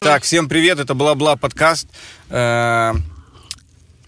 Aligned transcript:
Так, 0.00 0.22
всем 0.22 0.48
привет, 0.48 0.78
это 0.78 0.94
Бла-Бла 0.94 1.36
подкаст. 1.36 1.88
Э, 2.30 2.94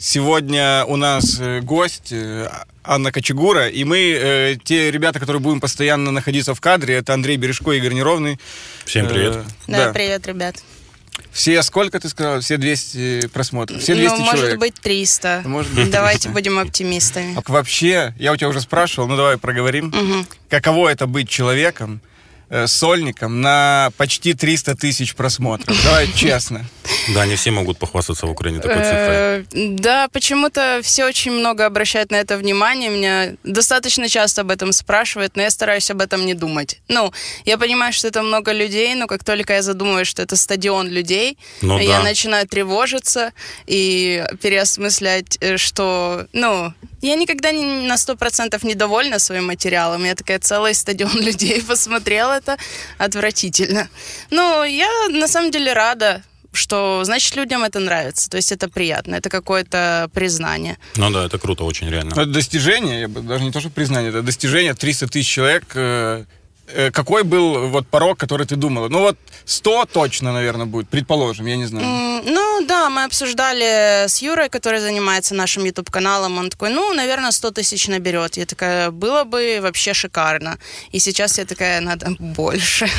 Сегодня 0.00 0.84
у 0.84 0.94
нас 0.94 1.40
э, 1.40 1.60
гость 1.60 2.12
э, 2.12 2.48
Анна 2.84 3.10
Кочегура, 3.10 3.68
и 3.68 3.82
мы, 3.82 4.56
те 4.62 4.92
ребята, 4.92 5.18
которые 5.18 5.42
будем 5.42 5.60
постоянно 5.60 6.12
находиться 6.12 6.54
в 6.54 6.60
кадре, 6.60 6.94
это 6.94 7.14
Андрей 7.14 7.36
Бережко 7.36 7.72
и 7.72 7.78
Игорь 7.78 7.94
Неровный. 7.94 8.38
Всем 8.84 9.08
привет. 9.08 9.38
Э, 9.38 9.42
да, 9.66 9.92
привет, 9.92 10.24
ребят. 10.28 10.62
Все, 11.30 11.62
сколько 11.62 12.00
ты 12.00 12.08
сказал? 12.08 12.40
Все 12.40 12.56
200 12.56 13.28
просмотров? 13.28 13.80
Все 13.80 13.94
200 13.94 14.18
ну, 14.18 14.24
человек? 14.24 14.42
может 14.42 14.58
быть, 14.58 14.74
300. 14.74 15.42
Может 15.44 15.74
быть, 15.74 15.90
Давайте 15.90 16.28
будем 16.30 16.58
оптимистами. 16.58 17.36
А 17.36 17.42
вообще, 17.50 18.14
я 18.18 18.32
у 18.32 18.36
тебя 18.36 18.48
уже 18.48 18.60
спрашивал, 18.60 19.08
ну 19.08 19.16
давай 19.16 19.38
проговорим. 19.38 19.88
Угу. 19.88 20.26
Каково 20.48 20.88
это 20.88 21.06
быть 21.06 21.28
человеком, 21.28 22.00
сольником 22.66 23.40
на 23.40 23.90
почти 23.96 24.34
300 24.34 24.74
тысяч 24.76 25.14
просмотров? 25.14 25.76
Давай 25.84 26.08
честно. 26.14 26.64
Да, 27.14 27.26
не 27.26 27.36
все 27.36 27.50
могут 27.50 27.78
похвастаться 27.78 28.26
в 28.26 28.30
Украине 28.30 28.60
такой 28.60 28.76
цифрой. 28.76 28.88
Э, 28.92 29.44
Да, 29.78 30.08
почему-то 30.08 30.80
все 30.82 31.04
очень 31.04 31.32
много 31.32 31.66
обращают 31.66 32.10
на 32.10 32.16
это 32.16 32.36
внимание. 32.38 32.88
Меня 32.90 33.36
достаточно 33.44 34.08
часто 34.08 34.40
об 34.42 34.50
этом 34.50 34.72
спрашивают, 34.72 35.36
но 35.36 35.42
я 35.42 35.50
стараюсь 35.50 35.90
об 35.90 36.00
этом 36.00 36.24
не 36.26 36.34
думать. 36.34 36.80
Ну, 36.88 37.12
я 37.44 37.58
понимаю, 37.58 37.92
что 37.92 38.08
это 38.08 38.22
много 38.22 38.52
людей, 38.52 38.94
но 38.94 39.06
как 39.06 39.24
только 39.24 39.54
я 39.54 39.62
задумываюсь, 39.62 40.08
что 40.08 40.22
это 40.22 40.36
стадион 40.36 40.88
людей, 40.88 41.36
Ну 41.60 41.78
я 41.78 41.98
да. 41.98 42.02
начинаю 42.04 42.46
тревожиться 42.48 43.32
и 43.66 44.24
переосмыслять, 44.42 45.38
э, 45.40 45.56
что, 45.56 46.26
ну, 46.32 46.72
я 47.00 47.14
никогда 47.14 47.52
не 47.52 47.64
на 47.86 47.94
100% 47.96 48.66
недовольна 48.66 49.18
своим 49.18 49.46
материалом. 49.46 50.04
Я 50.04 50.14
такая, 50.14 50.38
целый 50.38 50.74
стадион 50.74 51.20
людей 51.20 51.62
посмотрел 51.62 52.30
это. 52.38 52.56
Отвратительно. 52.96 53.88
Но 54.30 54.64
я 54.64 54.88
на 55.10 55.28
самом 55.28 55.50
деле 55.50 55.72
рада, 55.72 56.22
что, 56.52 57.02
значит, 57.04 57.36
людям 57.36 57.62
это 57.62 57.78
нравится. 57.78 58.30
То 58.30 58.36
есть 58.36 58.52
это 58.52 58.68
приятно, 58.68 59.16
это 59.16 59.28
какое-то 59.28 60.08
признание. 60.12 60.78
Ну 60.96 61.10
да, 61.10 61.26
это 61.26 61.38
круто 61.38 61.64
очень 61.64 61.90
реально. 61.90 62.12
Это 62.12 62.26
достижение, 62.26 63.02
я 63.02 63.08
бы 63.08 63.20
даже 63.20 63.44
не 63.44 63.52
то, 63.52 63.60
что 63.60 63.70
признание, 63.70 64.10
это 64.10 64.22
достижение 64.22 64.74
300 64.74 65.08
тысяч 65.08 65.28
человек. 65.28 65.64
Э, 66.74 66.86
э, 66.86 66.90
Какой 66.90 67.22
был 67.22 67.68
вот 67.68 67.86
порог, 67.86 68.18
который 68.18 68.46
ты 68.46 68.56
думала? 68.56 68.88
Ну 68.88 68.98
вот 69.00 69.16
100 69.44 69.84
точно, 69.92 70.32
наверное, 70.32 70.66
будет, 70.66 70.88
предположим, 70.88 71.46
я 71.46 71.56
не 71.56 71.66
знаю. 71.66 71.86
М, 71.86 72.22
Ну 72.34 72.66
да, 72.66 72.90
мы 72.90 73.04
обсуждали 73.04 74.06
с 74.06 74.22
Юрой, 74.22 74.48
который 74.48 74.80
занимается 74.80 75.34
нашим 75.34 75.64
YouTube-каналом. 75.64 76.38
Он 76.38 76.48
такой, 76.50 76.70
ну, 76.70 76.92
наверное, 76.94 77.30
100 77.32 77.50
тысяч 77.50 77.88
наберет. 77.88 78.36
Я 78.36 78.44
такая, 78.46 78.90
было 78.90 79.24
бы 79.24 79.60
вообще 79.62 79.94
шикарно. 79.94 80.58
И 80.94 80.98
сейчас 81.00 81.38
я 81.38 81.44
такая, 81.44 81.80
надо 81.80 82.06
больше. 82.18 82.88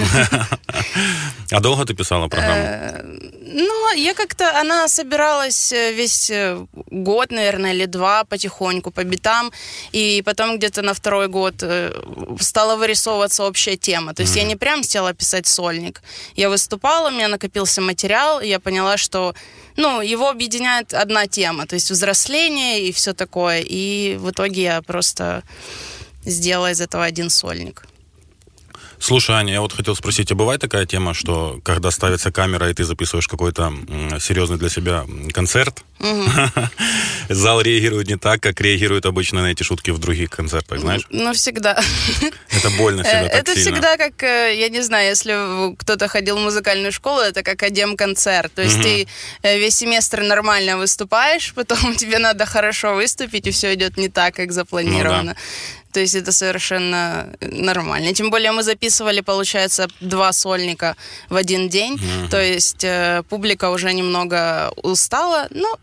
А 1.52 1.60
долго 1.60 1.84
ты 1.86 1.94
писала 1.96 2.28
программу? 2.28 3.08
Ну, 3.52 3.94
я 3.96 4.14
как-то, 4.14 4.60
она 4.62 4.88
собиралась 4.88 5.72
э, 5.72 5.92
весь 5.94 6.30
э, 6.30 6.66
год, 6.92 7.32
наверное, 7.32 7.74
или 7.74 7.86
два 7.86 8.24
потихоньку 8.24 8.92
по 8.92 9.04
битам, 9.04 9.52
и 9.92 10.22
потом 10.24 10.58
где-то 10.58 10.84
на 10.84 10.94
второй 10.94 11.28
год 11.28 11.56
э, 11.64 11.92
стала 12.40 12.76
вырисовываться 12.76 13.44
общая 13.44 13.76
тема. 13.76 14.14
То 14.14 14.22
есть 14.22 14.36
я 14.36 14.44
не 14.44 14.56
прям 14.56 14.84
села 14.84 15.14
писать 15.14 15.48
сольник. 15.48 16.02
Я 16.36 16.50
выступала, 16.50 17.08
у 17.08 17.12
меня 17.12 17.28
накопился 17.28 17.82
материал, 17.82 18.40
и 18.40 18.48
я 18.48 18.60
поняла, 18.60 18.98
что 18.98 19.34
ну, 19.78 20.02
его 20.02 20.30
объединяет 20.30 20.94
одна 20.94 21.26
тема, 21.26 21.66
то 21.66 21.76
есть 21.76 21.90
взросление 21.90 22.88
и 22.88 22.92
все 22.92 23.14
такое. 23.14 23.64
И 23.66 24.18
в 24.20 24.30
итоге 24.30 24.62
я 24.62 24.82
просто 24.82 25.44
сделала 26.24 26.70
из 26.72 26.82
этого 26.82 27.04
один 27.04 27.30
сольник. 27.30 27.89
Слушай, 29.00 29.36
Аня, 29.36 29.54
я 29.54 29.62
вот 29.62 29.74
хотел 29.74 29.96
спросить, 29.96 30.32
а 30.32 30.36
бывает 30.36 30.62
такая 30.62 30.86
тема, 30.86 31.14
что 31.14 31.60
когда 31.64 31.92
ставится 31.92 32.32
камера, 32.32 32.70
и 32.70 32.74
ты 32.74 32.84
записываешь 32.84 33.28
какой-то 33.28 33.74
серьезный 34.20 34.58
для 34.58 34.70
себя 34.70 35.06
концерт, 35.34 35.84
зал 37.30 37.62
реагирует 37.62 38.08
не 38.08 38.18
так, 38.18 38.42
как 38.42 38.62
реагирует 38.62 39.06
обычно 39.06 39.42
на 39.42 39.52
эти 39.52 39.64
шутки 39.64 39.92
в 39.92 40.00
других 40.00 40.30
концертах, 40.30 40.80
знаешь? 40.80 41.06
Ну, 41.10 41.34
всегда. 41.34 41.82
Это 42.50 42.70
больно 42.78 43.04
всегда 43.04 43.20
Э, 43.20 43.30
так 43.30 43.40
Это 43.42 43.56
всегда 43.56 43.98
как, 43.98 44.24
э, 44.24 44.56
я 44.58 44.70
не 44.70 44.82
знаю, 44.82 45.10
если 45.10 45.76
кто-то 45.76 46.08
ходил 46.08 46.38
в 46.38 46.40
музыкальную 46.40 46.92
школу, 46.92 47.22
это 47.22 47.44
как 47.44 47.64
адем-концерт. 47.64 48.54
То 48.54 48.62
есть 48.62 48.82
ты 48.82 49.08
э, 49.44 49.60
весь 49.60 49.76
семестр 49.76 50.22
нормально 50.22 50.78
выступаешь, 50.78 51.54
потом 51.56 51.96
тебе 51.96 52.20
надо 52.20 52.46
хорошо 52.46 52.96
выступить, 52.96 53.48
и 53.48 53.52
все 53.52 53.74
идет 53.74 53.98
не 53.98 54.10
так, 54.10 54.36
как 54.36 54.52
запланировано. 54.52 55.36
То 55.92 56.00
есть 56.00 56.16
это 56.16 56.32
совершенно 56.32 57.28
э, 57.40 57.48
нормально. 57.48 58.14
Тем 58.14 58.30
более 58.30 58.52
мы 58.52 58.64
записывали, 58.64 59.22
получается, 59.22 59.88
два 60.00 60.34
сольника 60.34 60.96
в 61.30 61.36
один 61.36 61.70
день. 61.70 62.00
То 62.30 62.42
есть 62.42 62.84
э, 62.84 63.24
публика 63.30 63.70
уже 63.72 63.94
немного 63.94 64.72
устала. 64.84 65.48
Ну, 65.52 65.78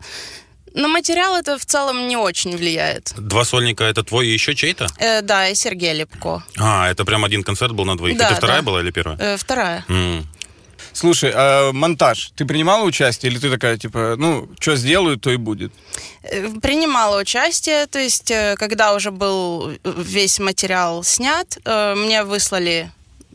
на 0.77 0.87
материал 0.87 1.35
это 1.35 1.57
в 1.57 1.65
целом 1.65 2.07
не 2.07 2.17
очень 2.17 2.55
влияет. 2.55 3.13
Два 3.17 3.43
сольника 3.45 3.83
это 3.83 4.03
твой 4.03 4.27
и 4.27 4.33
еще 4.33 4.53
чей-то? 4.53 4.87
Э, 4.99 5.21
да, 5.21 5.47
и 5.49 5.55
Сергей 5.55 5.93
Лепко. 5.93 6.43
А, 6.57 6.89
это 6.89 7.03
прям 7.03 7.25
один 7.25 7.43
концерт 7.43 7.73
был 7.73 7.85
на 7.85 7.97
двоих. 7.97 8.17
Да, 8.17 8.27
это 8.27 8.35
вторая 8.35 8.59
да. 8.59 8.65
была 8.65 8.81
или 8.81 8.91
первая? 8.91 9.17
Э, 9.19 9.37
вторая. 9.37 9.83
М. 9.89 10.27
Слушай, 10.97 11.31
а 11.35 11.71
монтаж, 11.73 12.31
ты 12.35 12.43
принимала 12.45 12.83
участие 12.83 13.31
или 13.31 13.37
ты 13.37 13.51
такая, 13.51 13.77
типа, 13.77 14.15
ну, 14.17 14.49
что 14.59 14.75
сделаю, 14.75 15.17
то 15.17 15.29
и 15.29 15.37
будет? 15.37 15.71
Э, 16.23 16.49
Принимала 16.59 17.19
участие, 17.21 17.85
то 17.85 17.99
есть, 17.99 18.31
э, 18.31 18.55
когда 18.57 18.95
уже 18.95 19.11
был 19.11 19.77
весь 19.83 20.39
материал 20.39 21.03
снят, 21.03 21.57
э, 21.65 21.93
мне 21.95 22.23
выслали 22.23 22.89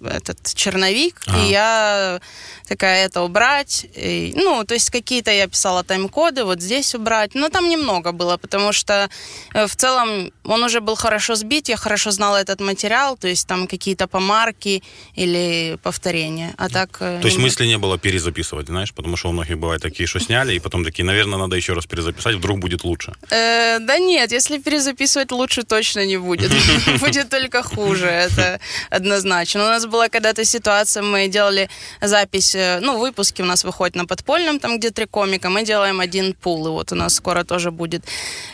этот 0.04 0.52
черновик, 0.54 1.20
Ага. 1.26 1.38
и 1.38 1.50
я 1.50 2.20
такая, 2.72 3.06
это 3.06 3.22
убрать. 3.22 3.87
И, 3.97 4.33
ну, 4.37 4.65
то 4.65 4.75
есть 4.75 4.91
какие-то 4.91 5.31
я 5.31 5.47
писала 5.47 5.83
тайм-коды, 5.83 6.44
вот 6.44 6.60
здесь 6.62 6.94
убрать. 6.94 7.34
Но 7.34 7.49
там 7.49 7.69
немного 7.69 8.12
было, 8.12 8.37
потому 8.38 8.72
что 8.72 9.09
э, 9.55 9.66
в 9.66 9.77
целом 9.77 10.33
он 10.44 10.62
уже 10.65 10.81
был 10.81 10.97
хорошо 10.97 11.34
сбит, 11.34 11.69
я 11.69 11.77
хорошо 11.77 12.10
знала 12.10 12.38
этот 12.38 12.60
материал, 12.60 13.16
то 13.16 13.28
есть 13.28 13.47
там 13.47 13.66
какие-то 13.66 14.06
помарки 14.06 14.83
или 15.19 15.77
повторения. 15.83 16.55
А 16.56 16.69
так... 16.69 16.97
э, 17.00 17.19
То 17.21 17.28
есть 17.28 17.38
мысли 17.38 17.66
не 17.66 17.78
было 17.78 17.99
перезаписывать, 17.99 18.66
знаешь, 18.66 18.93
потому 18.93 19.16
что 19.16 19.28
у 19.28 19.33
многих 19.33 19.59
бывает 19.59 19.83
такие, 19.83 20.06
что 20.06 20.21
сняли, 20.21 20.54
и 20.54 20.59
потом 20.60 20.84
такие, 20.84 21.04
наверное, 21.04 21.39
надо 21.39 21.56
еще 21.56 21.75
раз 21.75 21.87
перезаписать, 21.87 22.37
вдруг 22.37 22.59
будет 22.59 22.84
лучше. 22.84 23.12
Э, 23.31 23.78
да 23.81 23.99
нет, 23.99 24.33
если 24.33 24.59
перезаписывать 24.59 25.33
лучше 25.33 25.62
точно 25.62 26.06
не 26.06 26.16
будет. 26.16 26.50
Будет 27.00 27.28
только 27.28 27.62
хуже, 27.62 28.06
это 28.06 28.60
однозначно. 28.91 29.65
У 29.65 29.66
нас 29.66 29.87
была 29.87 30.09
когда-то 30.09 30.44
ситуация, 30.44 31.03
мы 31.03 31.28
делали 31.28 31.69
запись, 32.00 32.54
ну, 32.80 32.98
выпуски 32.98 33.42
у 33.42 33.44
нас 33.44 33.64
выходят 33.64 33.96
на 33.96 34.06
подпольном, 34.06 34.58
там, 34.58 34.78
где 34.78 34.90
три 34.90 35.06
комика, 35.06 35.50
мы 35.50 35.64
делаем 35.64 36.00
один 36.00 36.34
пул, 36.34 36.66
и 36.66 36.70
вот 36.70 36.92
у 36.92 36.94
нас 36.94 37.14
скоро 37.14 37.44
тоже 37.44 37.70
будет. 37.70 38.04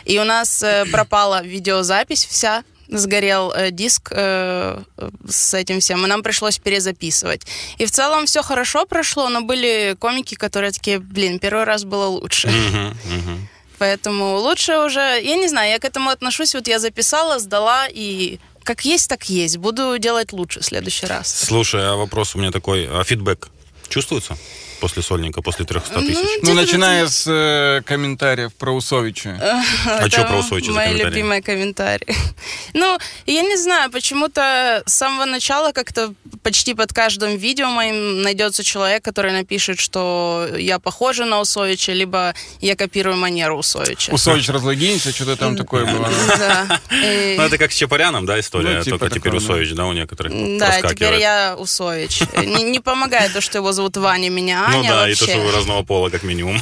И 0.05 0.19
у 0.19 0.23
нас 0.23 0.63
э, 0.63 0.85
пропала 0.91 1.43
видеозапись 1.43 2.25
вся, 2.25 2.63
сгорел 2.87 3.51
э, 3.51 3.71
диск 3.71 4.11
э, 4.11 4.81
с 5.29 5.53
этим 5.53 5.79
всем, 5.79 6.05
и 6.05 6.07
нам 6.07 6.23
пришлось 6.23 6.57
перезаписывать. 6.57 7.41
И 7.77 7.85
в 7.85 7.91
целом 7.91 8.25
все 8.25 8.41
хорошо 8.41 8.85
прошло, 8.85 9.29
но 9.29 9.41
были 9.41 9.95
комики, 9.99 10.35
которые 10.35 10.71
такие, 10.71 10.99
блин, 10.99 11.39
первый 11.39 11.65
раз 11.65 11.83
было 11.83 12.05
лучше. 12.05 12.51
Поэтому 13.79 14.37
лучше 14.37 14.77
уже, 14.77 14.99
я 14.99 15.35
не 15.35 15.47
знаю, 15.47 15.71
я 15.71 15.79
к 15.79 15.85
этому 15.85 16.09
отношусь, 16.09 16.53
вот 16.53 16.67
я 16.67 16.79
записала, 16.79 17.39
сдала, 17.39 17.87
и 17.89 18.39
как 18.63 18.85
есть, 18.85 19.09
так 19.09 19.29
есть. 19.29 19.57
Буду 19.57 19.97
делать 19.97 20.33
лучше 20.33 20.59
в 20.59 20.65
следующий 20.65 21.07
раз. 21.07 21.33
Слушай, 21.33 21.89
а 21.89 21.95
вопрос 21.95 22.35
у 22.35 22.39
меня 22.39 22.51
такой, 22.51 22.87
а 22.87 23.03
фидбэк 23.03 23.49
чувствуется 23.89 24.37
после 24.79 25.03
сольника, 25.03 25.41
после 25.41 25.65
300 25.65 25.99
тысяч? 25.99 26.17
Ну, 26.17 26.41
где-то 26.41 26.53
начиная 26.53 27.07
с 27.07 27.25
э, 27.27 27.81
комментариев 27.85 28.53
про 28.53 28.71
Усовича. 28.71 29.37
А 29.85 29.99
Это 29.99 30.09
чё 30.09 30.27
про 30.27 30.39
Усовича 30.39 30.71
Мои 30.71 30.93
любимые 30.93 31.41
комментарии. 31.41 32.15
Ну, 32.73 32.97
я 33.25 33.41
не 33.41 33.57
знаю, 33.57 33.91
почему-то 33.91 34.83
с 34.85 34.93
самого 34.93 35.25
начала 35.25 35.71
как-то 35.71 36.13
почти 36.43 36.73
под 36.73 36.93
каждым 36.93 37.35
видео 37.35 37.67
моим 37.69 38.21
найдется 38.21 38.63
человек, 38.63 39.03
который 39.03 39.31
напишет, 39.31 39.79
что 39.79 40.47
я 40.57 40.79
похожа 40.79 41.25
на 41.25 41.39
Усовича, 41.39 41.93
либо 41.93 42.33
я 42.61 42.75
копирую 42.75 43.17
манеру 43.17 43.57
Усовича. 43.57 44.13
Усович 44.13 44.49
разлогинься, 44.49 45.11
что-то 45.11 45.35
там 45.35 45.57
такое 45.57 45.85
было. 45.85 46.09
Да. 46.39 46.79
Ну, 46.91 47.43
это 47.43 47.57
как 47.57 47.71
с 47.71 47.75
Чапаряном, 47.75 48.25
да, 48.25 48.39
история? 48.39 48.77
Ну, 48.77 48.83
типа 48.83 48.99
Только 48.99 49.19
теперь. 49.19 49.35
Усович, 49.35 49.73
да, 49.73 49.85
у 49.85 49.93
некоторых 49.93 50.31
Да, 50.57 50.81
теперь 50.81 51.19
я 51.19 51.55
Усович. 51.57 52.21
Не 52.45 52.79
помогает 52.79 53.33
то, 53.33 53.41
что 53.41 53.57
его 53.57 53.71
зовут 53.71 53.97
Ваня, 53.97 54.29
меня 54.29 54.68
Аня 54.69 54.77
Ну 54.77 54.87
да, 54.87 55.05
и 55.07 55.09
вообще. 55.11 55.25
то, 55.25 55.31
что 55.31 55.39
вы 55.41 55.51
разного 55.51 55.83
пола, 55.83 56.09
как 56.09 56.23
минимум. 56.23 56.61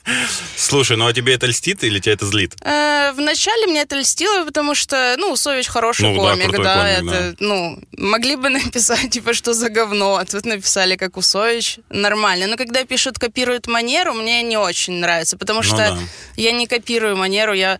Слушай, 0.56 0.96
ну 0.96 1.06
а 1.06 1.12
тебе 1.12 1.34
это 1.34 1.46
льстит 1.46 1.82
или 1.84 1.98
тебя 1.98 2.12
это 2.14 2.26
злит? 2.26 2.54
Э, 2.62 3.12
Вначале 3.12 3.66
мне 3.66 3.82
это 3.82 3.96
льстило, 3.96 4.44
потому 4.44 4.74
что, 4.74 5.16
ну, 5.18 5.32
Усович 5.32 5.66
хороший 5.68 6.08
Ну 6.08 6.16
комик, 6.16 6.50
да, 6.62 6.88
это, 6.88 7.34
ну, 7.40 7.78
могли 7.96 8.36
бы 8.36 8.48
написать, 8.50 9.10
типа, 9.10 9.34
что 9.34 9.52
за 9.54 9.68
говно, 9.68 10.16
а 10.16 10.24
тут 10.24 10.46
написали, 10.46 10.96
как 10.96 11.16
Усович, 11.16 11.78
нормально. 11.88 12.46
Но 12.46 12.56
когда 12.56 12.84
пишут, 12.84 13.18
копируют 13.18 13.66
манеру, 13.66 14.14
мне 14.14 14.42
не 14.42 14.56
очень 14.56 14.94
нравится, 14.94 15.36
потому 15.36 15.60
Ну 15.60 15.64
что 15.64 15.98
я 16.36 16.52
не 16.52 16.66
копирую 16.66 17.16
манеру, 17.16 17.52
я 17.52 17.78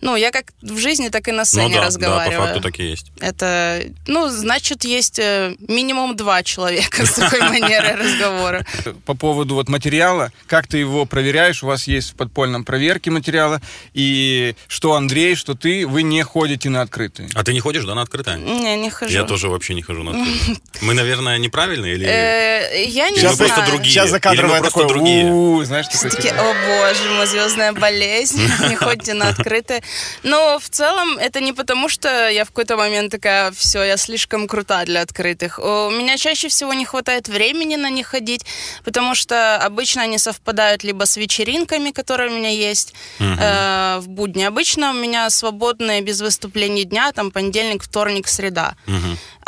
ну, 0.00 0.16
я 0.16 0.30
как 0.30 0.46
в 0.62 0.78
жизни, 0.78 1.08
так 1.08 1.26
и 1.28 1.32
на 1.32 1.38
Ну 1.38 1.44
сцене 1.44 1.74
да, 1.74 1.80
да, 1.80 1.86
разговариваю. 1.86 2.38
по 2.40 2.46
факту 2.46 2.60
так 2.60 2.78
и 2.80 2.84
есть. 2.84 3.06
Это, 3.20 3.82
ну, 4.06 4.28
значит, 4.28 4.84
есть 4.84 5.18
э, 5.18 5.54
минимум 5.66 6.16
два 6.16 6.42
человека 6.42 7.04
с 7.06 7.12
такой 7.14 7.40
манерой 7.48 7.94
разговора. 7.96 8.64
По 9.06 9.14
поводу 9.14 9.54
вот 9.54 9.68
материала, 9.68 10.32
как 10.46 10.66
ты 10.66 10.78
его 10.78 11.04
проверяешь? 11.04 11.62
У 11.62 11.66
вас 11.66 11.88
есть 11.88 12.10
в 12.12 12.14
подпольном 12.14 12.64
проверке 12.64 13.10
материала, 13.10 13.60
и 13.94 14.54
что 14.68 14.94
Андрей, 14.94 15.34
что 15.34 15.54
ты, 15.54 15.86
вы 15.86 16.02
не 16.02 16.22
ходите 16.22 16.68
на 16.70 16.82
открытые. 16.82 17.28
А 17.34 17.42
ты 17.42 17.52
не 17.52 17.60
ходишь, 17.60 17.84
да, 17.84 17.94
на 17.94 18.02
открытое? 18.02 18.36
Не, 18.38 18.76
не 18.76 18.90
хожу. 18.90 19.12
Я 19.12 19.24
тоже 19.24 19.48
вообще 19.48 19.74
не 19.74 19.82
хожу 19.82 20.02
на 20.02 20.10
открытое. 20.12 20.56
Мы, 20.80 20.94
наверное, 20.94 21.38
неправильные 21.38 21.94
или... 21.94 22.06
Э, 22.06 22.84
Я 22.86 23.10
не 23.10 23.18
знаю. 23.18 23.36
просто 23.36 23.66
другие? 23.66 23.92
Сейчас 23.92 24.10
закадровая 24.10 24.62
такой, 24.62 24.86
другие? 24.86 25.28
Знаешь, 25.64 25.88
типа, 25.88 26.08
о 26.08 26.54
боже 26.54 27.10
мой, 27.16 27.26
звездная 27.26 27.72
болезнь, 27.72 28.40
не 28.68 28.76
ходите 28.76 29.14
на 29.14 29.28
открытые. 29.30 29.82
Но 30.22 30.58
в 30.58 30.68
целом 30.68 31.18
это 31.18 31.40
не 31.40 31.52
потому, 31.52 31.88
что 31.88 32.28
я 32.28 32.44
в 32.44 32.48
какой-то 32.48 32.76
момент 32.76 33.12
такая, 33.12 33.50
все, 33.52 33.82
я 33.82 33.96
слишком 33.96 34.46
крута 34.46 34.84
для 34.84 35.02
открытых. 35.02 35.58
У 35.58 35.90
меня 35.90 36.16
чаще 36.16 36.48
всего 36.48 36.74
не 36.74 36.84
хватает 36.84 37.28
времени 37.28 37.76
на 37.76 37.90
них 37.90 38.06
ходить, 38.06 38.44
потому 38.84 39.14
что 39.14 39.56
обычно 39.56 40.02
они 40.02 40.18
совпадают 40.18 40.84
либо 40.84 41.04
с 41.04 41.16
вечеринками, 41.16 41.90
которые 41.90 42.30
у 42.30 42.34
меня 42.34 42.50
есть 42.50 42.94
э, 43.18 43.98
в 44.00 44.08
будни. 44.08 44.42
Обычно 44.42 44.90
у 44.90 44.94
меня 44.94 45.30
свободные 45.30 46.00
без 46.00 46.20
выступлений 46.20 46.84
дня, 46.84 47.12
там 47.12 47.30
понедельник, 47.30 47.82
вторник, 47.82 48.28
среда. 48.28 48.74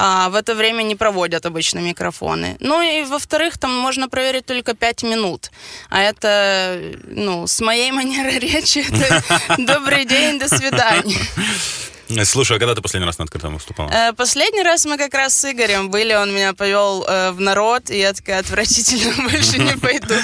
А 0.02 0.30
в 0.30 0.34
это 0.34 0.54
время 0.54 0.82
не 0.82 0.94
проводят 0.94 1.44
обычно 1.44 1.80
микрофоны. 1.80 2.56
Ну 2.60 2.80
и 2.80 3.04
во-вторых, 3.04 3.58
там 3.58 3.76
можно 3.76 4.08
проверить 4.08 4.46
только 4.46 4.74
5 4.74 5.02
минут. 5.02 5.50
А 5.90 6.00
это, 6.00 6.80
ну, 7.06 7.46
с 7.46 7.60
моей 7.60 7.92
манерой 7.98 8.38
речи, 8.38 8.78
это 8.88 9.22
добрый 9.58 10.06
день, 10.06 10.29
до 10.38 10.48
свидания. 10.48 11.18
Слушай, 12.24 12.56
а 12.56 12.60
когда 12.60 12.74
ты 12.74 12.82
последний 12.82 13.06
раз 13.06 13.18
на 13.18 13.24
открытом 13.24 13.54
выступала? 13.54 13.88
Э, 13.90 14.12
Последний 14.12 14.62
раз 14.62 14.84
мы 14.84 14.98
как 14.98 15.14
раз 15.14 15.38
с 15.38 15.50
Игорем 15.50 15.90
были, 15.90 16.12
он 16.14 16.34
меня 16.34 16.54
повел 16.54 17.04
э, 17.08 17.30
в 17.30 17.40
народ, 17.40 17.90
и 17.90 17.98
я 17.98 18.12
такая 18.12 18.40
отвратительно 18.40 19.28
больше 19.30 19.58
не 19.58 19.76
пойду. 19.76 20.14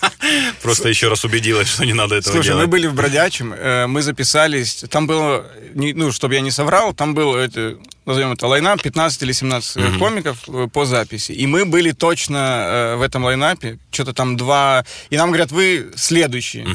Просто 0.62 0.88
еще 0.88 1.08
раз 1.08 1.24
убедилась, 1.24 1.68
что 1.68 1.84
не 1.84 1.92
надо 1.92 2.14
этого 2.14 2.32
Слушай, 2.32 2.54
мы 2.54 2.66
были 2.66 2.86
в 2.86 2.94
Бродячем, 2.94 3.52
э, 3.52 3.86
мы 3.86 4.02
записались, 4.02 4.84
там 4.90 5.06
было, 5.06 5.44
ну, 5.74 6.12
чтобы 6.12 6.34
я 6.34 6.40
не 6.40 6.50
соврал, 6.50 6.94
там 6.94 7.14
был, 7.14 7.34
это, 7.34 7.78
назовем 8.06 8.32
это 8.32 8.46
лайнап, 8.46 8.80
15 8.82 9.22
или 9.22 9.32
17 9.32 9.98
комиков 9.98 10.38
по 10.72 10.84
записи. 10.84 11.32
И 11.32 11.46
мы 11.46 11.64
были 11.64 11.90
точно 11.90 12.94
в 12.96 13.02
этом 13.02 13.24
лайнапе, 13.24 13.78
что-то 13.90 14.12
там 14.12 14.36
два, 14.36 14.84
и 15.10 15.16
нам 15.16 15.30
говорят, 15.30 15.50
вы 15.50 15.90
следующие. 15.96 16.66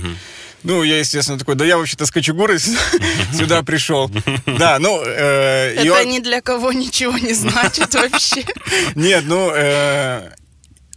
Ну, 0.64 0.84
я, 0.84 1.00
естественно, 1.00 1.40
такой, 1.40 1.56
да 1.56 1.66
я 1.66 1.78
вообще-то 1.78 2.06
с 2.06 2.12
Кочугуры 2.12 2.60
сюда 3.34 3.64
пришел. 3.64 4.12
Да, 4.46 4.78
ну... 4.80 5.02
э, 5.06 5.76
Это 5.76 6.02
он- 6.02 6.10
ни 6.10 6.20
для 6.20 6.42
кого 6.42 6.72
ничего 6.74 7.18
не 7.18 7.34
значит 7.34 7.94
вообще. 7.96 8.44
Нет, 8.96 9.24
ну, 9.26 9.52
э, 9.56 10.30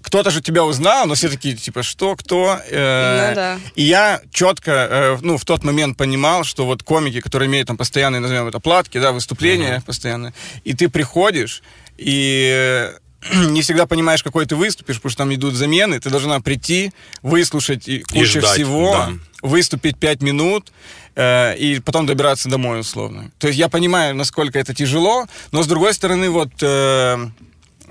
кто-то 0.02 0.30
же 0.30 0.40
тебя 0.42 0.64
узнал, 0.64 1.06
но 1.06 1.14
все 1.14 1.28
такие, 1.28 1.56
типа, 1.56 1.82
что, 1.84 2.16
кто? 2.16 2.58
Э, 2.70 3.28
Ну 3.28 3.34
да. 3.36 3.60
И 3.76 3.82
я 3.82 4.20
четко, 4.32 4.70
э, 4.90 5.18
ну, 5.22 5.38
в 5.38 5.44
тот 5.44 5.62
момент 5.62 5.96
понимал, 5.96 6.42
что 6.44 6.66
вот 6.66 6.82
комики, 6.82 7.20
которые 7.20 7.46
имеют 7.48 7.68
там 7.68 7.76
постоянные, 7.76 8.20
назовем 8.20 8.48
это, 8.48 8.58
платки, 8.58 8.98
да, 8.98 9.12
выступления 9.12 9.80
постоянно, 9.86 10.34
и 10.64 10.74
ты 10.74 10.88
приходишь, 10.88 11.62
и 11.98 12.90
не 13.48 13.62
всегда 13.62 13.86
понимаешь, 13.86 14.22
какой 14.22 14.46
ты 14.46 14.56
выступишь, 14.56 14.96
потому 14.96 15.10
что 15.10 15.18
там 15.18 15.34
идут 15.34 15.54
замены, 15.54 16.00
ты 16.00 16.10
должна 16.10 16.40
прийти, 16.40 16.92
выслушать 17.22 17.88
и 17.88 18.00
кучу 18.00 18.40
ждать, 18.40 18.54
всего, 18.54 18.92
да. 18.92 19.12
выступить 19.42 19.96
пять 19.98 20.22
минут, 20.22 20.72
э, 21.14 21.56
и 21.56 21.80
потом 21.80 22.06
добираться 22.06 22.48
домой 22.48 22.80
условно. 22.80 23.30
То 23.38 23.46
есть 23.48 23.58
я 23.58 23.68
понимаю, 23.68 24.14
насколько 24.14 24.58
это 24.58 24.74
тяжело, 24.74 25.26
но 25.52 25.62
с 25.62 25.66
другой 25.66 25.94
стороны, 25.94 26.30
вот 26.30 26.50
э, 26.62 27.28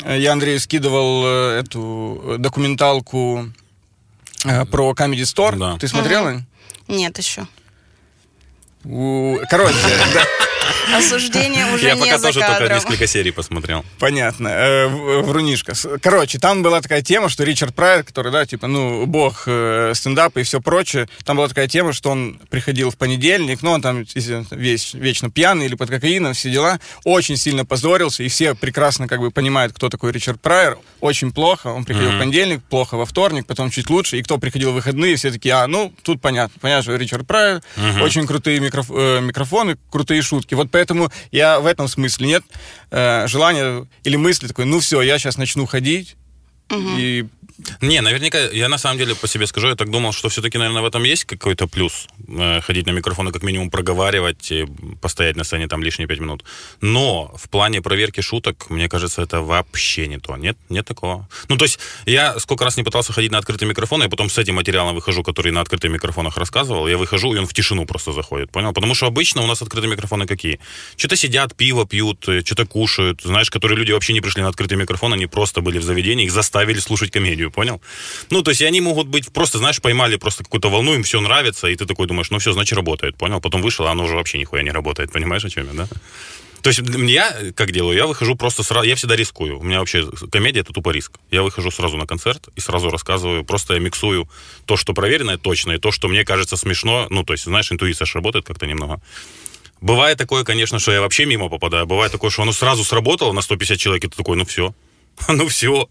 я 0.06 0.32
Андрею 0.34 0.60
скидывал 0.60 1.24
э, 1.26 1.60
эту 1.60 2.36
документалку 2.38 3.48
э, 4.46 4.66
про 4.66 4.92
Comedy 4.92 5.22
Store. 5.22 5.56
Да. 5.58 5.78
Ты 5.78 5.88
смотрела? 5.88 6.42
Нет 6.88 7.18
еще. 7.18 7.48
У- 8.84 9.38
Короче, 9.50 9.78
да, 10.14 10.24
Осуждение 10.96 11.66
уже 11.74 11.86
Я 11.88 11.96
не 11.96 12.02
пока 12.02 12.18
за 12.18 12.28
тоже 12.28 12.40
только 12.42 12.74
несколько 12.74 13.08
серий 13.08 13.32
посмотрел. 13.32 13.86
понятно. 14.00 14.48
Э, 14.50 14.88
Врунишка. 15.22 15.74
Короче, 16.02 16.38
там 16.40 16.64
была 16.64 16.82
такая 16.82 17.02
тема, 17.02 17.30
что 17.30 17.44
Ричард 17.44 17.74
Прайер, 17.76 18.04
который, 18.04 18.32
да, 18.32 18.46
типа, 18.46 18.68
ну, 18.68 19.06
бог 19.06 19.44
э, 19.48 19.94
стендапа 19.96 20.40
и 20.40 20.44
все 20.44 20.60
прочее, 20.62 21.08
там 21.24 21.38
была 21.38 21.48
такая 21.48 21.68
тема, 21.68 21.94
что 21.94 22.10
он 22.12 22.40
приходил 22.50 22.92
в 22.92 22.98
понедельник, 22.98 23.62
ну, 23.62 23.72
он 23.72 23.82
там 23.82 24.06
весь, 24.52 24.94
вечно 24.94 25.30
пьяный 25.32 25.66
или 25.66 25.76
под 25.76 25.90
кокаином, 25.90 26.34
все 26.34 26.50
дела, 26.52 26.80
очень 27.04 27.38
сильно 27.38 27.66
позорился, 27.66 28.24
и 28.24 28.28
все 28.28 28.54
прекрасно 28.56 29.08
как 29.08 29.20
бы 29.20 29.32
понимают, 29.32 29.74
кто 29.74 29.90
такой 29.90 30.12
Ричард 30.12 30.42
Прайер. 30.42 30.78
Очень 31.00 31.32
плохо, 31.32 31.68
он 31.68 31.84
приходил 31.86 32.12
в 32.12 32.20
понедельник, 32.20 32.62
плохо 32.64 32.96
во 32.96 33.06
вторник, 33.06 33.46
потом 33.48 33.72
чуть 33.72 33.90
лучше, 33.90 34.18
и 34.18 34.24
кто 34.24 34.38
приходил 34.38 34.72
в 34.72 34.76
выходные, 34.76 35.16
все 35.16 35.32
такие, 35.32 35.54
а, 35.56 35.68
ну, 35.68 35.94
тут 36.04 36.22
понятно, 36.22 36.58
понятно, 36.62 36.84
что 36.84 36.96
Ричард 36.96 37.26
Прайер, 37.26 37.62
очень 38.02 38.28
крутые 38.28 38.60
микроф- 38.60 38.92
э, 38.94 39.22
микрофоны, 39.22 39.78
крутые 39.90 40.22
шутки. 40.22 40.54
Вот 40.54 40.70
поэтому 40.70 40.81
я 41.32 41.60
в 41.60 41.66
этом 41.66 41.88
смысле 41.88 42.28
нет 42.28 42.44
э, 42.92 43.28
желания 43.28 43.88
или 44.04 44.16
мысли 44.16 44.48
такой, 44.48 44.66
ну 44.66 44.80
все, 44.80 45.02
я 45.02 45.18
сейчас 45.18 45.38
начну 45.38 45.66
ходить, 45.66 46.16
и 46.98 47.28
Не, 47.82 48.02
наверняка, 48.02 48.40
я 48.40 48.70
на 48.70 48.78
самом 48.78 48.98
деле 48.98 49.16
по 49.16 49.28
себе 49.28 49.48
скажу, 49.48 49.68
я 49.68 49.76
так 49.76 49.90
думал, 49.90 50.14
что 50.14 50.30
все-таки, 50.30 50.58
наверное, 50.58 50.82
в 50.82 50.86
этом 50.86 51.04
есть 51.04 51.26
какой-то 51.26 51.68
плюс. 51.68 52.08
э, 52.28 52.62
Ходить 52.62 52.86
на 52.86 52.92
микрофон 52.92 53.30
и 53.30 53.32
как 53.32 53.44
минимум 53.44 53.70
проговаривать, 53.70 54.52
и 54.52 54.66
постоять 55.02 55.36
на 55.36 55.44
сцене 55.44 55.68
там 55.68 55.84
лишние 55.84 56.08
пять 56.08 56.20
минут. 56.20 56.44
Но 56.82 57.34
в 57.38 57.50
плане 57.50 57.82
проверки 57.82 58.22
шуток, 58.22 58.70
мне 58.70 58.90
кажется, 58.90 59.22
это 59.22 59.42
вообще 59.42 60.08
не 60.08 60.18
то. 60.20 60.38
Нет, 60.38 60.58
нет 60.70 60.86
такого. 60.86 61.28
Ну, 61.50 61.58
то 61.58 61.66
есть, 61.66 61.80
я 62.06 62.40
сколько 62.40 62.64
раз 62.66 62.78
не 62.78 62.84
пытался 62.84 63.14
ходить 63.14 63.32
на 63.32 63.38
открытый 63.38 63.68
микрофон, 63.68 64.02
я 64.02 64.10
потом 64.10 64.30
с 64.30 64.38
этим 64.38 64.56
материалом 64.56 64.96
выхожу, 64.96 65.24
который 65.24 65.52
на 65.52 65.62
открытых 65.62 65.92
микрофонах 65.92 66.38
рассказывал, 66.38 66.88
я 66.88 66.98
выхожу, 66.98 67.34
и 67.34 67.38
он 67.38 67.46
в 67.46 67.54
тишину 67.54 67.86
просто 67.86 68.12
заходит, 68.12 68.52
понял? 68.52 68.74
Потому 68.74 68.96
что 68.96 69.08
обычно 69.08 69.42
у 69.42 69.48
нас 69.48 69.62
открытые 69.62 69.92
микрофоны 69.92 70.26
какие? 70.26 70.60
Что-то 70.98 71.16
сидят, 71.16 71.56
пиво 71.56 71.86
пьют, 71.86 72.28
э, 72.28 72.42
что-то 72.46 72.66
кушают, 72.66 73.22
знаешь, 73.24 73.50
которые 73.50 73.78
люди 73.78 73.92
вообще 73.92 74.14
не 74.14 74.22
пришли 74.22 74.42
на 74.42 74.48
открытый 74.50 74.78
микрофон, 74.78 75.14
они 75.14 75.28
просто 75.28 75.62
были 75.62 75.78
в 75.80 75.84
заведении, 75.84 76.26
их 76.26 76.32
заставили 76.32 76.80
слушать 76.80 77.12
комедию, 77.12 77.51
понял? 77.52 77.82
Ну, 78.30 78.42
то 78.42 78.52
есть, 78.52 78.62
они 78.62 78.82
могут 78.82 79.08
быть 79.08 79.32
просто, 79.32 79.58
знаешь, 79.58 79.82
поймали 79.82 80.16
просто 80.16 80.44
какую-то 80.44 80.70
волну, 80.70 80.96
им 80.96 81.04
все 81.04 81.22
нравится, 81.22 81.68
и 81.68 81.76
ты 81.76 81.86
такой 81.86 82.08
думаешь, 82.08 82.32
ну 82.32 82.40
все, 82.40 82.54
значит, 82.54 82.76
работает, 82.76 83.18
понял? 83.18 83.42
Потом 83.42 83.62
вышел, 83.62 83.86
а 83.88 83.92
оно 83.92 84.06
уже 84.06 84.16
вообще 84.16 84.38
нихуя 84.38 84.64
не 84.64 84.72
работает, 84.72 85.12
понимаешь, 85.12 85.46
о 85.46 85.50
чем 85.50 85.68
я, 85.68 85.74
да? 85.74 85.88
То 86.62 86.70
есть 86.70 86.82
я 86.86 87.36
как 87.56 87.72
делаю? 87.72 87.98
Я 87.98 88.06
выхожу 88.06 88.36
просто 88.36 88.64
сразу, 88.64 88.88
я 88.88 88.96
всегда 88.96 89.16
рискую. 89.16 89.60
У 89.60 89.64
меня 89.64 89.80
вообще 89.80 90.08
комедия 90.32 90.60
это 90.60 90.74
тупо 90.74 90.92
риск. 90.92 91.14
Я 91.32 91.42
выхожу 91.42 91.72
сразу 91.72 91.98
на 91.98 92.06
концерт 92.06 92.50
и 92.56 92.60
сразу 92.60 92.90
рассказываю, 92.90 93.44
просто 93.44 93.74
я 93.74 93.80
миксую 93.80 94.30
то, 94.66 94.78
что 94.78 94.94
проверенное 94.94 95.38
точно, 95.38 95.74
и 95.74 95.78
то, 95.80 95.92
что 95.92 96.08
мне 96.08 96.24
кажется 96.24 96.58
смешно. 96.58 97.08
Ну, 97.10 97.24
то 97.24 97.34
есть, 97.34 97.46
знаешь, 97.46 97.72
интуиция 97.72 98.06
ж 98.06 98.16
работает 98.16 98.46
как-то 98.46 98.68
немного. 98.68 99.02
Бывает 99.82 100.20
такое, 100.20 100.44
конечно, 100.44 100.78
что 100.78 100.92
я 100.92 101.02
вообще 101.02 101.26
мимо 101.26 101.50
попадаю. 101.50 101.88
Бывает 101.88 102.12
такое, 102.12 102.30
что 102.30 102.44
оно 102.44 102.52
сразу 102.52 102.84
сработало 102.84 103.32
на 103.32 103.42
150 103.42 103.80
человек, 103.80 104.06
и 104.06 104.08
ты 104.08 104.16
такой, 104.16 104.38
ну 104.38 104.46
все. 104.46 104.76
Ну 105.42 105.48
все. 105.48 105.88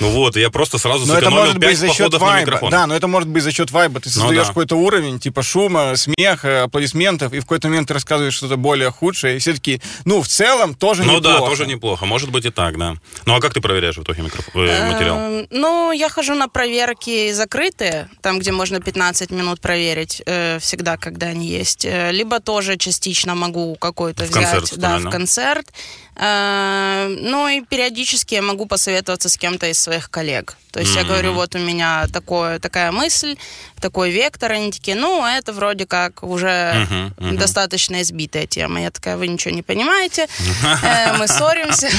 Ну 0.00 0.10
вот, 0.10 0.36
я 0.36 0.50
просто 0.50 0.78
сразу 0.78 1.06
Но 1.06 1.14
это 1.14 1.24
сэкономил 1.26 1.40
может 1.42 1.58
быть 1.58 1.68
5 1.70 1.78
за 1.78 1.86
счет 1.88 1.96
походов 1.98 2.20
на 2.20 2.26
вайба. 2.26 2.40
микрофон. 2.46 2.70
Да, 2.70 2.86
но 2.86 2.94
это 2.96 3.06
может 3.08 3.28
быть 3.28 3.42
за 3.42 3.52
счет 3.52 3.70
вайба. 3.70 4.00
Ты 4.00 4.08
создаешь 4.10 4.34
Ну 4.36 4.42
да. 4.42 4.48
какой-то 4.48 4.76
уровень, 4.76 5.18
типа 5.18 5.42
шума, 5.42 5.94
смеха, 5.96 6.64
аплодисментов, 6.64 7.32
и 7.32 7.38
в 7.40 7.42
какой-то 7.42 7.68
момент 7.68 7.88
ты 7.88 7.94
рассказываешь 7.94 8.34
что-то 8.34 8.56
более 8.56 8.90
худшее, 8.90 9.36
и 9.36 9.38
все 9.38 9.52
таки 9.54 9.80
ну, 10.04 10.22
в 10.22 10.28
целом 10.28 10.74
тоже 10.74 11.02
Ну 11.04 11.16
неплохо. 11.16 11.40
да, 11.40 11.46
тоже 11.46 11.66
неплохо. 11.66 12.06
Может 12.06 12.30
быть 12.30 12.44
и 12.44 12.50
так, 12.50 12.78
да. 12.78 12.94
Ну 13.26 13.34
а 13.34 13.40
как 13.40 13.54
ты 13.54 13.60
проверяешь 13.60 13.96
в 13.96 14.02
итоге 14.02 14.22
микроф- 14.22 14.50
э, 14.54 14.92
материал? 14.92 15.16
Эм, 15.18 15.46
Ну, 15.50 15.92
я 15.92 16.08
хожу 16.08 16.34
на 16.34 16.48
проверки 16.48 17.32
закрытые, 17.32 18.08
там, 18.22 18.38
где 18.38 18.52
можно 18.52 18.80
15 18.80 19.30
минут 19.30 19.60
проверить, 19.60 20.22
э, 20.26 20.58
всегда, 20.60 20.96
когда 20.96 21.26
они 21.28 21.46
есть. 21.46 21.84
Э, 21.84 22.10
Либо 22.12 22.40
тоже 22.40 22.76
частично 22.76 23.34
могу 23.34 23.74
какой-то 23.76 24.24
взять. 24.24 24.34
концерт 24.34 24.72
да, 24.76 24.98
в 24.98 25.10
концерт. 25.10 25.66
Э, 26.16 27.08
Ну 27.08 27.48
и 27.48 27.60
периодически 27.62 28.34
я 28.34 28.42
могу 28.42 28.66
посоветоваться 28.66 29.28
с 29.28 29.36
кем-то 29.36 29.66
из 29.66 29.78
своих 29.78 30.10
коллег. 30.10 30.56
То 30.72 30.80
есть 30.80 30.96
я 30.96 31.04
говорю, 31.04 31.34
вот 31.34 31.54
у 31.54 31.58
меня 31.58 32.06
такое, 32.12 32.58
такая 32.58 32.90
мысль, 32.90 33.36
такой 33.80 34.10
вектор, 34.10 34.50
они 34.52 34.72
такие, 34.72 34.96
ну, 34.96 35.24
это 35.24 35.52
вроде 35.52 35.86
как 35.86 36.24
уже 36.24 36.72
Мгм, 36.90 37.14
мгм. 37.18 37.36
достаточно 37.36 38.02
избитая 38.02 38.46
тема. 38.46 38.80
Я 38.82 38.90
такая, 38.90 39.16
вы 39.16 39.28
ничего 39.28 39.54
не 39.54 39.62
понимаете, 39.62 40.26
э, 40.82 41.16
мы 41.18 41.28
ссоримся. 41.28 41.88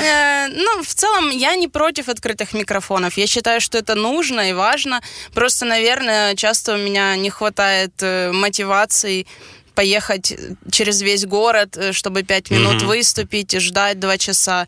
Э, 0.00 0.48
Ну, 0.48 0.82
в 0.82 0.94
целом, 0.94 1.30
я 1.30 1.54
не 1.56 1.68
против 1.68 2.08
открытых 2.08 2.54
микрофонов. 2.54 3.16
Я 3.18 3.26
считаю, 3.26 3.60
что 3.60 3.78
это 3.78 3.94
нужно 3.94 4.50
и 4.50 4.52
важно. 4.52 5.00
Просто, 5.34 5.64
наверное, 5.66 6.34
часто 6.36 6.74
у 6.74 6.78
меня 6.78 7.16
не 7.16 7.30
хватает 7.30 7.92
э, 8.02 8.32
мотивации 8.32 9.26
поехать 9.74 10.34
через 10.70 11.02
весь 11.02 11.26
город, 11.26 11.76
э, 11.76 11.92
чтобы 11.92 12.22
пять 12.22 12.50
минут 12.50 12.82
выступить, 12.82 13.52
ждать 13.60 13.98
два 13.98 14.18
часа. 14.18 14.66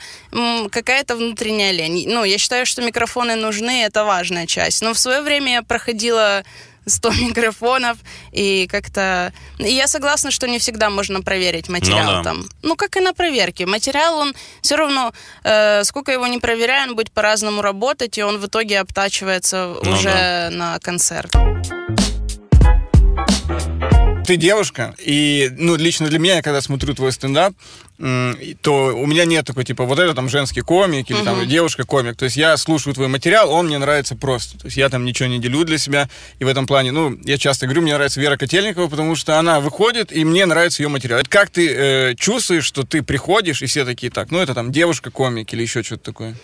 Какая-то 0.70 1.16
внутренняя 1.16 1.72
лень. 1.72 2.04
Ну, 2.08 2.24
я 2.24 2.38
считаю, 2.38 2.66
что 2.66 2.82
микрофоны 2.82 3.36
нужны, 3.36 3.84
это 3.84 4.04
важная 4.04 4.46
часть. 4.46 4.82
Но 4.82 4.92
в 4.92 4.98
свое 4.98 5.20
время 5.20 5.52
я 5.52 5.62
проходила 5.62 6.44
100 6.86 7.10
микрофонов, 7.12 7.96
и 8.32 8.66
как-то... 8.70 9.32
И 9.58 9.72
я 9.72 9.86
согласна, 9.86 10.30
что 10.30 10.46
не 10.46 10.58
всегда 10.58 10.90
можно 10.90 11.22
проверить 11.22 11.68
материал 11.68 12.04
Ну 12.04 12.12
да. 12.12 12.22
там. 12.22 12.44
Ну, 12.62 12.76
как 12.76 12.96
и 12.96 13.00
на 13.00 13.12
проверке. 13.12 13.66
Материал, 13.66 14.18
он 14.18 14.34
все 14.60 14.76
равно, 14.76 15.12
э, 15.44 15.84
сколько 15.84 16.12
его 16.12 16.26
не 16.26 16.38
проверяем, 16.38 16.90
он 16.90 16.96
будет 16.96 17.10
по-разному 17.10 17.62
работать, 17.62 18.18
и 18.18 18.22
он 18.22 18.38
в 18.38 18.46
итоге 18.46 18.80
обтачивается 18.80 19.74
Ну 19.82 19.92
уже 19.92 20.50
на 20.50 20.78
концерт. 20.80 21.32
Ты 24.26 24.36
девушка, 24.36 24.94
и, 24.98 25.50
ну, 25.58 25.76
лично 25.76 26.08
для 26.08 26.18
меня, 26.18 26.36
я 26.36 26.42
когда 26.42 26.62
смотрю 26.62 26.94
твой 26.94 27.12
стендап, 27.12 27.54
то 27.98 28.96
у 28.96 29.06
меня 29.06 29.24
нет 29.24 29.46
такой, 29.46 29.64
типа, 29.64 29.84
вот 29.84 29.98
это 29.98 30.14
там 30.14 30.28
женский 30.28 30.62
комик 30.62 31.10
или 31.10 31.22
там 31.22 31.46
девушка-комик. 31.46 32.16
То 32.16 32.24
есть 32.24 32.36
я 32.36 32.56
слушаю 32.56 32.94
твой 32.94 33.08
материал, 33.08 33.50
он 33.50 33.66
мне 33.66 33.78
нравится 33.78 34.16
просто. 34.16 34.58
То 34.58 34.66
есть 34.66 34.76
я 34.76 34.88
там 34.88 35.04
ничего 35.04 35.28
не 35.28 35.38
делю 35.38 35.64
для 35.64 35.78
себя. 35.78 36.08
И 36.38 36.44
в 36.44 36.48
этом 36.48 36.66
плане, 36.66 36.90
ну, 36.90 37.18
я 37.24 37.38
часто 37.38 37.66
говорю, 37.66 37.82
мне 37.82 37.94
нравится 37.94 38.20
Вера 38.20 38.36
Котельникова, 38.36 38.88
потому 38.88 39.14
что 39.14 39.38
она 39.38 39.60
выходит, 39.60 40.10
и 40.10 40.24
мне 40.24 40.46
нравится 40.46 40.82
ее 40.82 40.88
материал. 40.88 41.20
Это 41.20 41.30
как 41.30 41.50
ты 41.50 41.72
э, 41.72 42.14
чувствуешь, 42.16 42.64
что 42.64 42.82
ты 42.84 43.02
приходишь, 43.02 43.62
и 43.62 43.66
все 43.66 43.84
такие, 43.84 44.10
так, 44.10 44.30
ну, 44.30 44.38
это 44.38 44.54
там 44.54 44.72
девушка-комик 44.72 45.52
или 45.52 45.62
еще 45.62 45.82
что-то 45.82 46.02
такое? 46.04 46.34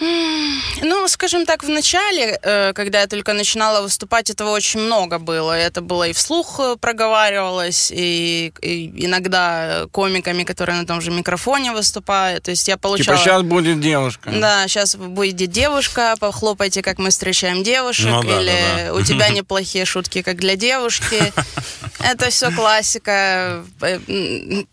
Ну, 0.00 1.08
скажем 1.08 1.44
так, 1.44 1.64
в 1.64 1.68
начале, 1.68 2.38
э, 2.42 2.72
когда 2.72 3.00
я 3.00 3.06
только 3.06 3.32
начинала 3.32 3.82
выступать, 3.82 4.30
этого 4.30 4.50
очень 4.50 4.80
много 4.80 5.18
было. 5.18 5.52
Это 5.52 5.80
было 5.80 6.08
и 6.08 6.12
вслух 6.12 6.60
э, 6.60 6.76
проговаривалось, 6.80 7.90
и, 7.92 8.52
и 8.62 9.04
иногда 9.04 9.86
комиками, 9.90 10.44
которые 10.44 10.76
на 10.80 10.86
том 10.86 11.00
же 11.00 11.10
микрофоне 11.10 11.72
выступают. 11.72 12.44
То 12.44 12.52
есть 12.52 12.68
я 12.68 12.76
получала... 12.76 13.16
Типа, 13.16 13.24
сейчас 13.24 13.42
будет 13.42 13.80
девушка. 13.80 14.30
Да, 14.30 14.68
сейчас 14.68 14.94
будет 14.94 15.50
девушка, 15.50 16.14
похлопайте, 16.20 16.82
как 16.82 16.98
мы 16.98 17.10
встречаем 17.10 17.64
девушек, 17.64 18.06
Ну 18.06 18.22
да, 18.22 18.40
или 18.40 18.50
да, 18.50 18.84
да. 18.86 18.94
у 18.94 19.02
тебя 19.02 19.28
неплохие 19.30 19.84
шутки, 19.84 20.22
как 20.22 20.36
для 20.36 20.54
девушки. 20.54 21.32
Это 22.00 22.30
все 22.30 22.50
классика. 22.52 23.64
Э, 23.80 23.98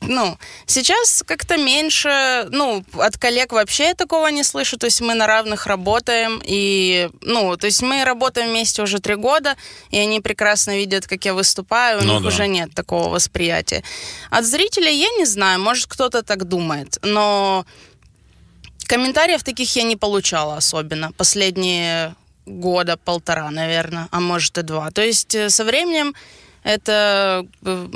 Ну, 0.02 0.38
сейчас 0.68 1.24
как-то 1.26 1.58
меньше, 1.58 2.48
ну, 2.52 2.84
от 2.94 3.18
коллег 3.18 3.52
вообще 3.52 3.86
я 3.88 3.94
такого 3.94 4.28
не 4.28 4.44
слышу, 4.44 4.78
то 4.78 4.86
есть 4.86 5.02
мы 5.02 5.14
на 5.16 5.28
равных 5.28 5.66
работаем, 5.68 6.42
и, 6.46 7.10
ну, 7.22 7.58
то 7.58 7.66
есть 7.68 7.82
мы 7.82 8.04
работаем 8.04 8.50
вместе 8.50 8.84
уже 8.84 9.00
три 9.00 9.16
года, 9.16 9.56
и 9.92 9.98
они 9.98 10.20
прекрасно 10.20 10.78
видят, 10.78 11.08
как 11.08 11.26
я 11.26 11.34
выступаю, 11.34 12.00
у 12.00 12.04
Ну 12.04 12.14
них 12.14 12.22
да. 12.22 12.28
уже 12.28 12.48
нет 12.48 12.74
такого 12.76 13.10
восприятия. 13.10 13.84
От 14.30 14.46
зрителей 14.46 14.96
я 14.96 15.10
не 15.18 15.26
знаю, 15.26 15.60
может, 15.60 15.88
кто-то 15.88 16.22
так 16.22 16.44
думает, 16.48 16.98
но 17.02 17.66
Комментариев 18.88 19.44
таких 19.44 19.76
я 19.76 19.84
не 19.84 19.96
получала 19.96 20.58
особенно. 20.58 21.12
Последние 21.14 22.14
года 22.46 22.98
полтора, 22.98 23.50
наверное, 23.50 24.08
а 24.12 24.20
может 24.20 24.58
и 24.60 24.62
два. 24.62 24.92
То 24.92 25.02
есть 25.02 25.34
э, 25.34 25.50
со 25.50 25.64
временем 25.64 26.14
это 26.66 27.46
э, 27.64 27.88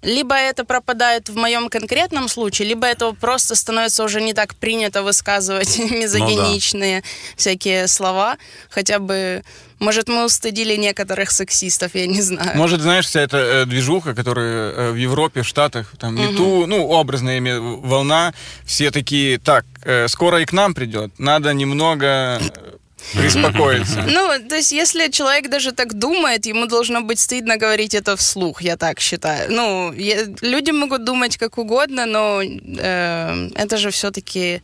либо 0.00 0.34
это 0.34 0.64
пропадает 0.64 1.28
в 1.28 1.36
моем 1.36 1.68
конкретном 1.68 2.28
случае, 2.28 2.68
либо 2.68 2.86
это 2.86 3.12
просто 3.12 3.54
становится 3.54 4.04
уже 4.04 4.22
не 4.22 4.32
так 4.32 4.54
принято 4.54 5.02
высказывать 5.02 5.78
мизогиничные 5.90 7.02
всякие 7.36 7.86
слова. 7.86 8.38
Хотя 8.70 9.00
бы, 9.00 9.42
может, 9.80 10.08
мы 10.08 10.24
устыдили 10.24 10.76
некоторых 10.76 11.30
сексистов, 11.30 11.94
я 11.94 12.06
не 12.06 12.22
знаю. 12.22 12.56
Может, 12.56 12.80
знаешь, 12.80 13.04
вся 13.06 13.20
эта 13.20 13.36
э, 13.36 13.66
движуха, 13.66 14.14
которая 14.14 14.72
э, 14.72 14.92
в 14.92 14.96
Европе, 14.96 15.42
в 15.42 15.46
Штатах, 15.46 15.92
там, 15.98 16.14
мету, 16.14 16.66
ну, 16.66 16.88
образная 16.88 17.60
волна, 17.60 18.32
все 18.64 18.90
такие, 18.90 19.38
так, 19.38 19.66
э, 19.84 20.08
скоро 20.08 20.40
и 20.40 20.46
к 20.46 20.54
нам 20.54 20.72
придет, 20.72 21.18
надо 21.18 21.52
немного 21.52 22.40
э, 22.40 22.75
приспокоиться. 23.12 24.04
Ну, 24.08 24.28
то 24.48 24.56
есть, 24.56 24.72
если 24.72 25.10
человек 25.10 25.48
даже 25.50 25.72
так 25.72 25.94
думает, 25.94 26.46
ему 26.46 26.66
должно 26.66 27.00
быть 27.02 27.18
стыдно 27.18 27.56
говорить 27.56 27.94
это 27.94 28.16
вслух, 28.16 28.62
я 28.62 28.76
так 28.76 29.00
считаю. 29.00 29.52
Ну, 29.52 29.92
я- 29.92 30.26
люди 30.40 30.70
могут 30.70 31.04
думать 31.04 31.36
как 31.36 31.58
угодно, 31.58 32.06
но 32.06 32.42
э, 32.42 33.48
это 33.54 33.76
же 33.76 33.90
все-таки... 33.90 34.62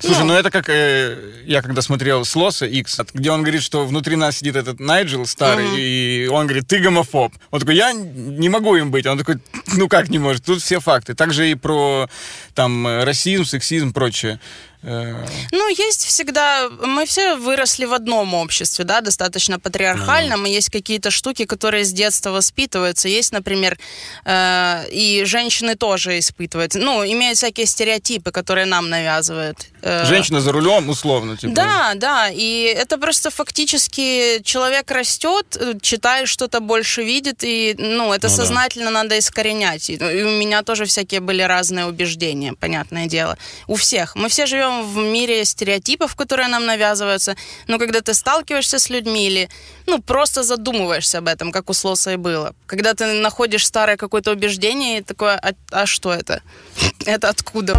Слушай, 0.00 0.24
ну 0.24 0.34
это 0.34 0.50
как 0.50 0.68
э, 0.68 1.44
я 1.46 1.62
когда 1.62 1.80
смотрел 1.80 2.24
Слоса 2.24 2.66
X, 2.66 2.98
где 3.14 3.30
он 3.30 3.42
говорит, 3.42 3.62
что 3.62 3.86
внутри 3.86 4.16
нас 4.16 4.38
сидит 4.38 4.56
этот 4.56 4.80
Найджел 4.80 5.26
старый, 5.26 5.80
и 5.80 6.26
он 6.26 6.48
говорит, 6.48 6.66
ты 6.66 6.80
гомофоб. 6.80 7.32
Он 7.52 7.60
такой, 7.60 7.76
я 7.76 7.92
не 7.92 8.48
могу 8.48 8.74
им 8.74 8.90
быть. 8.90 9.06
Он 9.06 9.16
такой, 9.16 9.36
ну 9.76 9.86
как 9.88 10.08
не 10.08 10.18
может? 10.18 10.44
Тут 10.44 10.60
все 10.60 10.80
факты. 10.80 11.14
Также 11.14 11.52
и 11.52 11.54
про 11.54 12.08
там 12.54 12.84
э, 12.84 13.04
расизм, 13.04 13.44
сексизм, 13.44 13.92
прочее. 13.92 14.40
Э, 14.82 15.24
Ну, 15.52 15.68
есть 15.68 16.04
всегда... 16.06 16.68
Мы 16.68 17.06
все 17.06 17.36
выросли 17.36 17.84
в 17.86 17.92
одном 17.92 18.34
обществе, 18.34 18.84
да, 18.84 19.00
достаточно 19.00 19.58
патриархальном, 19.60 20.46
и 20.46 20.50
есть 20.50 20.70
какие-то 20.70 21.10
штуки, 21.10 21.44
которые 21.44 21.84
с 21.84 21.92
детства 21.92 22.30
воспитываются. 22.30 23.08
Есть, 23.08 23.32
например, 23.32 23.78
э, 24.24 24.84
и 24.90 25.24
женщины 25.24 25.74
тоже 25.74 26.18
испытывают. 26.18 26.74
Ну, 26.74 27.04
имеют 27.04 27.38
всякие 27.38 27.66
стереотипы, 27.66 28.30
которые 28.30 28.66
нам 28.66 28.88
навязывают. 28.90 29.66
Э, 29.82 30.04
Женщина 30.06 30.40
за 30.40 30.52
рулем, 30.52 30.88
условно, 30.88 31.36
типа. 31.36 31.54
Да, 31.54 31.92
да, 31.94 32.28
и 32.30 32.62
это 32.76 32.98
просто 32.98 33.30
фактически 33.30 34.42
человек 34.42 34.90
растет, 34.90 35.56
э, 35.60 35.74
читает 35.80 36.28
что-то 36.28 36.60
больше, 36.60 37.02
видит, 37.04 37.44
и, 37.44 37.74
ну, 37.78 38.12
это 38.12 38.28
Ну 38.28 38.36
да. 38.36 38.42
сознательно 38.42 38.90
надо 38.90 39.18
искоренять. 39.18 39.90
И, 39.90 39.96
ну, 40.00 40.10
и 40.10 40.22
у 40.22 40.30
меня 40.30 40.62
тоже 40.62 40.84
всякие 40.84 41.20
были 41.20 41.42
разные 41.42 41.86
убеждения, 41.86 42.52
понятное 42.54 43.06
дело. 43.06 43.36
У 43.66 43.74
всех. 43.76 44.16
Мы 44.16 44.28
все 44.28 44.46
живем 44.46 44.71
в 44.80 44.96
мире 44.96 45.44
стереотипов, 45.44 46.14
которые 46.14 46.48
нам 46.48 46.66
навязываются, 46.66 47.36
но 47.68 47.78
когда 47.78 48.00
ты 48.00 48.14
сталкиваешься 48.14 48.78
с 48.78 48.90
людьми 48.90 49.26
или, 49.26 49.48
ну, 49.86 50.00
просто 50.00 50.42
задумываешься 50.42 51.18
об 51.18 51.28
этом, 51.28 51.52
как 51.52 51.70
у 51.70 51.74
Слоса 51.74 52.12
и 52.12 52.16
было. 52.16 52.54
Когда 52.66 52.94
ты 52.94 53.12
находишь 53.20 53.66
старое 53.66 53.96
какое-то 53.96 54.32
убеждение 54.32 54.98
и 54.98 55.02
такое, 55.02 55.36
а, 55.36 55.52
а 55.70 55.86
что 55.86 56.12
это? 56.12 56.42
Это 57.06 57.28
откуда? 57.28 57.74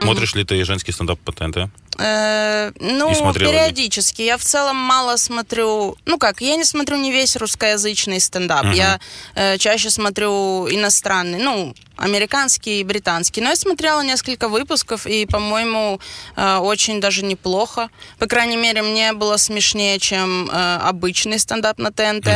Смотришь 0.00 0.34
ли 0.34 0.44
ты 0.44 0.64
женский 0.64 0.92
стендап 0.92 1.18
по 1.20 1.32
ТНТ? 1.32 1.70
Э, 1.98 2.70
ну, 2.80 3.32
периодически. 3.32 4.22
Я 4.22 4.36
в 4.36 4.42
целом 4.42 4.76
мало 4.76 5.16
смотрю... 5.16 5.96
Ну 6.06 6.18
как, 6.18 6.40
я 6.40 6.56
не 6.56 6.64
смотрю 6.64 6.96
не 6.96 7.12
весь 7.12 7.36
русскоязычный 7.36 8.20
стендап. 8.20 8.66
Я 8.72 9.00
э, 9.34 9.58
чаще 9.58 9.90
смотрю 9.90 10.68
иностранный, 10.70 11.42
ну, 11.42 11.74
американский 11.98 12.80
и 12.80 12.84
британский. 12.84 13.40
Но 13.40 13.50
я 13.50 13.56
смотрела 13.56 14.02
несколько 14.02 14.48
выпусков, 14.48 15.06
и, 15.06 15.26
по-моему, 15.26 16.00
э, 16.36 16.56
очень 16.58 17.00
даже 17.00 17.24
неплохо. 17.24 17.88
По 18.18 18.26
крайней 18.26 18.56
мере, 18.56 18.82
мне 18.82 19.12
было 19.12 19.36
смешнее, 19.36 19.98
чем 19.98 20.48
э, 20.50 20.76
обычный 20.82 21.38
стендап 21.38 21.78
на 21.78 21.90
ТНТ. 21.92 22.28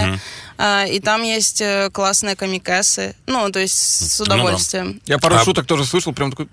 Э, 0.58 0.88
и 0.88 1.00
там 1.00 1.22
есть 1.22 1.62
классные 1.92 2.36
комикесы. 2.36 3.14
Ну, 3.26 3.50
то 3.50 3.60
есть 3.60 3.74
с 4.12 4.18
Ну 4.20 4.26
да. 4.26 4.34
удовольствием. 4.34 5.00
Я 5.06 5.18
пару 5.18 5.36
А- 5.36 5.44
шуток 5.44 5.66
тоже 5.66 5.84
слышал, 5.84 6.12
прям 6.12 6.30
такой... 6.30 6.48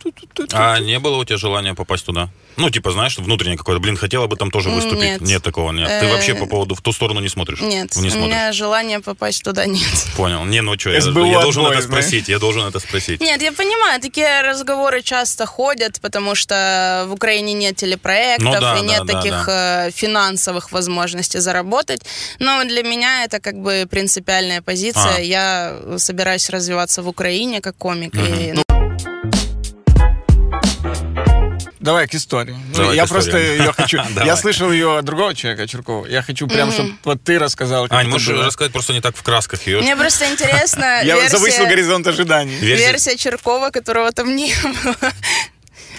А 0.54 0.80
не 0.80 1.00
было 1.00 1.18
у 1.18 1.26
тебя 1.26 1.38
желания 1.38 1.74
попасть 1.74 2.06
туда? 2.06 2.30
Ну, 2.60 2.70
типа, 2.70 2.92
знаешь, 2.92 3.18
внутреннее 3.18 3.58
какое-то, 3.58 3.82
блин, 3.82 3.98
хотела 3.98 4.28
бы 4.28 4.36
там 4.36 4.52
тоже 4.52 4.70
выступить. 4.70 5.22
Нет. 5.22 5.42
такого 5.44 5.72
нет. 5.72 5.88
Ты 5.88 6.06
Э, 6.06 6.12
вообще 6.14 6.36
по 6.36 6.46
поводу 6.46 6.76
в 6.76 6.82
ту 6.82 6.92
сторону 6.92 7.20
не 7.22 7.30
смотришь? 7.30 7.62
Нет, 7.62 7.96
Не 7.96 8.08
у 8.08 8.12
смотришь. 8.12 8.26
меня 8.28 8.52
желания 8.52 9.00
попасть 9.00 9.44
туда 9.44 9.66
нет. 9.66 9.88
Понял. 10.18 10.44
Не, 10.46 10.62
ну 10.62 10.78
что, 10.78 10.90
я, 10.92 10.98
я 11.00 11.42
должен 11.42 11.66
это 11.66 11.82
спросить, 11.82 12.28
я 12.30 12.40
должен 12.40 12.68
это 12.68 12.80
спросить. 12.80 13.22
Нет, 13.22 13.42
я 13.42 13.52
понимаю, 13.52 14.02
такие 14.02 14.42
разговоры 14.42 15.02
часто 15.02 15.46
ходят, 15.46 16.00
потому 16.02 16.36
что 16.36 17.06
в 17.08 17.14
Украине 17.14 17.54
нет 17.54 17.76
телепроектов 17.78 18.54
Ну 18.54 18.60
да, 18.60 18.78
и 18.78 18.82
нет 18.82 19.06
да, 19.06 19.14
да, 19.14 19.22
таких 19.22 19.46
э, 19.48 19.92
финансовых 19.94 20.72
возможностей 20.72 21.40
заработать. 21.40 22.02
Но 22.40 22.64
для 22.66 22.84
меня 22.84 23.24
это 23.24 23.40
как 23.40 23.56
бы 23.56 23.88
принципиальная 23.90 24.62
позиция. 24.62 25.16
А. 25.18 25.22
Я 25.22 25.78
собираюсь 25.98 26.50
развиваться 26.50 27.02
в 27.02 27.08
Украине 27.08 27.62
как 27.62 27.78
комик. 27.78 28.14
Мгм. 28.14 28.26
И, 28.34 28.52
ну, 28.54 28.64
Давай 31.80 32.08
к 32.08 32.14
истории. 32.16 32.56
Ну, 32.72 32.76
Давай 32.78 32.96
я 32.96 33.06
к 33.06 33.10
просто 33.10 33.30
истории. 33.30 33.60
ее 33.62 33.74
хочу... 33.78 34.00
Я 34.26 34.36
слышал 34.36 34.72
ее 34.72 34.98
от 34.98 35.06
другого 35.06 35.34
человека, 35.34 35.66
Чуркова. 35.68 36.06
Я 36.08 36.22
хочу 36.22 36.48
прям, 36.48 36.72
чтобы 36.72 36.94
вот 37.06 37.24
ты 37.24 37.40
рассказал, 37.40 37.88
Ань, 37.90 38.10
можешь 38.10 38.28
было. 38.34 38.46
рассказать 38.46 38.74
просто 38.74 38.94
не 38.94 39.02
так 39.02 39.16
в 39.16 39.24
красках 39.24 39.66
ее? 39.66 39.80
Мне 39.80 39.96
просто 39.96 40.30
интересно 40.30 40.84
Я 41.04 41.16
версия- 41.16 41.30
завысил 41.38 41.66
горизонт 41.68 42.06
ожиданий. 42.08 42.56
Версия- 42.58 42.88
версия 42.92 43.18
Черкова, 43.18 43.70
которого 43.70 44.12
там 44.12 44.36
не 44.36 44.54
было. 44.84 44.96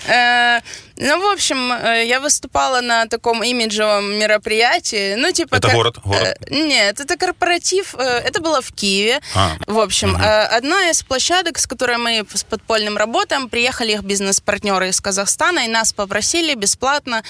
Э, 0.07 0.61
Ну, 1.02 1.19
в 1.19 1.33
общем, 1.33 1.73
э, 1.73 2.04
я 2.07 2.21
выступала 2.21 2.83
на 2.83 3.07
таком 3.07 3.42
имиджевом 3.42 4.19
мероприятии. 4.19 5.14
Ну, 5.16 5.33
типа... 5.33 5.54
Это 5.57 5.69
как- 5.69 5.76
город? 5.76 5.99
Город? 6.04 6.37
Э, 6.47 6.54
Нет, 6.54 7.00
это 7.00 7.16
корпоратив. 7.16 7.95
Это 7.95 8.40
было 8.42 8.61
в 8.61 8.71
Киеве. 8.73 9.21
А, 9.35 9.57
В 9.66 9.78
общем, 9.78 10.14
э, 10.16 10.59
одна 10.59 10.90
из 10.90 11.02
площадок, 11.02 11.59
с 11.59 11.66
которой 11.66 11.97
мы 11.97 12.26
с 12.35 12.45
подпольным 12.45 12.99
работаем, 12.99 13.49
приехали 13.49 13.92
их 13.92 14.02
бизнес-партнеры 14.02 14.88
из 14.88 15.00
Казахстана, 15.00 15.61
и 15.64 15.69
нас 15.69 15.92
попросили 15.95 16.54
бесплатно 16.54 17.23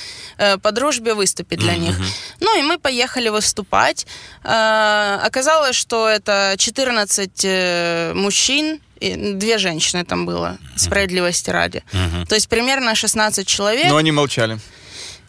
по 0.63 0.73
дружбе 0.73 1.15
выступить 1.15 1.61
для 1.61 1.77
них. 1.77 1.97
Ну, 2.41 2.59
и 2.59 2.63
мы 2.63 2.77
поехали 2.79 3.29
выступать. 3.29 4.07
Оказалось, 4.43 5.77
что 5.77 6.09
это 6.09 6.55
14 6.59 7.45
э, 7.45 8.13
мужчин, 8.15 8.81
и 9.01 9.35
две 9.35 9.59
женщины 9.59 10.05
там 10.05 10.27
было, 10.27 10.59
справедливости 10.77 11.51
ради. 11.51 11.83
То 12.29 12.35
есть 12.35 12.49
примерно 12.49 12.95
16 12.95 13.47
человек. 13.47 13.89
Но 13.89 13.97
они 13.97 14.13
молчали. 14.13 14.59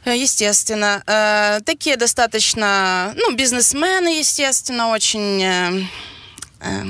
Э, 0.05 0.17
Естественно. 0.17 1.03
Э, 1.05 1.59
Такие 1.63 1.95
достаточно, 1.95 3.13
ну, 3.15 3.35
бизнесмены, 3.35 4.17
естественно, 4.19 4.89
очень... 4.89 5.43
э, 5.43 5.83
э, 6.61 6.83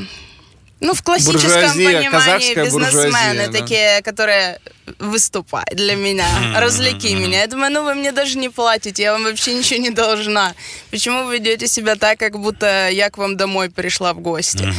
Ну, 0.79 0.93
в 0.93 1.03
классическом 1.03 1.41
Буржуазия, 1.51 2.01
понимании 2.09 2.55
бизнесмены, 2.55 3.47
да. 3.47 3.59
такие, 3.59 4.01
которые 4.01 4.59
выступают 4.99 5.75
для 5.75 5.95
меня, 5.95 6.25
развлеки 6.55 7.13
меня. 7.13 7.41
Я 7.41 7.47
думаю, 7.47 7.71
ну 7.71 7.83
вы 7.83 7.95
мне 7.95 8.11
даже 8.11 8.37
не 8.37 8.49
платите, 8.49 9.03
я 9.03 9.11
вам 9.13 9.23
вообще 9.25 9.53
ничего 9.53 9.79
не 9.79 9.89
должна. 9.91 10.53
Почему 10.89 11.25
вы 11.25 11.33
ведете 11.37 11.67
себя 11.67 11.95
так, 11.95 12.17
как 12.17 12.39
будто 12.39 12.89
я 12.89 13.09
к 13.09 13.17
вам 13.17 13.35
домой 13.37 13.69
пришла 13.69 14.13
в 14.13 14.19
гости? 14.19 14.73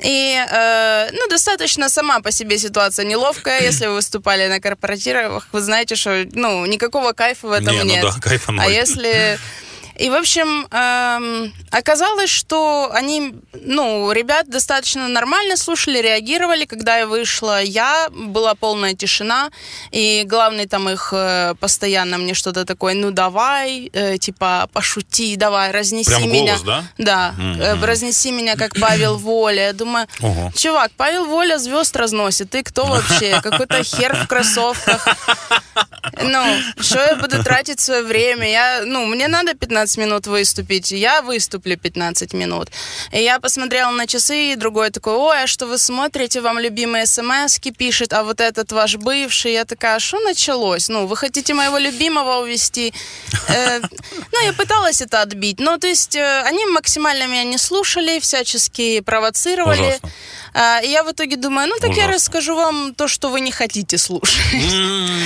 И, 0.00 0.44
э, 0.50 1.08
ну, 1.12 1.28
достаточно 1.28 1.88
сама 1.88 2.20
по 2.20 2.30
себе 2.30 2.58
ситуация 2.58 3.04
неловкая. 3.04 3.60
Если 3.70 3.86
вы 3.86 3.94
выступали 3.94 4.48
на 4.48 4.60
корпоративах, 4.60 5.46
вы 5.52 5.60
знаете, 5.60 5.96
что, 5.96 6.26
ну, 6.32 6.66
никакого 6.66 7.12
кайфа 7.12 7.46
в 7.48 7.52
этом 7.52 7.74
Не, 7.74 7.78
ну 7.82 7.84
нет. 7.84 8.02
да, 8.02 8.12
кайфа 8.20 8.50
а 8.50 8.52
ноль. 8.52 8.72
если... 8.72 9.38
И, 9.96 10.10
в 10.10 10.14
общем, 10.14 10.66
эм, 10.70 11.52
оказалось, 11.70 12.30
что 12.30 12.90
они, 12.92 13.34
ну, 13.52 14.10
ребят 14.12 14.48
достаточно 14.48 15.06
нормально 15.08 15.56
слушали, 15.56 15.98
реагировали. 15.98 16.64
Когда 16.64 16.96
я 16.98 17.06
вышла, 17.06 17.62
я, 17.62 18.08
была 18.10 18.54
полная 18.54 18.94
тишина, 18.94 19.50
и 19.92 20.24
главный 20.26 20.66
там 20.66 20.88
их 20.88 21.12
э, 21.12 21.54
постоянно 21.60 22.18
мне 22.18 22.34
что-то 22.34 22.64
такое, 22.64 22.94
ну, 22.94 23.10
давай, 23.12 23.90
э, 23.92 24.18
типа, 24.18 24.68
пошути, 24.72 25.36
давай, 25.36 25.70
разнеси 25.70 26.10
Прям 26.10 26.30
меня. 26.30 26.52
голос, 26.56 26.62
да? 26.62 26.84
Да, 26.98 27.34
Мгм. 27.38 27.60
э, 27.60 27.86
разнеси 27.86 28.32
меня, 28.32 28.56
как 28.56 28.74
Павел 28.80 29.16
Воля. 29.16 29.66
Я 29.66 29.72
думаю, 29.72 30.06
Ого. 30.20 30.50
чувак, 30.56 30.90
Павел 30.96 31.26
Воля 31.26 31.58
звезд 31.58 31.94
разносит, 31.96 32.50
ты 32.50 32.62
кто 32.62 32.86
вообще? 32.86 33.40
Какой-то 33.42 33.82
хер 33.84 34.16
в 34.16 34.26
кроссовках. 34.26 35.06
Ну, 36.22 36.42
что 36.80 36.98
я 37.00 37.16
буду 37.16 37.42
тратить 37.42 37.80
свое 37.80 38.02
время? 38.02 38.48
Я, 38.50 38.82
ну, 38.84 39.04
мне 39.06 39.26
надо 39.26 39.54
15 39.54 39.83
минут 39.96 40.26
выступить, 40.26 40.90
я 40.92 41.22
выступлю 41.22 41.76
15 41.76 42.32
минут. 42.34 42.68
И 43.12 43.22
я 43.22 43.38
посмотрела 43.38 43.90
на 43.90 44.06
часы, 44.06 44.52
и 44.52 44.56
другой 44.56 44.90
такой, 44.90 45.14
ой, 45.14 45.42
а 45.44 45.46
что 45.46 45.66
вы 45.66 45.78
смотрите, 45.78 46.40
вам 46.40 46.58
любимые 46.58 47.06
смс 47.06 47.58
пишет, 47.78 48.12
а 48.12 48.22
вот 48.22 48.40
этот 48.40 48.72
ваш 48.72 48.96
бывший. 48.96 49.52
Я 49.52 49.64
такая, 49.64 49.96
а 49.96 50.00
что 50.00 50.18
началось? 50.20 50.88
Ну, 50.88 51.06
вы 51.06 51.16
хотите 51.16 51.54
моего 51.54 51.78
любимого 51.78 52.42
увести? 52.42 52.92
Э, 53.48 53.80
Ну, 54.32 54.40
я 54.44 54.52
пыталась 54.52 55.00
это 55.00 55.22
отбить. 55.22 55.60
Ну, 55.60 55.78
то 55.78 55.86
есть 55.86 56.16
э, 56.16 56.42
они 56.42 56.64
максимально 56.66 57.26
меня 57.26 57.44
не 57.44 57.58
слушали, 57.58 58.18
всячески 58.20 59.00
провоцировали. 59.00 60.00
А, 60.54 60.80
И 60.82 60.88
я 60.88 61.02
в 61.02 61.10
итоге 61.10 61.36
думаю, 61.36 61.68
ну 61.68 61.74
так 61.80 61.90
я 61.90 62.04
Ужасно. 62.04 62.12
расскажу 62.14 62.54
вам 62.54 62.94
то, 62.94 63.08
что 63.08 63.28
вы 63.30 63.40
не 63.40 63.50
хотите 63.50 63.98
слушать. 63.98 64.38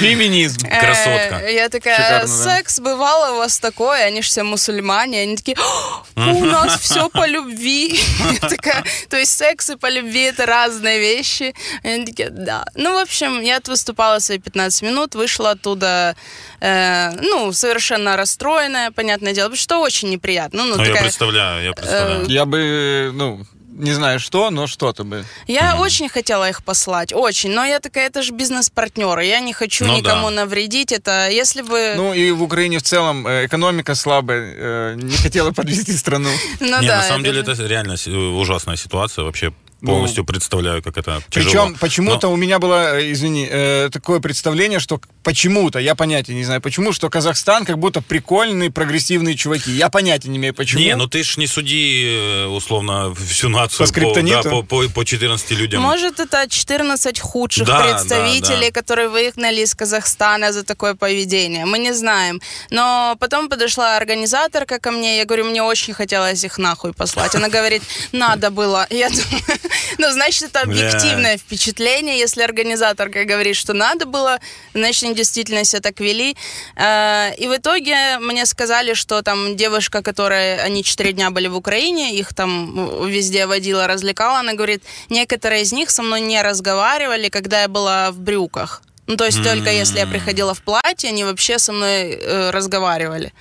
Феминизм. 0.01 0.67
Э, 0.67 0.81
Красотка. 0.81 1.49
Я 1.49 1.69
такая, 1.69 2.27
секс, 2.27 2.81
бывало 2.81 3.35
у 3.35 3.39
вас 3.39 3.59
такое, 3.59 4.05
они 4.05 4.23
же 4.23 4.29
все 4.29 4.43
мусульмане, 4.43 5.21
они 5.23 5.37
такие, 5.37 5.57
«О, 5.59 6.03
у 6.33 6.45
нас 6.45 6.81
все 6.81 7.09
по 7.11 7.27
любви. 7.27 7.99
Я 8.43 8.49
такая, 8.49 8.85
то 9.11 9.17
есть 9.19 9.37
секс 9.37 9.71
и 9.71 9.77
по 9.77 9.91
любви 9.91 10.23
это 10.23 10.47
разные 10.47 10.99
вещи. 10.99 11.55
Они 11.83 12.07
такие, 12.07 12.31
да. 12.31 12.65
Ну, 12.75 12.95
в 12.95 13.03
общем, 13.03 13.43
я 13.43 13.61
выступала 13.67 14.19
свои 14.21 14.39
15 14.39 14.83
минут, 14.83 15.15
вышла 15.15 15.51
оттуда, 15.51 16.17
э, 16.61 17.11
ну, 17.21 17.53
совершенно 17.53 18.17
расстроенная, 18.17 18.91
понятное 18.93 19.35
дело, 19.35 19.49
потому 19.49 19.61
что 19.61 19.79
очень 19.81 20.09
неприятно. 20.11 20.65
Ну, 20.65 20.77
Ну, 20.77 20.85
я 20.85 20.97
представляю, 21.03 21.65
я 21.65 21.73
представляю. 21.73 22.27
Я 22.29 22.45
бы, 22.47 23.11
ну, 23.13 23.45
не 23.79 23.93
знаю 23.93 24.21
что, 24.21 24.51
но 24.51 24.67
что-то 24.67 25.05
бы. 25.05 25.25
Я 25.47 25.77
очень 25.81 26.09
хотела 26.09 26.49
их 26.49 26.63
послать, 26.63 27.13
очень, 27.13 27.51
но 27.53 27.65
я 27.65 27.81
такая, 27.81 28.07
это 28.09 28.23
же 28.23 28.33
бизнес-партнеры, 28.33 29.25
я 29.25 29.41
не 29.41 29.53
хочу 29.53 29.85
Ну 29.87 29.97
никому 29.97 30.29
да. 30.31 30.35
навредить, 30.45 30.93
это 30.93 31.29
если 31.31 31.63
бы... 31.63 31.95
Ну 31.97 32.13
и 32.13 32.31
в 32.33 32.43
Украине 32.43 32.79
в 32.79 32.83
целом 32.83 33.27
э, 33.27 33.47
экономика 33.47 33.95
слабая, 33.95 34.55
э, 34.57 34.95
не 34.97 35.17
хотела 35.17 35.53
подвести 35.53 35.93
страну. 35.97 36.29
ну 36.61 36.77
да, 36.83 36.97
на 36.99 37.03
самом 37.03 37.25
деле 37.25 37.41
это 37.41 37.53
реально 37.67 37.97
с- 37.97 38.07
ужасная 38.09 38.77
ситуация. 38.77 39.25
Вообще 39.25 39.53
полностью 39.81 40.25
представляю, 40.25 40.83
как 40.83 40.97
это 40.97 41.23
тяжело. 41.31 41.51
Причем 41.67 41.75
почему-то 41.79 42.27
Но- 42.29 42.33
у 42.33 42.37
меня 42.37 42.59
было, 42.59 42.99
э, 42.99 43.13
извини, 43.13 43.47
э, 43.51 43.89
такое 43.93 44.21
представление, 44.21 44.81
что 44.81 45.01
почему-то, 45.23 45.79
я 45.79 45.95
понятия 45.95 46.35
не 46.35 46.45
знаю 46.45 46.61
почему, 46.61 46.93
что 46.93 47.09
Казахстан 47.11 47.65
как 47.65 47.79
будто 47.79 48.01
прикольные, 48.01 48.71
прогрессивные 48.71 49.37
чуваки. 49.37 49.71
Я 49.71 49.89
понятия 49.89 50.29
не 50.29 50.39
имею 50.39 50.55
почему. 50.55 50.81
Не, 50.81 50.97
ну 50.97 51.07
ты 51.07 51.23
ж 51.23 51.37
не 51.37 51.47
суди, 51.47 52.05
э, 52.07 52.47
условно, 52.47 53.15
всю 53.15 53.49
нацию 53.49 53.79
По 53.81 53.87
скриптониту? 53.87 54.43
да, 54.43 54.51
по, 54.51 54.63
по, 54.63 54.89
по 54.89 55.05
14 55.05 55.51
людям. 55.53 55.83
Может, 55.83 56.19
это 56.21 56.47
14 56.49 57.21
худших 57.21 57.67
Да, 57.67 57.83
представителей, 57.83 58.71
да, 58.71 58.73
да. 58.75 58.81
которые 58.81 59.09
выгнали 59.09 59.61
из 59.63 59.75
Казахстана 59.75 60.53
за 60.53 60.65
такое 60.65 60.95
поведение. 60.95 61.67
Мы 61.67 61.79
не 61.79 61.93
знаем. 61.95 62.41
Но 62.71 63.17
потом 63.21 63.49
подошла 63.49 63.97
организаторка 63.97 64.79
ко 64.79 64.91
мне, 64.91 65.19
я 65.19 65.25
говорю, 65.25 65.45
мне 65.45 65.63
очень 65.63 65.95
хотелось 65.95 66.43
их 66.45 66.59
нахуй 66.59 66.93
послать. 66.93 67.35
Она 67.35 67.49
говорит, 67.49 67.83
надо 68.13 68.51
было. 68.51 68.87
Я 68.91 69.09
думаю, 69.11 69.43
ну, 69.99 70.11
значит, 70.11 70.43
это 70.43 70.61
объективное 70.61 71.37
впечатление. 71.39 72.19
Если 72.19 72.43
организаторка 72.43 73.25
говорит, 73.25 73.57
что 73.57 73.73
надо 73.73 74.07
было, 74.07 74.39
значит, 74.75 75.05
они 75.05 75.15
действительно 75.15 75.65
себя 75.65 75.81
так 75.81 76.01
вели. 76.01 76.37
Э, 76.77 77.35
И 77.39 77.47
в 77.47 77.57
итоге 77.57 78.19
мне 78.19 78.47
сказали, 78.47 78.95
что 78.95 79.23
там 79.23 79.57
девушка, 79.57 80.03
которая, 80.03 80.63
они 80.63 80.83
четыре 80.83 81.13
дня 81.13 81.31
были 81.31 81.49
в 81.49 81.57
Украине, 81.57 82.15
их 82.15 82.35
там 82.35 83.07
везде 83.07 83.47
водила, 83.47 83.87
развлекала, 83.87 84.41
она 84.41 84.55
говорит, 84.55 84.83
некоторые 85.11 85.63
из 85.63 85.73
них 85.73 85.91
со 85.91 86.03
мной 86.03 86.21
не 86.21 86.43
разговаривали, 86.43 87.29
когда 87.29 87.63
я 87.63 87.69
была 87.69 88.11
в 88.11 88.19
брюках. 88.19 88.83
Ну, 89.07 89.17
то 89.17 89.25
есть 89.25 89.43
только 89.43 89.71
если 89.71 89.99
я 89.99 90.07
приходила 90.07 90.53
в 90.53 90.61
платье, 90.63 91.09
они 91.09 91.25
вообще 91.25 91.59
со 91.59 91.73
мной 91.73 92.13
э, 92.13 92.51
разговаривали. 92.51 93.33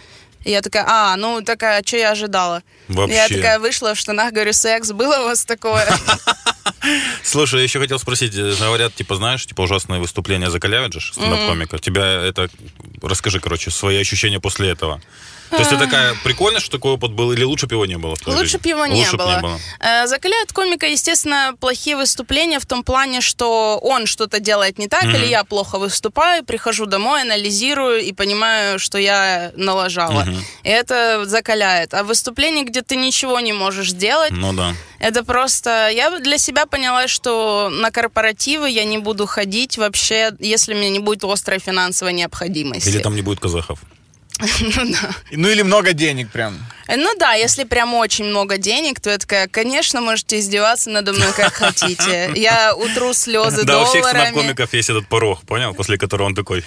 И 0.48 0.52
я 0.52 0.62
такая, 0.62 0.86
а, 0.88 1.18
ну 1.18 1.42
такая, 1.42 1.84
что 1.86 1.98
я 1.98 2.12
ожидала? 2.12 2.64
Вообще. 2.88 3.16
Я 3.16 3.28
такая 3.28 3.60
вышла 3.60 3.94
в 3.94 4.00
штанах, 4.00 4.32
говорю, 4.32 4.54
секс, 4.54 4.94
было 4.94 5.20
у 5.20 5.24
вас 5.26 5.44
такое? 5.44 5.86
Слушай, 7.24 7.58
я 7.58 7.64
еще 7.64 7.80
хотел 7.80 8.00
спросить, 8.00 8.34
э, 8.34 8.56
говорят, 8.58 8.96
типа, 8.96 9.18
знаешь, 9.18 9.46
типа 9.46 9.64
ужасное 9.64 10.00
выступление 10.00 10.50
закаляют 10.50 10.94
же 10.94 11.02
стендап-комика. 11.02 11.80
Тебя 11.80 12.06
это... 12.06 12.50
Расскажи, 13.02 13.42
короче, 13.42 13.72
свои 13.72 13.98
ощущения 13.98 14.40
после 14.40 14.70
этого. 14.70 15.02
То 15.50 15.58
есть 15.58 15.70
ты 15.70 15.78
такая, 15.78 16.16
прикольно, 16.24 16.60
что 16.60 16.72
такой 16.72 16.94
опыт 16.94 17.12
был, 17.12 17.32
или 17.32 17.44
лучше 17.44 17.68
бы 17.68 17.76
его 17.76 17.86
не 17.86 17.98
было? 17.98 18.16
Лучше 18.26 18.58
бы 18.58 18.70
его 18.70 18.86
не 18.86 19.02
Лучше 19.02 19.18
б 19.18 19.24
было. 19.24 19.60
Э, 19.80 20.08
Закаляют 20.08 20.52
комика, 20.54 20.86
естественно, 20.88 21.54
плохие 21.60 21.96
выступления 21.96 22.60
в 22.60 22.66
том 22.66 22.84
плане, 22.84 23.22
что 23.22 23.78
он 23.82 24.06
что-то 24.06 24.40
делает 24.40 24.78
не 24.78 24.88
так, 24.88 25.06
или 25.06 25.26
я 25.26 25.44
плохо 25.44 25.78
выступаю, 25.80 26.44
прихожу 26.44 26.86
домой, 26.86 27.22
анализирую 27.22 28.02
и 28.02 28.12
понимаю, 28.14 28.80
что 28.80 28.98
я 28.98 29.52
налажала. 29.56 30.26
И 30.64 30.70
это 30.70 31.26
закаляет. 31.26 31.94
А 31.94 32.04
выступление, 32.04 32.64
где 32.66 32.82
ты 32.82 32.96
ничего 32.96 33.40
не 33.40 33.54
можешь 33.54 33.92
сделать, 33.92 34.32
Ну 34.32 34.54
да. 34.54 34.74
это 35.00 35.24
просто... 35.24 35.90
Я 35.90 36.20
для 36.20 36.38
себя 36.38 36.66
поняла, 36.66 37.08
что 37.08 37.70
на 37.72 37.92
корпоративы 37.92 38.70
я 38.70 38.84
не 38.84 38.98
буду 38.98 39.26
ходить 39.26 39.78
вообще, 39.78 40.32
если 40.40 40.74
у 40.74 40.78
меня 40.78 40.90
не 40.90 41.00
будет 41.00 41.24
острой 41.24 41.60
финансовой 41.60 42.14
необходимости. 42.14 42.90
Или 42.90 43.00
там 43.00 43.16
не 43.16 43.22
будет 43.22 43.40
казахов. 43.40 43.80
Ну 44.62 44.92
да. 44.92 45.16
Ну 45.32 45.48
или 45.50 45.64
много 45.64 45.94
денег 45.94 46.30
прям. 46.30 46.60
Ну 46.96 47.16
да, 47.20 47.34
если 47.34 47.64
прям 47.64 47.94
очень 47.94 48.26
много 48.26 48.58
денег, 48.58 49.00
то 49.00 49.10
я 49.10 49.18
такая, 49.18 49.48
конечно, 49.48 50.02
можете 50.02 50.40
издеваться 50.40 50.90
надо 50.90 51.14
мной 51.14 51.34
как 51.36 51.54
хотите. 51.64 52.32
Я 52.36 52.74
утру 52.76 53.14
слезы 53.14 53.64
Да, 53.64 53.82
у 53.82 53.86
всех 53.86 54.08
стендап-комиков 54.08 54.74
есть 54.74 54.90
этот 54.90 55.08
порог, 55.08 55.42
понял? 55.42 55.74
После 55.74 55.98
которого 55.98 56.28
он 56.28 56.36
такой... 56.36 56.64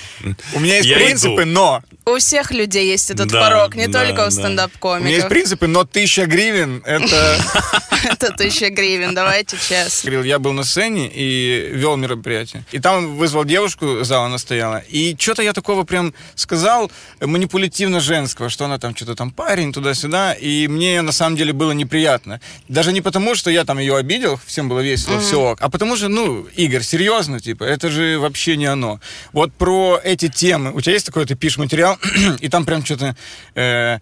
У 0.54 0.60
меня 0.60 0.76
есть 0.76 0.88
«Я 0.88 0.96
принципы, 0.96 1.42
иду». 1.42 1.50
но. 1.50 1.82
У 2.04 2.18
всех 2.18 2.50
людей 2.50 2.90
есть 2.90 3.10
этот 3.10 3.28
Да, 3.28 3.40
порог, 3.40 3.74
не 3.74 3.86
да, 3.86 4.04
только 4.04 4.12
у 4.12 4.14
да. 4.16 4.20
У 4.20 4.20
меня 4.20 4.26
есть 4.26 4.38
стендап-комиков. 4.38 5.28
принципы, 5.28 5.66
но 5.66 5.84
тысяча 5.84 6.26
гривен 6.26 6.82
это... 6.84 7.38
Это 8.02 8.32
тысяча 8.32 8.70
гривен, 8.70 9.14
давайте 9.14 9.58
честно. 9.68 10.10
Я 10.22 10.38
был 10.38 10.52
на 10.52 10.64
сцене 10.64 11.10
и 11.12 11.70
вел 11.72 11.96
мероприятие. 11.96 12.64
И 12.72 12.78
там 12.78 13.16
вызвал 13.16 13.44
девушку, 13.44 14.04
зала 14.04 14.26
она 14.26 14.38
стояла. 14.38 14.78
И 14.88 15.14
что-то 15.18 15.42
я 15.42 15.52
такого 15.52 15.84
прям 15.84 16.14
сказал 16.34 16.90
манипулятивно 17.20 18.00
женского, 18.00 18.48
что 18.48 18.64
она 18.64 18.78
там 18.78 18.96
что-то 18.96 19.14
там 19.14 19.30
парень 19.30 19.72
туда-сюда. 19.72 20.09
И 20.32 20.68
мне 20.68 21.02
на 21.02 21.12
самом 21.12 21.36
деле 21.36 21.52
было 21.52 21.72
неприятно. 21.72 22.40
Даже 22.68 22.92
не 22.92 23.00
потому, 23.00 23.34
что 23.34 23.50
я 23.50 23.64
там 23.64 23.78
ее 23.78 23.96
обидел, 23.96 24.40
всем 24.46 24.68
было 24.68 24.80
весело, 24.80 25.20
все 25.20 25.40
ок, 25.40 25.58
а 25.60 25.68
потому 25.68 25.96
что, 25.96 26.08
ну, 26.08 26.46
Игорь, 26.56 26.82
серьезно, 26.82 27.40
типа, 27.40 27.64
это 27.64 27.90
же 27.90 28.18
вообще 28.18 28.56
не 28.56 28.66
оно. 28.66 29.00
Вот 29.32 29.52
про 29.52 30.00
эти 30.02 30.28
темы. 30.28 30.72
У 30.72 30.80
тебя 30.80 30.94
есть 30.94 31.06
такое, 31.06 31.26
ты 31.26 31.34
пишешь 31.34 31.58
материал, 31.58 31.98
и 32.40 32.48
там 32.48 32.64
прям 32.64 32.84
что-то 32.84 33.16
э, 33.54 33.98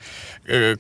э, 0.47 0.77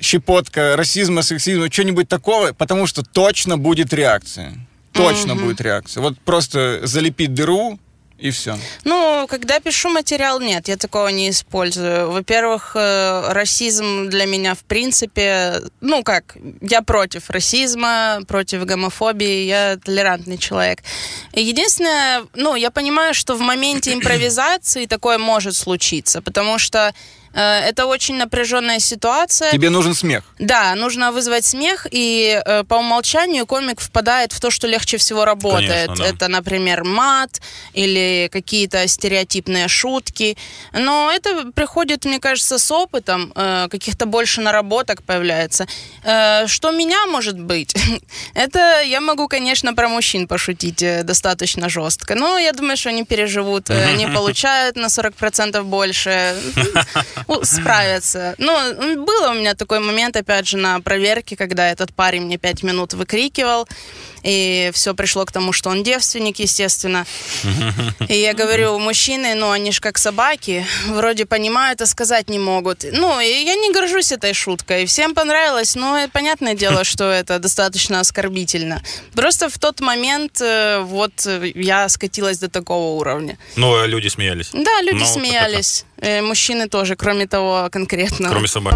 щепотка 0.00 0.76
расизма, 0.76 1.22
сексизма, 1.22 1.70
что-нибудь 1.70 2.08
такого, 2.08 2.52
потому 2.52 2.86
что 2.86 3.02
точно 3.02 3.58
будет 3.58 3.92
реакция. 3.92 4.54
Точно 4.92 5.36
будет 5.36 5.60
реакция. 5.60 6.00
Вот 6.00 6.18
просто 6.20 6.80
залепить 6.82 7.34
дыру 7.34 7.78
и 8.18 8.30
все. 8.30 8.58
Ну, 8.84 9.26
когда 9.28 9.60
пишу 9.60 9.90
материал, 9.90 10.40
нет, 10.40 10.68
я 10.68 10.76
такого 10.76 11.08
не 11.08 11.30
использую. 11.30 12.10
Во-первых, 12.10 12.72
э, 12.74 13.32
расизм 13.32 14.08
для 14.08 14.26
меня, 14.26 14.54
в 14.54 14.64
принципе, 14.64 15.62
ну 15.80 16.02
как, 16.02 16.36
я 16.60 16.82
против 16.82 17.30
расизма, 17.30 18.20
против 18.26 18.64
гомофобии, 18.64 19.44
я 19.44 19.76
толерантный 19.76 20.36
человек. 20.36 20.82
Единственное, 21.32 22.24
ну, 22.34 22.56
я 22.56 22.70
понимаю, 22.70 23.14
что 23.14 23.36
в 23.36 23.40
моменте 23.40 23.92
импровизации 23.92 24.86
такое 24.86 25.18
может 25.18 25.54
случиться, 25.54 26.20
потому 26.20 26.58
что 26.58 26.92
это 27.32 27.86
очень 27.86 28.16
напряженная 28.16 28.78
ситуация. 28.78 29.52
Тебе 29.52 29.70
нужен 29.70 29.94
смех. 29.94 30.24
Да, 30.38 30.74
нужно 30.74 31.12
вызвать 31.12 31.44
смех, 31.44 31.86
и 31.90 32.40
э, 32.44 32.64
по 32.64 32.74
умолчанию 32.74 33.46
комик 33.46 33.80
впадает 33.80 34.32
в 34.32 34.40
то, 34.40 34.50
что 34.50 34.66
легче 34.66 34.96
всего 34.96 35.24
работает. 35.24 35.86
Конечно, 35.86 36.04
да. 36.04 36.10
Это, 36.10 36.28
например, 36.28 36.84
мат 36.84 37.40
или 37.74 38.28
какие-то 38.32 38.86
стереотипные 38.88 39.68
шутки. 39.68 40.36
Но 40.72 41.10
это 41.12 41.52
приходит, 41.52 42.04
мне 42.04 42.18
кажется, 42.18 42.58
с 42.58 42.70
опытом, 42.70 43.32
э, 43.34 43.68
каких-то 43.70 44.06
больше 44.06 44.40
наработок 44.40 45.02
появляется. 45.02 45.66
Что 46.46 46.70
меня 46.70 47.06
может 47.06 47.38
быть? 47.38 47.74
это 48.34 48.82
я 48.82 49.00
могу, 49.00 49.28
конечно, 49.28 49.74
про 49.74 49.88
мужчин 49.88 50.26
пошутить 50.26 50.84
достаточно 51.04 51.68
жестко. 51.68 52.14
Но 52.14 52.38
я 52.38 52.52
думаю, 52.52 52.76
что 52.76 52.88
они 52.88 53.04
переживут. 53.04 53.70
Они 53.70 54.06
получают 54.06 54.76
на 54.76 54.86
40% 54.86 55.62
больше. 55.62 56.36
справятся. 57.42 58.34
Ну, 58.38 59.04
было 59.04 59.30
у 59.30 59.34
меня 59.34 59.54
такой 59.54 59.80
момент, 59.80 60.16
опять 60.16 60.46
же, 60.46 60.56
на 60.56 60.80
проверке, 60.80 61.36
когда 61.36 61.70
этот 61.70 61.94
парень 61.94 62.22
мне 62.22 62.38
пять 62.38 62.62
минут 62.62 62.94
выкрикивал, 62.94 63.68
и 64.22 64.70
все 64.74 64.94
пришло 64.94 65.24
к 65.24 65.32
тому, 65.32 65.52
что 65.52 65.70
он 65.70 65.82
девственник, 65.82 66.38
естественно. 66.38 67.06
И 68.08 68.14
я 68.14 68.34
говорю, 68.34 68.78
мужчины, 68.78 69.34
ну, 69.34 69.50
они 69.50 69.72
же 69.72 69.80
как 69.80 69.98
собаки, 69.98 70.66
вроде 70.86 71.24
понимают, 71.24 71.80
а 71.80 71.86
сказать 71.86 72.28
не 72.28 72.38
могут. 72.38 72.84
Ну, 72.92 73.20
и 73.20 73.44
я 73.44 73.54
не 73.54 73.72
горжусь 73.72 74.12
этой 74.12 74.34
шуткой. 74.34 74.86
Всем 74.86 75.14
понравилось, 75.14 75.74
но 75.74 76.06
понятное 76.12 76.54
дело, 76.54 76.84
что 76.84 77.04
это 77.10 77.38
достаточно 77.38 78.00
оскорбительно. 78.00 78.82
Просто 79.14 79.48
в 79.48 79.58
тот 79.58 79.80
момент 79.80 80.40
э, 80.40 80.80
вот 80.80 81.12
я 81.54 81.88
скатилась 81.88 82.38
до 82.38 82.48
такого 82.48 82.98
уровня. 82.98 83.38
Ну, 83.56 83.74
а 83.74 83.86
люди 83.86 84.08
смеялись? 84.08 84.50
Да, 84.52 84.82
люди 84.82 85.00
ну, 85.00 85.06
смеялись. 85.06 85.84
Э, 86.00 86.22
мужчины 86.22 86.68
тоже, 86.68 86.96
кроме 86.96 87.07
того, 87.26 87.68
конкретно. 87.70 88.28
Кроме 88.30 88.48
собак 88.48 88.74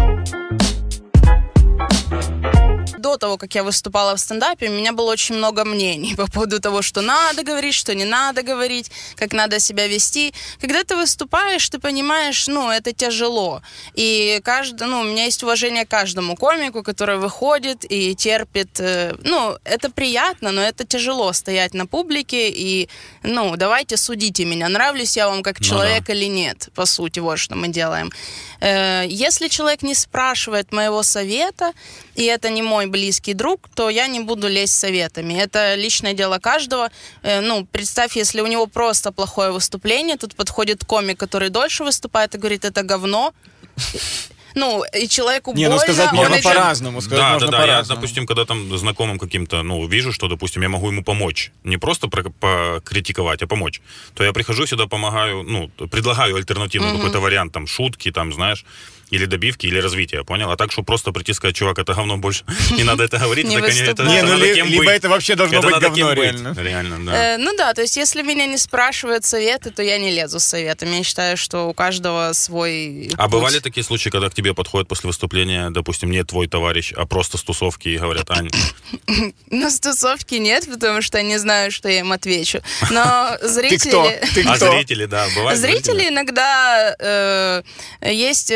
до 3.03 3.17
того, 3.17 3.37
как 3.37 3.55
я 3.55 3.63
выступала 3.63 4.15
в 4.15 4.19
стендапе, 4.19 4.69
у 4.69 4.71
меня 4.71 4.93
было 4.93 5.11
очень 5.11 5.35
много 5.35 5.65
мнений 5.65 6.15
по 6.17 6.25
поводу 6.27 6.59
того, 6.59 6.81
что 6.81 7.01
надо 7.01 7.43
говорить, 7.43 7.75
что 7.75 7.93
не 7.93 8.05
надо 8.05 8.41
говорить, 8.41 8.91
как 9.15 9.33
надо 9.33 9.59
себя 9.59 9.87
вести. 9.87 10.33
Когда 10.61 10.83
ты 10.83 10.95
выступаешь, 10.95 11.69
ты 11.69 11.79
понимаешь, 11.79 12.47
ну, 12.47 12.71
это 12.71 12.93
тяжело. 12.93 13.61
И 13.93 14.39
каждый, 14.43 14.87
ну, 14.87 15.01
у 15.01 15.03
меня 15.03 15.25
есть 15.25 15.43
уважение 15.43 15.85
к 15.85 15.89
каждому 15.89 16.35
комику, 16.35 16.83
который 16.83 17.17
выходит 17.17 17.85
и 17.91 18.15
терпит. 18.15 18.79
Э, 18.79 19.15
ну, 19.23 19.57
это 19.65 19.89
приятно, 19.91 20.51
но 20.51 20.61
это 20.61 20.85
тяжело 20.85 21.33
стоять 21.33 21.73
на 21.73 21.85
публике 21.85 22.49
и, 22.49 22.89
ну, 23.23 23.55
давайте 23.57 23.97
судите 23.97 24.45
меня, 24.45 24.69
нравлюсь 24.69 25.17
я 25.17 25.27
вам 25.27 25.43
как 25.43 25.59
человек 25.59 25.99
ну, 25.99 26.05
да. 26.07 26.13
или 26.13 26.29
нет, 26.29 26.69
по 26.75 26.85
сути, 26.85 27.19
вот 27.19 27.39
что 27.39 27.55
мы 27.55 27.67
делаем. 27.67 28.11
Э, 28.61 29.05
если 29.07 29.49
человек 29.49 29.83
не 29.83 29.95
спрашивает 29.95 30.71
моего 30.71 31.03
совета, 31.03 31.73
и 32.15 32.23
это 32.23 32.49
не 32.49 32.61
мой 32.61 32.85
близкий 32.85 33.02
друг, 33.33 33.69
то 33.75 33.89
я 33.89 34.07
не 34.07 34.19
буду 34.19 34.47
лезть 34.47 34.73
советами. 34.73 35.33
Это 35.33 35.75
личное 35.75 36.13
дело 36.13 36.39
каждого. 36.39 36.89
Э, 37.23 37.41
ну, 37.41 37.65
представь, 37.65 38.15
если 38.15 38.41
у 38.41 38.47
него 38.47 38.67
просто 38.67 39.11
плохое 39.11 39.51
выступление, 39.51 40.17
тут 40.17 40.35
подходит 40.35 40.85
комик, 40.85 41.19
который 41.19 41.49
дольше 41.49 41.83
выступает 41.83 42.35
и 42.35 42.37
говорит, 42.37 42.65
это 42.65 42.83
говно 42.83 43.33
ну, 44.55 44.83
и 44.93 45.07
человеку 45.07 45.51
Не, 45.53 45.65
больно, 45.65 45.75
ну 45.75 45.79
сказать 45.79 46.11
можно 46.11 46.33
идет... 46.33 46.43
по-разному. 46.43 47.01
Сказать 47.01 47.19
да, 47.19 47.33
можно 47.33 47.47
да, 47.51 47.57
да. 47.57 47.77
Я, 47.77 47.83
допустим, 47.83 48.25
когда 48.25 48.45
там 48.45 48.77
знакомым 48.77 49.17
каким-то, 49.17 49.63
ну, 49.63 49.87
вижу, 49.87 50.11
что, 50.11 50.27
допустим, 50.27 50.61
я 50.61 50.69
могу 50.69 50.87
ему 50.91 51.03
помочь. 51.03 51.51
Не 51.63 51.77
просто 51.77 52.07
про- 52.07 52.29
покритиковать, 52.29 53.41
а 53.41 53.47
помочь. 53.47 53.81
То 54.13 54.23
я 54.23 54.31
прихожу 54.33 54.65
сюда, 54.65 54.85
помогаю, 54.85 55.43
ну, 55.43 55.69
предлагаю 55.87 56.35
альтернативный 56.35 56.91
угу. 56.91 56.97
какой-то 56.97 57.19
вариант, 57.19 57.53
там, 57.53 57.67
шутки, 57.67 58.11
там, 58.11 58.33
знаешь, 58.33 58.65
или 59.09 59.25
добивки, 59.25 59.67
или 59.67 59.79
развития, 59.79 60.23
понял? 60.23 60.51
А 60.51 60.57
так, 60.57 60.71
что 60.71 60.83
просто 60.83 61.11
прийти 61.11 61.33
сказать, 61.33 61.55
чувак, 61.55 61.79
это 61.79 61.93
говно 61.93 62.17
больше, 62.17 62.43
не 62.71 62.83
надо 62.83 63.03
это 63.03 63.17
говорить, 63.17 63.45
это, 63.45 63.61
конечно, 63.61 64.03
Не, 64.03 64.23
ну 64.23 64.37
либо 64.37 64.91
это 64.91 65.09
вообще 65.09 65.35
должно 65.35 65.61
быть 65.61 65.75
говно, 65.79 66.13
реально. 66.13 66.55
Реально, 66.57 67.05
да. 67.05 67.35
Э, 67.35 67.37
ну 67.37 67.55
да, 67.57 67.73
то 67.73 67.81
есть 67.81 67.97
если 67.97 68.21
меня 68.21 68.45
не 68.45 68.57
спрашивают 68.57 69.25
советы, 69.25 69.71
то 69.71 69.83
я 69.83 69.97
не 69.97 70.11
лезу 70.11 70.39
с 70.39 70.43
советами. 70.43 70.97
Я 70.97 71.03
считаю, 71.03 71.37
что 71.37 71.67
у 71.69 71.73
каждого 71.73 72.33
свой 72.33 73.11
А 73.17 73.27
бывали 73.27 73.59
такие 73.59 73.83
случаи, 73.83 74.09
когда 74.09 74.29
к 74.29 74.33
тебе 74.33 74.53
подходят 74.53 74.87
после 74.87 75.07
выступления, 75.07 75.69
допустим, 75.69 76.11
не 76.11 76.23
твой 76.23 76.47
товарищ, 76.47 76.93
а 76.95 77.05
просто 77.05 77.37
с 77.37 77.43
тусовки 77.43 77.89
и 77.89 77.97
говорят, 77.97 78.29
Ань... 78.29 78.49
На 79.49 79.69
тусовке 79.69 80.39
нет, 80.39 80.67
потому 80.69 81.01
что 81.01 81.21
не 81.21 81.37
знаю, 81.37 81.71
что 81.71 81.89
я 81.89 81.99
им 81.99 82.11
отвечу. 82.11 82.61
Но 82.89 83.37
зрители... 83.41 84.21
Ты 84.33 84.41
кто? 84.43 84.51
А 84.51 84.57
зрители, 84.57 85.05
да, 85.05 85.27
бывают 85.35 85.59
зрители? 85.59 86.09
иногда 86.09 86.95
э, 86.99 87.63
есть 88.01 88.51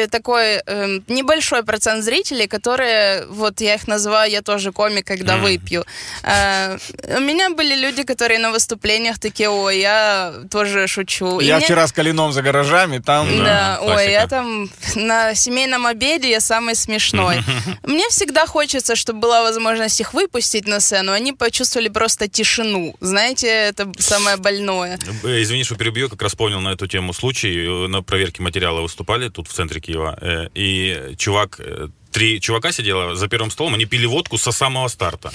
такой 0.48 0.62
э, 0.66 1.00
небольшой 1.08 1.64
процент 1.64 2.04
зрителей, 2.04 2.48
которые, 2.48 3.26
вот 3.30 3.62
я 3.62 3.76
их 3.76 3.88
называю, 3.88 4.32
я 4.32 4.42
тоже 4.42 4.72
комик, 4.72 5.06
когда 5.06 5.36
mm. 5.36 5.42
выпью. 5.42 5.86
Э, 6.24 6.78
у 7.18 7.20
меня 7.20 7.50
были 7.50 7.76
люди, 7.76 8.04
которые 8.04 8.40
на 8.40 8.52
выступлениях 8.52 9.20
такие, 9.20 9.50
ой, 9.50 9.80
я 9.80 10.34
тоже 10.52 10.88
шучу. 10.88 11.40
Я 11.40 11.58
И 11.58 11.64
вчера 11.64 11.82
мне... 11.82 11.88
с 11.88 11.92
Калином 11.92 12.32
за 12.32 12.42
гаражами, 12.42 13.00
там... 13.00 13.38
Да, 13.38 13.44
да 13.44 13.80
ой, 13.82 14.12
я 14.12 14.28
там 14.28 14.70
на 14.96 15.36
семейном 15.36 15.86
обеде 15.86 16.30
я 16.30 16.40
самый 16.40 16.76
смешной. 16.76 17.38
Мне 17.84 18.08
всегда 18.10 18.46
хочется, 18.46 18.96
чтобы 18.96 19.20
была 19.20 19.44
возможность 19.44 20.02
их 20.02 20.14
выпустить 20.14 20.68
на 20.68 20.80
сцену, 20.80 21.12
они 21.12 21.34
почувствовали 21.34 21.90
просто 21.90 22.28
тишину. 22.28 22.96
Знаете, 23.02 23.48
это 23.48 23.92
самое 24.00 24.38
больное. 24.38 25.00
Э, 25.24 25.42
извини, 25.42 25.64
что 25.64 25.76
перебью, 25.76 26.10
как 26.10 26.22
раз 26.22 26.36
понял 26.36 26.62
на 26.62 26.70
эту 26.70 26.88
тему 26.88 27.14
случай. 27.14 27.66
Э, 27.66 27.88
на 27.88 28.02
проверке 28.02 28.42
материала 28.42 28.82
выступали 28.82 29.30
тут 29.30 29.48
в 29.48 29.54
центре 29.54 29.82
Киева. 29.82 30.18
Э, 30.28 30.50
и 30.56 31.16
чувак 31.18 31.60
э, 31.60 31.88
три 32.12 32.42
чувака 32.42 32.72
сидело 32.74 33.16
за 33.16 33.28
первым 33.30 33.50
столом, 33.50 33.76
они 33.76 33.86
пили 33.86 34.06
водку 34.06 34.38
со 34.38 34.52
самого 34.52 34.90
старта. 34.90 35.32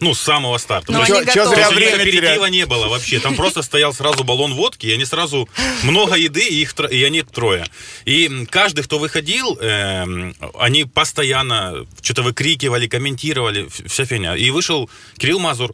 Ну, 0.00 0.14
с 0.14 0.20
самого 0.20 0.58
старта. 0.58 0.92
Ну, 0.92 1.02
что, 1.04 1.30
что 1.30 1.46
зря 1.46 1.70
время 1.70 2.04
перепила 2.04 2.50
не 2.50 2.66
было 2.66 2.88
вообще. 2.88 3.20
Там 3.20 3.36
просто 3.36 3.62
стоял 3.62 3.94
сразу 3.94 4.22
баллон 4.22 4.52
водки, 4.52 4.86
и 4.86 4.92
они 4.92 5.06
сразу 5.06 5.48
много 5.82 6.16
еды, 6.16 6.46
и, 6.46 6.60
их, 6.60 6.74
и 6.90 7.04
они 7.04 7.22
трое. 7.22 7.64
И 8.04 8.46
каждый, 8.50 8.84
кто 8.84 8.98
выходил, 8.98 9.56
э, 9.58 10.32
они 10.58 10.84
постоянно 10.84 11.86
что-то 12.02 12.22
выкрикивали, 12.22 12.86
комментировали, 12.86 13.68
вся 13.86 14.04
фигня. 14.04 14.36
И 14.36 14.50
вышел 14.50 14.90
Кирилл 15.16 15.38
Мазур, 15.38 15.72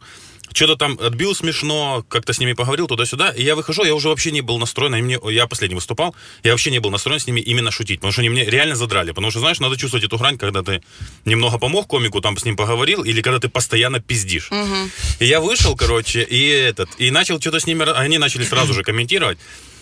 что-то 0.53 0.75
там 0.75 0.97
отбил 1.01 1.35
смешно, 1.35 2.05
как-то 2.09 2.33
с 2.33 2.39
ними 2.39 2.53
поговорил 2.53 2.87
туда-сюда, 2.87 3.31
и 3.31 3.43
я 3.43 3.55
выхожу, 3.55 3.83
я 3.83 3.95
уже 3.95 4.09
вообще 4.09 4.31
не 4.31 4.41
был 4.41 4.57
настроен, 4.57 4.93
мне, 5.03 5.19
я 5.29 5.47
последний 5.47 5.75
выступал, 5.75 6.15
я 6.43 6.51
вообще 6.51 6.71
не 6.71 6.79
был 6.79 6.91
настроен 6.91 7.19
с 7.19 7.27
ними 7.27 7.39
именно 7.39 7.71
шутить, 7.71 7.99
потому 7.99 8.11
что 8.11 8.21
они 8.21 8.29
мне 8.29 8.45
реально 8.45 8.75
задрали, 8.75 9.11
потому 9.11 9.31
что, 9.31 9.39
знаешь, 9.39 9.59
надо 9.59 9.77
чувствовать 9.77 10.05
эту 10.05 10.17
грань, 10.17 10.37
когда 10.37 10.61
ты 10.63 10.81
немного 11.25 11.57
помог 11.57 11.87
комику, 11.87 12.21
там 12.21 12.37
с 12.37 12.45
ним 12.45 12.55
поговорил, 12.55 13.03
или 13.03 13.21
когда 13.21 13.39
ты 13.39 13.49
постоянно 13.49 13.99
пиздишь. 13.99 14.51
Угу. 14.51 14.89
И 15.19 15.25
я 15.25 15.39
вышел, 15.39 15.75
короче, 15.75 16.23
и 16.23 16.47
этот, 16.47 16.89
и 16.97 17.11
начал 17.11 17.39
что-то 17.39 17.59
с 17.59 17.65
ними, 17.65 17.89
они 17.91 18.17
начали 18.17 18.43
сразу 18.43 18.73
же 18.73 18.83
комментировать, 18.83 19.37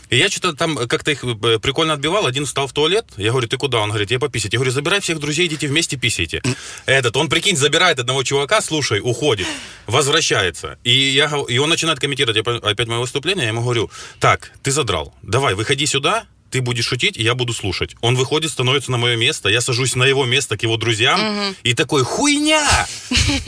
и 0.10 0.18
я 0.18 0.30
что-то 0.30 0.54
там 0.54 0.76
как-то 0.88 1.12
их 1.12 1.24
э, 1.24 1.60
прикольно 1.60 1.94
отбивал. 1.94 2.26
Один 2.26 2.46
встал 2.46 2.68
в 2.68 2.74
туалет. 2.74 3.06
Я 3.18 3.32
говорю, 3.32 3.48
ты 3.48 3.58
куда? 3.58 3.80
Он 3.80 3.90
говорит, 3.90 4.12
я 4.12 4.20
пописать. 4.20 4.54
Я 4.54 4.60
говорю, 4.60 4.72
забирай 4.72 5.00
всех 5.02 5.20
друзей, 5.20 5.48
идите 5.48 5.68
вместе 5.68 5.98
писайте. 5.98 6.42
Этот, 6.86 7.16
он, 7.16 7.30
прикинь, 7.30 7.56
забирает 7.56 8.00
одного 8.00 8.24
чувака, 8.24 8.62
слушай, 8.62 9.00
уходит, 9.04 9.48
возвращается. 9.88 10.80
И, 10.84 10.92
я, 10.92 11.32
и 11.48 11.58
он 11.58 11.70
начинает 11.70 12.00
комментировать 12.00 12.38
опять 12.38 12.88
мое 12.88 13.00
выступление. 13.00 13.44
Я 13.44 13.50
ему 13.50 13.62
говорю, 13.62 13.92
так, 14.20 14.52
ты 14.64 14.72
задрал, 14.72 15.14
давай, 15.22 15.54
выходи 15.54 15.86
сюда, 15.86 16.26
ты 16.50 16.62
будешь 16.62 16.86
шутить, 16.86 17.18
и 17.18 17.24
я 17.24 17.36
буду 17.36 17.54
слушать. 17.54 17.96
Он 18.02 18.16
выходит, 18.16 18.52
становится 18.52 18.92
на 18.92 18.98
мое 18.98 19.16
место, 19.16 19.50
я 19.50 19.62
сажусь 19.62 19.96
на 19.96 20.04
его 20.04 20.26
место 20.26 20.58
к 20.58 20.64
его 20.64 20.78
друзьям, 20.78 21.20
угу. 21.22 21.56
и 21.64 21.74
такой, 21.74 22.04
хуйня! 22.04 22.88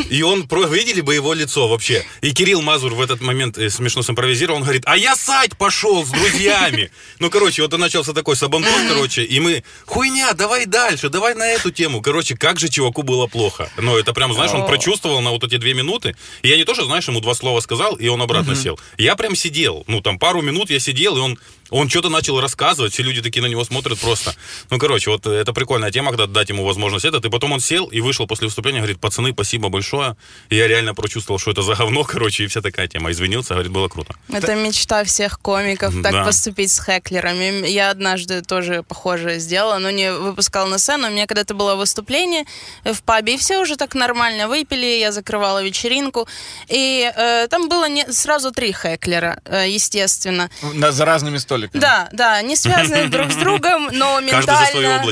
И 0.10 0.22
он, 0.22 0.48
видели 0.70 1.02
бы 1.02 1.16
его 1.16 1.34
лицо 1.34 1.68
вообще. 1.68 2.06
И 2.22 2.32
Кирилл 2.32 2.62
Мазур 2.62 2.94
в 2.94 3.02
этот 3.02 3.22
момент 3.22 3.58
э, 3.58 3.70
смешно 3.70 4.04
симпровизировал, 4.04 4.58
он 4.58 4.64
говорит, 4.64 4.84
а 4.86 4.98
я 4.98 5.16
сайт 5.16 5.58
пошел 5.58 6.06
с 6.06 6.10
друзьями. 6.10 6.92
Ну, 7.20 7.30
короче, 7.30 7.62
вот 7.62 7.78
начался 7.78 8.14
такой 8.14 8.36
сабантуй, 8.36 8.88
короче, 8.88 9.24
и 9.24 9.40
мы, 9.40 9.64
хуйня, 9.86 10.34
давай 10.34 10.66
дальше, 10.66 11.10
давай 11.10 11.36
на 11.36 11.48
эту 11.48 11.72
тему. 11.72 12.02
Короче, 12.02 12.36
как 12.36 12.60
же 12.60 12.70
чуваку 12.70 13.04
было 13.04 13.28
плохо. 13.28 13.70
Ну, 13.78 13.98
это 13.98 14.14
прям, 14.14 14.34
знаешь, 14.34 14.52
он 14.52 14.66
прочувствовал 14.66 15.22
на 15.22 15.32
вот 15.32 15.44
эти 15.44 15.58
две 15.58 15.74
минуты. 15.74 16.16
И 16.42 16.50
я 16.50 16.58
не 16.58 16.64
тоже, 16.64 16.86
знаешь, 16.86 17.08
ему 17.08 17.20
два 17.20 17.34
слова 17.34 17.60
сказал, 17.60 17.96
и 17.96 18.08
он 18.08 18.22
обратно 18.22 18.56
сел. 18.56 18.80
Я 18.98 19.16
прям 19.16 19.36
сидел, 19.36 19.84
ну, 19.88 20.02
там 20.02 20.20
пару 20.20 20.42
минут 20.42 20.70
я 20.70 20.80
сидел, 20.80 21.18
и 21.18 21.20
он 21.20 21.40
Он 21.72 21.90
что-то 21.90 22.10
начал 22.10 22.40
рассказывать, 22.40 22.94
все 22.94 23.02
люди 23.02 23.22
такие 23.22 23.42
на 23.42 23.48
него 23.48 23.64
смотрят 23.64 23.98
просто. 24.00 24.36
Ну, 24.70 24.78
короче, 24.78 25.10
вот 25.10 25.26
это 25.26 25.54
прикольная 25.54 25.90
тема, 25.92 26.10
когда 26.12 26.28
дать 26.28 26.50
ему 26.50 26.66
возможность 26.66 27.06
этот. 27.06 27.26
И 27.26 27.30
потом 27.30 27.54
он 27.54 27.60
сел 27.62 27.86
и 27.88 28.02
вышел 28.02 28.28
после 28.28 28.48
выступления, 28.48 28.80
говорит, 28.80 29.00
пацаны, 29.00 29.32
спасибо 29.32 29.70
большое. 29.70 30.16
И 30.50 30.56
я 30.58 30.68
реально 30.68 30.94
прочувствовал, 30.94 31.40
что 31.40 31.52
это 31.52 31.62
за 31.62 31.76
говно, 31.76 32.04
короче, 32.08 32.44
и 32.44 32.48
вся 32.48 32.62
такая 32.62 32.88
тема. 32.88 33.10
Извинился, 33.12 33.54
говорит, 33.54 33.72
было 33.72 33.88
круто. 33.88 34.14
Это 34.30 34.54
мечта 34.56 35.04
всех 35.06 35.40
комиков, 35.40 35.94
так 36.04 36.12
Да. 36.12 36.24
поступить 36.26 36.72
с 36.72 36.84
хеклерами. 36.84 37.66
Я 37.68 37.90
однажды 37.90 38.42
тоже 38.42 38.84
похожее 38.84 39.40
сделала, 39.40 39.78
но 39.78 39.92
не 39.92 40.12
выпускала 40.12 40.68
на 40.68 40.78
сцену. 40.78 41.08
У 41.08 41.12
меня 41.12 41.26
когда-то 41.26 41.54
было 41.54 41.76
выступление 41.76 42.44
в 42.84 43.02
пабе, 43.04 43.36
и 43.36 43.38
все 43.38 43.60
уже 43.60 43.78
так 43.78 43.96
нормально 43.96 44.50
выпили, 44.50 45.00
я 45.00 45.14
закрывала 45.14 45.64
вечеринку. 45.64 46.28
И 46.68 47.10
э, 47.16 47.48
там 47.50 47.70
было 47.70 47.88
не, 47.88 48.12
сразу 48.12 48.52
три 48.52 48.74
хеклера, 48.74 49.40
э, 49.46 49.70
естественно. 49.70 50.50
На- 50.74 50.92
за 50.92 51.06
разными 51.06 51.38
столиками. 51.38 51.61
Да, 51.74 52.10
да, 52.12 52.42
не 52.42 52.56
связаны 52.56 53.08
друг 53.10 53.32
с 53.32 53.36
другом, 53.36 53.90
но 53.92 54.20
ментально... 54.22 55.04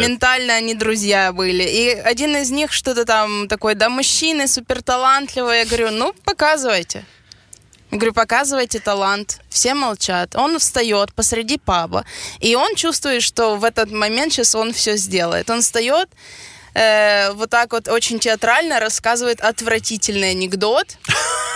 Ментально 0.00 0.54
они 0.54 0.74
друзья 0.74 1.32
были. 1.32 1.64
И 1.64 1.90
один 1.90 2.36
из 2.36 2.50
них 2.50 2.72
что-то 2.72 3.04
там 3.04 3.48
такой, 3.48 3.74
да, 3.74 3.88
мужчины, 3.88 4.48
супер 4.48 4.82
талантливый. 4.82 5.60
Я 5.60 5.64
говорю, 5.66 5.90
ну, 5.90 6.14
показывайте. 6.24 7.04
Я 7.90 7.96
говорю, 7.96 8.12
показывайте 8.12 8.80
талант. 8.80 9.40
Все 9.48 9.74
молчат. 9.74 10.36
Он 10.36 10.58
встает 10.58 11.14
посреди 11.14 11.58
паба. 11.58 12.04
И 12.38 12.54
он 12.54 12.74
чувствует, 12.74 13.22
что 13.22 13.56
в 13.56 13.64
этот 13.64 13.90
момент 13.90 14.32
сейчас 14.32 14.54
он 14.54 14.72
все 14.72 14.96
сделает. 14.96 15.48
Он 15.48 15.62
встает, 15.62 16.08
э, 16.74 17.32
вот 17.32 17.48
так 17.48 17.72
вот 17.72 17.88
очень 17.88 18.18
театрально 18.18 18.78
рассказывает 18.78 19.40
отвратительный 19.40 20.32
анекдот. 20.32 20.98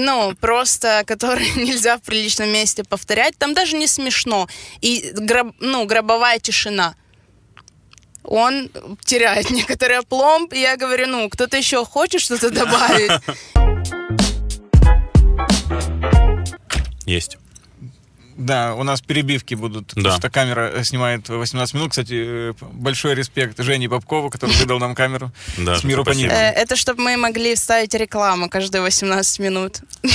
Ну, 0.00 0.32
просто, 0.40 1.02
который 1.06 1.50
нельзя 1.56 1.98
в 1.98 2.02
приличном 2.02 2.48
месте 2.50 2.84
повторять. 2.84 3.36
Там 3.36 3.52
даже 3.52 3.76
не 3.76 3.88
смешно. 3.88 4.46
И 4.80 5.10
гроб- 5.12 5.54
ну, 5.58 5.86
гробовая 5.86 6.38
тишина. 6.38 6.94
Он 8.22 8.70
теряет 9.04 9.50
некоторый 9.58 9.98
опломб. 9.98 10.52
И 10.52 10.60
я 10.60 10.76
говорю, 10.76 11.08
ну, 11.08 11.28
кто-то 11.28 11.56
еще 11.56 11.84
хочет 11.84 12.20
что-то 12.20 12.50
добавить? 12.60 13.10
Есть. 17.04 17.38
Да, 18.38 18.74
у 18.76 18.84
нас 18.84 19.00
перебивки 19.00 19.54
будут, 19.56 19.88
Да. 19.88 19.94
потому 19.96 20.16
что 20.16 20.30
камера 20.30 20.70
э, 20.72 20.84
снимает 20.84 21.28
18 21.28 21.74
минут. 21.74 21.90
Кстати, 21.90 22.14
э, 22.14 22.54
большой 22.72 23.16
респект 23.16 23.60
Жене 23.60 23.88
Бабкову, 23.88 24.30
который 24.30 24.54
выдал 24.56 24.78
нам 24.78 24.94
камеру. 24.94 25.32
Да, 25.58 25.76
С 25.76 25.82
миру 25.82 26.04
по 26.04 26.10
небу. 26.10 26.32
Э, 26.32 26.50
Это 26.52 26.76
чтобы 26.76 27.02
мы 27.02 27.16
могли 27.16 27.56
вставить 27.56 27.94
рекламу 27.94 28.48
каждые 28.48 28.80
18 28.82 29.38
минут. 29.40 29.80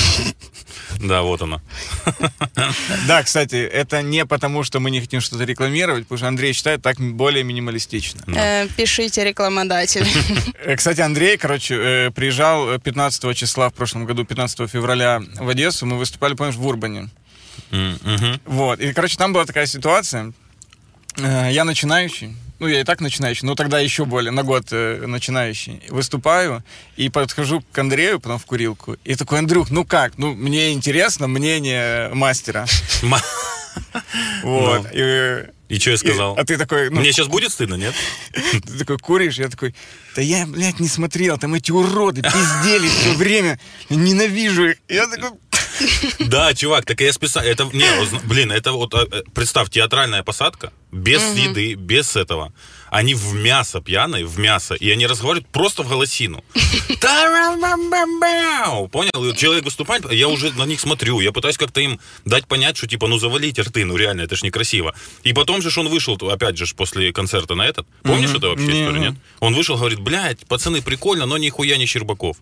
Да, 1.00 1.22
вот 1.22 1.42
она. 1.42 1.62
Да, 3.08 3.24
кстати, 3.24 3.56
это 3.58 4.02
не 4.02 4.26
потому, 4.26 4.64
что 4.64 4.80
мы 4.80 4.90
не 4.90 5.02
хотим 5.02 5.20
что-то 5.22 5.44
рекламировать, 5.44 6.04
потому 6.04 6.18
что 6.18 6.28
Андрей 6.28 6.54
считает 6.54 6.82
так 6.82 6.98
более 7.00 7.44
минималистично. 7.44 8.24
Пишите 8.78 9.24
рекламодатель. 9.26 10.08
Кстати, 10.78 11.02
Андрей, 11.02 11.38
короче, 11.38 12.12
приезжал 12.16 12.70
э, 12.72 12.80
15 12.80 13.36
числа 13.36 13.70
в 13.70 13.74
прошлом 13.74 14.06
году, 14.06 14.24
15 14.24 14.70
февраля 14.70 15.22
в 15.36 15.50
Одессу. 15.50 15.86
Мы 15.86 15.98
выступали, 15.98 16.36
помнишь, 16.36 16.56
в 16.56 16.66
Урбане. 16.66 17.10
Вот. 18.46 18.80
И, 18.80 18.94
короче, 18.94 19.18
там 19.18 19.34
была 19.34 19.46
такая 19.46 19.66
ситуация. 19.66 20.34
Э, 21.18 21.50
Я 21.52 21.64
начинающий. 21.66 22.36
Ну, 22.60 22.68
я 22.68 22.80
и 22.82 22.84
так 22.86 23.02
начинающий, 23.02 23.46
но 23.46 23.56
тогда 23.56 23.80
еще 23.80 24.06
более, 24.06 24.32
на 24.32 24.44
год 24.44 24.68
э, 24.72 25.04
начинающий. 25.06 25.82
Выступаю 25.90 26.64
и 26.96 27.10
подхожу 27.10 27.62
к 27.72 27.78
Андрею, 27.78 28.20
потом 28.22 28.40
в 28.40 28.46
курилку, 28.46 28.96
и 29.04 29.16
такой, 29.16 29.40
Андрюх, 29.40 29.70
ну 29.70 29.84
как? 29.84 30.18
Ну, 30.18 30.34
мне 30.34 30.72
интересно 30.72 31.28
мнение 31.28 32.10
мастера. 32.14 32.66
Ма- 33.02 33.22
Вот. 34.44 34.84
Ну. 34.84 34.90
И- 34.94 35.46
И 35.74 35.80
что 35.80 35.90
я 35.90 35.96
и- 35.96 35.98
сказал? 35.98 36.36
а 36.38 36.44
ты 36.44 36.58
такой, 36.58 36.90
ну, 36.90 37.00
Мне 37.00 37.12
сейчас 37.12 37.28
будет 37.28 37.52
стыдно, 37.52 37.76
нет? 37.76 37.96
ты 38.34 38.78
такой 38.78 38.98
куришь, 38.98 39.40
я 39.40 39.50
такой, 39.50 39.74
да 40.16 40.22
я, 40.22 40.46
блядь, 40.46 40.80
не 40.80 40.88
смотрел, 40.88 41.38
там 41.38 41.56
эти 41.56 41.72
уроды 41.72 42.22
пиздели 42.22 42.88
все 42.88 43.14
время, 43.14 43.60
ненавижу 43.90 44.70
их. 44.70 44.76
И 44.88 44.94
Я 44.94 45.08
такой, 45.08 45.32
Да, 46.20 46.54
чувак, 46.54 46.86
так 46.86 47.02
я 47.02 47.12
специально... 47.12 47.50
Это, 47.50 47.64
не, 47.74 47.86
блин, 48.28 48.52
это 48.52 48.74
вот, 48.74 48.94
э, 48.94 49.24
представь, 49.34 49.70
театральная 49.70 50.24
посадка, 50.24 50.72
без 50.92 51.22
еды, 51.36 51.74
без 51.74 52.16
этого. 52.16 52.54
Они 52.94 53.16
в 53.16 53.34
мясо 53.34 53.82
пьяные, 53.82 54.24
в 54.24 54.38
мясо, 54.38 54.76
и 54.76 54.92
они 54.92 55.08
разговаривают 55.08 55.48
просто 55.48 55.82
в 55.82 55.90
голосину. 55.90 56.44
Понял? 58.88 59.32
И 59.32 59.36
Человек 59.36 59.66
выступает, 59.66 60.12
я 60.12 60.28
уже 60.28 60.52
на 60.52 60.64
них 60.66 60.80
смотрю, 60.80 61.20
я 61.20 61.32
пытаюсь 61.32 61.58
как-то 61.58 61.82
им 61.82 62.00
дать 62.24 62.48
понять, 62.48 62.78
что 62.78 62.86
типа, 62.86 63.08
ну 63.08 63.18
завалите 63.18 63.64
рты, 63.64 63.84
ну 63.84 63.96
реально, 63.98 64.22
это 64.22 64.36
ж 64.36 64.44
некрасиво. 64.44 64.94
И 65.24 65.34
потом 65.34 65.64
же 65.64 65.72
он 65.80 65.90
вышел, 65.90 66.20
опять 66.30 66.56
же, 66.56 66.68
после 66.76 67.12
концерта 67.12 67.56
на 67.56 67.64
этот. 67.64 67.88
Помнишь 68.04 68.30
это 68.30 68.50
вообще 68.50 68.66
историю, 68.66 69.00
нет? 69.00 69.14
Он 69.40 69.56
вышел, 69.56 69.76
говорит, 69.76 70.00
блядь, 70.00 70.46
пацаны, 70.46 70.84
прикольно, 70.84 71.26
но 71.26 71.40
нихуя 71.40 71.78
не 71.78 71.88
Щербаков. 71.88 72.38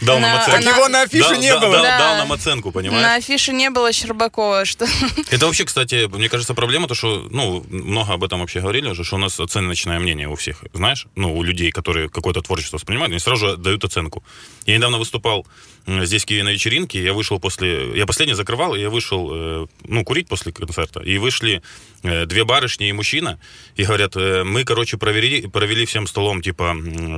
Дал 0.00 0.18
нам 0.18 0.36
оценку. 0.36 0.62
так 0.64 0.76
его 0.76 0.88
на 0.88 1.02
афише 1.02 1.36
не 1.38 1.52
было. 1.52 1.72
Дал, 1.72 1.82
Да. 1.82 1.98
дал 1.98 2.16
нам 2.18 2.32
оценку, 2.32 2.70
понимаешь? 2.72 3.02
На 3.02 3.14
афише 3.14 3.52
не 3.52 3.70
было 3.70 3.92
Щербакова, 3.92 4.64
что... 4.64 4.86
Это 5.30 5.46
вообще, 5.46 5.64
кстати, 5.64 6.06
мне 6.06 6.28
кажется, 6.28 6.54
проблема, 6.54 6.86
то, 6.88 6.94
что, 6.94 7.26
ну, 7.30 7.64
много 7.70 8.12
об 8.14 8.22
этом 8.24 8.40
вообще 8.40 8.60
говорили 8.60 8.88
уже, 8.88 9.04
что 9.04 9.16
у 9.16 9.18
нас 9.18 9.40
оценочное 9.40 9.98
мнение 9.98 10.28
у 10.28 10.34
всех, 10.34 10.64
знаешь, 10.74 11.06
ну, 11.16 11.34
у 11.36 11.42
людей, 11.42 11.70
которые 11.70 12.08
какое-то 12.10 12.42
творчество 12.42 12.76
воспринимают, 12.76 13.10
они 13.12 13.20
сразу 13.20 13.46
же 13.50 13.56
дают 13.56 13.84
оценку. 13.84 14.22
Я 14.66 14.76
недавно 14.76 14.98
выступал 14.98 15.46
м, 15.86 16.04
здесь 16.04 16.24
в 16.24 16.26
Киеве 16.26 16.42
на 16.42 16.50
вечеринке, 16.50 17.02
я 17.02 17.12
вышел 17.12 17.38
после, 17.40 17.96
я 17.96 18.06
последний 18.06 18.34
закрывал, 18.34 18.74
и 18.74 18.80
я 18.80 18.90
вышел, 18.90 19.30
э, 19.32 19.66
ну, 19.84 20.04
курить 20.04 20.28
после 20.28 20.52
концерта, 20.52 21.00
и 21.00 21.16
вышли 21.18 21.62
э, 21.95 21.95
две 22.02 22.44
барышни 22.44 22.88
и 22.88 22.92
мужчина, 22.92 23.38
и 23.76 23.84
говорят, 23.84 24.16
э, 24.16 24.44
мы, 24.44 24.64
короче, 24.64 24.96
провели, 24.96 25.46
провели 25.46 25.86
всем 25.86 26.06
столом, 26.06 26.42
типа, 26.42 26.76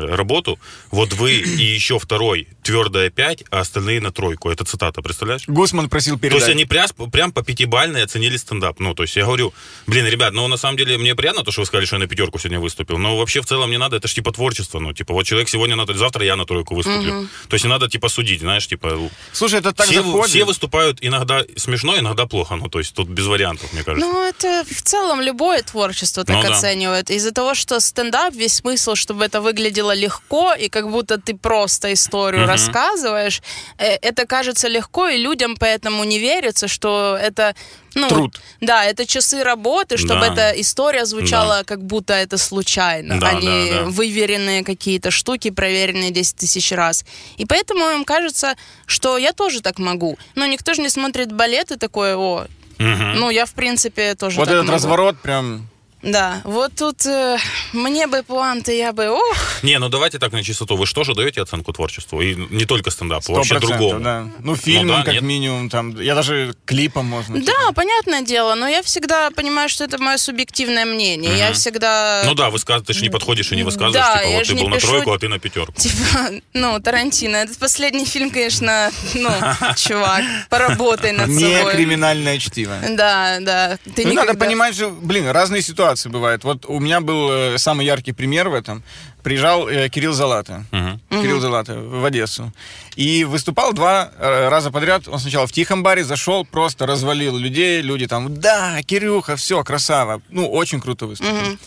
работу, 0.09 0.59
вот 0.91 1.13
вы 1.13 1.35
и 1.35 1.63
еще 1.63 1.99
второй 1.99 2.49
твердая 2.63 3.11
5, 3.11 3.45
а 3.51 3.61
остальные 3.61 4.01
на 4.01 4.13
тройку. 4.13 4.51
Это 4.51 4.65
цитата, 4.65 5.01
представляешь? 5.01 5.45
Гусман 5.47 5.89
просил 5.89 6.17
То 6.17 6.21
передать. 6.21 6.41
есть 6.41 6.51
они 6.51 6.65
прям, 6.67 6.89
прям 7.11 7.33
по 7.33 7.43
пятибалльной 7.43 8.03
оценили 8.05 8.37
стендап. 8.37 8.79
Ну, 8.79 8.95
то 8.95 9.05
есть 9.05 9.17
я 9.17 9.25
говорю, 9.25 9.55
блин, 9.87 10.07
ребят, 10.07 10.33
ну, 10.35 10.47
на 10.49 10.57
самом 10.57 10.77
деле, 10.77 10.99
мне 10.99 11.15
приятно 11.15 11.45
то, 11.45 11.51
что 11.51 11.63
вы 11.63 11.67
сказали, 11.67 11.87
что 11.87 11.97
я 11.97 12.01
на 12.01 12.07
пятерку 12.07 12.39
сегодня 12.39 12.61
выступил, 12.61 12.99
но 12.99 13.17
вообще 13.17 13.41
в 13.41 13.47
целом 13.47 13.71
не 13.71 13.79
надо, 13.79 13.97
это 13.97 14.07
же 14.07 14.15
типа 14.15 14.33
творчество, 14.33 14.81
ну, 14.81 14.93
типа, 14.93 15.15
вот 15.15 15.25
человек 15.25 15.49
сегодня 15.49 15.77
на 15.77 15.87
завтра 15.87 16.25
я 16.25 16.37
на 16.37 16.45
тройку 16.45 16.75
выступлю. 16.75 17.29
То 17.49 17.55
есть 17.55 17.65
не 17.65 17.71
надо, 17.71 17.89
типа, 17.89 18.09
судить, 18.09 18.41
знаешь, 18.41 18.67
типа, 18.67 18.99
Слушай, 19.33 19.61
это 19.61 19.73
так 19.73 19.87
все, 19.87 20.03
заходит. 20.03 20.29
все 20.29 20.45
выступают 20.45 20.99
иногда 21.01 21.45
смешно, 21.57 21.99
иногда 21.99 22.27
плохо, 22.27 22.57
ну, 22.57 22.69
то 22.69 22.79
есть 22.79 22.95
тут 22.95 23.09
без 23.09 23.27
вариантов, 23.27 23.73
мне 23.73 23.83
кажется. 23.83 24.07
Ну, 24.07 24.29
это 24.29 24.65
в 24.79 24.83
целом 24.83 25.21
любое 25.21 25.63
творчество 25.63 26.25
так 26.25 26.37
Ну 26.37 26.43
да. 26.43 26.57
оценивают. 26.57 27.11
Из-за 27.11 27.33
того, 27.33 27.55
что 27.55 27.81
стендап, 27.81 28.33
весь 28.35 28.55
смысл, 28.55 28.95
чтобы 28.95 29.25
это 29.25 29.41
выглядело 29.41 29.93
легко, 29.95 30.55
и 30.55 30.69
как 30.69 30.89
будто 30.91 31.19
ты 31.19 31.35
просто 31.37 31.93
историю 31.93 32.43
Мгм. 32.43 32.51
рассказываешь, 32.51 33.43
э, 33.79 33.97
это 34.03 34.25
кажется 34.27 34.69
легко, 34.69 35.09
и 35.09 35.19
людям 35.19 35.57
поэтому 35.59 36.05
не 36.05 36.19
верится, 36.21 36.69
что 36.69 37.19
это... 37.21 37.55
Ну, 37.95 38.09
Труд. 38.09 38.41
Да, 38.61 38.85
это 38.85 39.05
часы 39.07 39.43
работы, 39.43 39.97
чтобы 39.97 40.21
Да. 40.21 40.33
эта 40.33 40.61
история 40.61 41.05
звучала, 41.07 41.63
как 41.65 41.83
будто 41.83 42.13
это 42.15 42.39
случайно, 42.39 43.19
Да, 43.19 43.29
а 43.31 43.33
не 43.35 43.71
да, 43.71 43.75
да. 43.79 43.85
выверенные 43.87 44.63
какие-то 44.63 45.11
штуки, 45.11 45.51
проверенные 45.51 46.11
10 46.13 46.37
тысяч 46.37 46.71
раз. 46.73 47.05
И 47.41 47.45
поэтому 47.47 47.91
им 47.91 48.05
кажется, 48.05 48.55
что 48.87 49.19
я 49.19 49.33
тоже 49.33 49.61
так 49.61 49.79
могу. 49.81 50.17
Но 50.37 50.47
никто 50.47 50.75
же 50.75 50.83
не 50.83 50.89
смотрит 50.91 51.33
балет 51.33 51.73
и 51.73 51.77
такой, 51.77 52.15
о. 52.15 52.47
Ну, 52.79 53.31
я, 53.31 53.45
в 53.47 53.53
принципе, 53.53 54.15
тоже 54.15 54.37
Вот 54.37 54.45
так 54.47 54.55
этот 54.55 54.67
могу. 54.67 54.75
разворот 54.75 55.19
прям... 55.21 55.67
Да, 56.03 56.41
вот 56.45 56.75
тут 56.77 57.05
э, 57.07 57.39
мне 57.73 58.07
бы 58.07 58.23
пуанты, 58.23 58.77
я 58.77 58.93
бы, 58.93 59.09
ох, 59.11 59.37
Не, 59.63 59.79
ну 59.81 59.89
давайте 59.89 60.19
так 60.19 60.33
на 60.33 60.43
чистоту. 60.45 60.77
Вы 60.77 60.87
что 60.87 61.03
же 61.03 61.15
даете 61.15 61.43
оценку 61.43 61.73
творчеству? 61.73 62.21
И 62.23 62.35
не 62.35 62.67
только 62.67 62.91
стендапу, 62.91 63.33
вообще 63.35 63.59
другому. 63.59 63.99
да. 64.01 64.29
Ну, 64.39 64.55
фильмом, 64.55 64.99
да, 64.99 65.03
как 65.03 65.15
нет? 65.15 65.23
минимум, 65.25 65.69
там, 65.71 66.01
я 66.01 66.15
даже 66.15 66.55
клипом 66.67 67.07
можно. 67.07 67.41
типа. 67.41 67.51
да, 67.67 67.73
понятное 67.73 68.23
дело, 68.23 68.55
но 68.55 68.69
я 68.69 68.83
всегда 68.83 69.31
понимаю, 69.33 69.69
что 69.69 69.85
это 69.85 69.99
мое 70.01 70.19
субъективное 70.19 70.85
мнение. 70.85 71.37
Я 71.37 71.47
Мгм. 71.47 71.55
всегда... 71.55 72.23
Ну 72.25 72.35
да, 72.35 72.51
высказываешь, 72.51 72.87
ты 72.87 72.93
же 72.93 73.03
не 73.03 73.11
подходишь 73.11 73.51
и 73.51 73.57
не 73.57 73.65
высказываешь, 73.65 73.95
Да, 73.95 74.19
типа, 74.19 74.31
я 74.31 74.39
вот 74.39 74.47
ты 74.47 74.55
не 74.55 74.63
был 74.63 74.69
на 74.69 74.77
пишу- 74.77 74.87
тройку, 74.89 75.13
а 75.13 75.19
ты 75.19 75.29
на 75.29 75.39
пятерку. 75.41 75.73
Типа, 75.73 76.31
ну, 76.53 76.79
Тарантино, 76.81 77.37
этот 77.39 77.59
последний 77.59 78.05
фильм, 78.05 78.31
конечно, 78.31 78.91
ну, 79.15 79.31
чувак, 79.77 80.23
поработай 80.49 81.11
над 81.11 81.27
Не 81.29 81.57
собой. 81.57 81.73
криминальное 81.73 82.39
чтиво. 82.39 82.77
Да, 82.91 83.39
да. 83.41 83.79
Ты 83.97 84.07
Ну, 84.07 84.15
надо 84.15 84.35
понимать 84.35 84.77
же, 84.77 84.89
блин, 84.89 85.29
разные 85.31 85.61
ситуации 85.61 85.88
бывают. 86.09 86.45
Вот 86.45 86.67
у 86.67 86.79
меня 86.81 87.01
был 87.01 87.31
э, 87.31 87.59
самый 87.59 87.87
яркий 87.87 88.13
пример 88.13 88.49
в 88.49 88.55
этом. 88.55 88.83
Приезжал 89.23 89.69
э, 89.69 89.89
Кирилл 89.89 90.13
Залата. 90.13 90.65
Мгм. 90.71 91.01
Кирилл 91.11 91.41
Залата 91.41 91.79
в 91.79 92.05
Одессу. 92.05 92.53
И 92.97 93.25
выступал 93.25 93.73
два 93.73 94.11
э, 94.19 94.49
раза 94.49 94.71
подряд. 94.71 95.09
Он 95.09 95.19
сначала 95.19 95.47
в 95.47 95.53
тихом 95.53 95.83
баре 95.83 96.05
зашел, 96.05 96.45
просто 96.45 96.87
развалил 96.87 97.37
людей. 97.37 97.81
Люди 97.83 98.07
там, 98.07 98.39
да, 98.41 98.83
Кирюха, 98.83 99.37
все, 99.37 99.63
красава. 99.65 100.21
Ну, 100.29 100.49
очень 100.49 100.81
круто 100.81 101.07
выступил. 101.07 101.59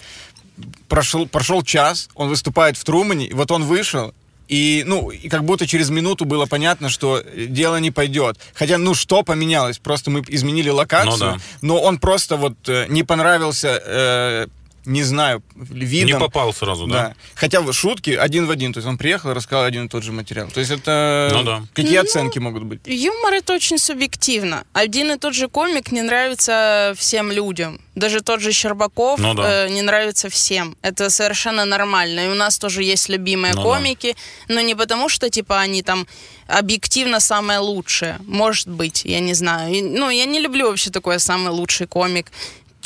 Прошел, 0.88 1.28
прошел 1.28 1.64
час, 1.64 2.10
он 2.14 2.30
выступает 2.30 2.78
в 2.78 2.84
Трумане, 2.84 3.26
и 3.26 3.34
вот 3.34 3.50
он 3.52 3.64
вышел, 3.64 4.14
И, 4.52 4.84
ну, 4.86 5.10
и 5.12 5.30
как 5.30 5.46
будто 5.46 5.66
через 5.66 5.90
минуту 5.90 6.26
было 6.26 6.46
понятно, 6.46 6.90
что 6.90 7.24
дело 7.48 7.80
не 7.80 7.90
пойдет. 7.90 8.38
Хотя, 8.54 8.78
ну, 8.78 8.94
что 8.94 9.24
поменялось? 9.24 9.80
Просто 9.80 10.12
мы 10.12 10.24
изменили 10.28 10.70
локацию, 10.70 11.12
Ну 11.14 11.18
да. 11.38 11.38
но 11.62 11.82
он 11.82 12.00
просто 12.00 12.36
вот 12.36 12.58
э, 12.68 12.86
не 12.90 13.04
понравился, 13.04 13.82
э, 13.82 14.48
не 14.86 15.04
знаю, 15.04 15.44
видом. 15.56 16.08
Не 16.08 16.20
попал 16.20 16.54
сразу, 16.54 16.88
да? 16.88 16.94
Да. 17.10 17.16
Хотя 17.36 17.62
в 17.62 17.72
шутки 17.74 18.12
один 18.12 18.46
в 18.48 18.52
один. 18.52 18.74
То 18.74 18.78
есть 18.80 18.88
он 18.88 18.98
приехал 18.98 19.32
и 19.32 19.34
рассказал 19.34 19.64
один 19.66 19.86
и 19.86 19.90
тот 19.90 20.04
же 20.04 20.12
материал. 20.12 20.48
То 20.48 20.60
есть 20.60 20.72
это... 20.72 21.30
Ну 21.34 21.44
да. 21.44 21.64
Какие 21.74 21.98
оценки 21.98 22.40
могут 22.40 22.64
быть? 22.64 22.82
Юмор 22.86 23.34
это 23.34 23.54
очень 23.54 23.78
субъективно. 23.78 24.64
Один 24.74 25.12
и 25.12 25.18
тот 25.18 25.34
же 25.34 25.48
комик 25.48 25.92
не 25.92 26.02
нравится 26.02 26.94
всем 26.98 27.32
людям. 27.32 27.80
Даже 27.96 28.22
тот 28.22 28.42
же 28.42 28.52
Щербаков 28.54 29.20
Ну 29.20 29.34
да. 29.34 29.66
э, 29.66 29.70
не 29.70 29.82
нравится 29.82 30.30
всем. 30.30 30.76
Это 30.82 31.10
совершенно 31.10 31.66
нормально. 31.66 32.26
И 32.26 32.30
у 32.30 32.36
нас 32.36 32.58
тоже 32.58 32.84
есть 32.84 33.10
любимые 33.10 33.54
Ну 33.54 33.64
да. 33.64 33.68
комики, 33.70 34.16
но 34.48 34.62
не 34.62 34.76
потому, 34.76 35.10
что 35.10 35.30
типа 35.30 35.60
они 35.60 35.84
там 35.84 36.08
объективно 36.48 37.20
самые 37.20 37.60
лучшие. 37.60 38.18
Может 38.26 38.68
быть, 38.68 39.06
я 39.06 39.20
не 39.20 39.34
знаю. 39.34 39.74
И, 39.74 39.82
ну, 39.82 40.10
я 40.10 40.26
не 40.26 40.40
люблю 40.40 40.68
вообще 40.68 40.90
такое 40.90 41.20
самый 41.20 41.50
лучший 41.50 41.88
комик. 41.88 42.32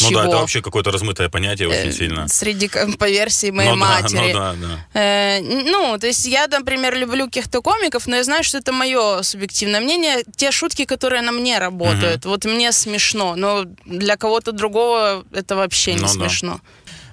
Ну 0.02 0.10
Чего? 0.10 0.22
да, 0.22 0.28
это 0.28 0.38
вообще 0.38 0.62
какое-то 0.62 0.92
размытое 0.92 1.30
понятие 1.30 1.70
очень 1.70 1.90
Э, 1.90 1.92
сильно. 1.92 2.28
Среди, 2.28 2.68
по 3.00 3.10
версии 3.10 3.52
моей 3.52 3.70
ну, 3.70 3.76
матери. 3.78 4.34
Да, 4.34 4.54
ну 4.54 4.68
да, 4.68 4.80
да. 4.94 5.00
Э, 5.00 5.42
ну, 5.42 5.98
то 5.98 6.08
есть 6.08 6.26
я, 6.26 6.48
например, 6.48 6.96
люблю 6.98 7.26
каких-то 7.26 7.62
комиков, 7.62 8.08
но 8.08 8.18
я 8.18 8.24
знаю, 8.24 8.44
что 8.44 8.58
это 8.58 8.72
мое 8.72 9.22
субъективное 9.22 9.80
мнение. 9.80 10.24
Те 10.36 10.52
шутки, 10.52 10.86
которые 10.86 11.22
на 11.22 11.32
мне 11.32 11.60
работают, 11.60 12.26
вот 12.26 12.46
мне 12.46 12.72
смешно, 12.72 13.36
но 13.36 13.66
для 13.86 14.18
кого-то 14.18 14.52
другого 14.52 15.24
это 15.32 15.56
вообще 15.56 15.94
не 15.94 16.02
Ну 16.02 16.08
да. 16.08 16.10
смешно. 16.10 16.60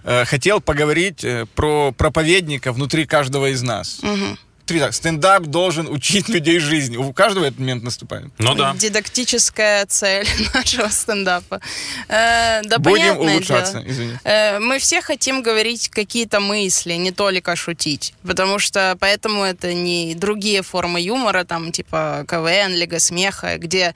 Э, 0.04 0.24
Хотел 0.24 0.60
поговорить 0.60 1.22
э, 1.24 1.46
про 1.54 1.92
проповедника 1.92 2.72
внутри 2.72 3.06
каждого 3.06 3.50
из 3.52 3.62
нас. 3.62 4.00
Мгм. 4.02 4.38
Три 4.66 4.78
так, 4.78 4.94
стендап 4.94 5.42
должен 5.44 5.88
учить 5.88 6.28
людей 6.28 6.58
жизни. 6.60 6.96
У 6.96 7.12
каждого 7.12 7.44
этот 7.44 7.58
момент 7.58 7.82
наступает. 7.82 8.26
Ну 8.38 8.54
да. 8.54 8.74
Дидактическая 8.78 9.84
цель 9.86 10.26
нашего 10.54 10.88
стендапа. 10.88 11.60
Э, 12.08 12.62
да, 12.62 12.78
Будем 12.78 13.18
улучшаться, 13.18 13.80
дело. 13.80 13.90
извини. 13.90 14.12
Э, 14.24 14.58
Мы 14.60 14.78
все 14.78 15.02
хотим 15.02 15.42
говорить 15.42 15.88
какие-то 15.88 16.38
мысли, 16.40 16.94
не 16.94 17.10
только 17.10 17.56
шутить. 17.56 18.14
Потому 18.22 18.58
что 18.60 18.96
поэтому 19.00 19.42
это 19.42 19.74
не 19.74 20.14
другие 20.14 20.62
формы 20.62 21.00
юмора, 21.00 21.44
там 21.44 21.72
типа 21.72 22.24
КВН, 22.28 22.72
Лига 22.74 23.00
смеха, 23.00 23.58
где 23.58 23.94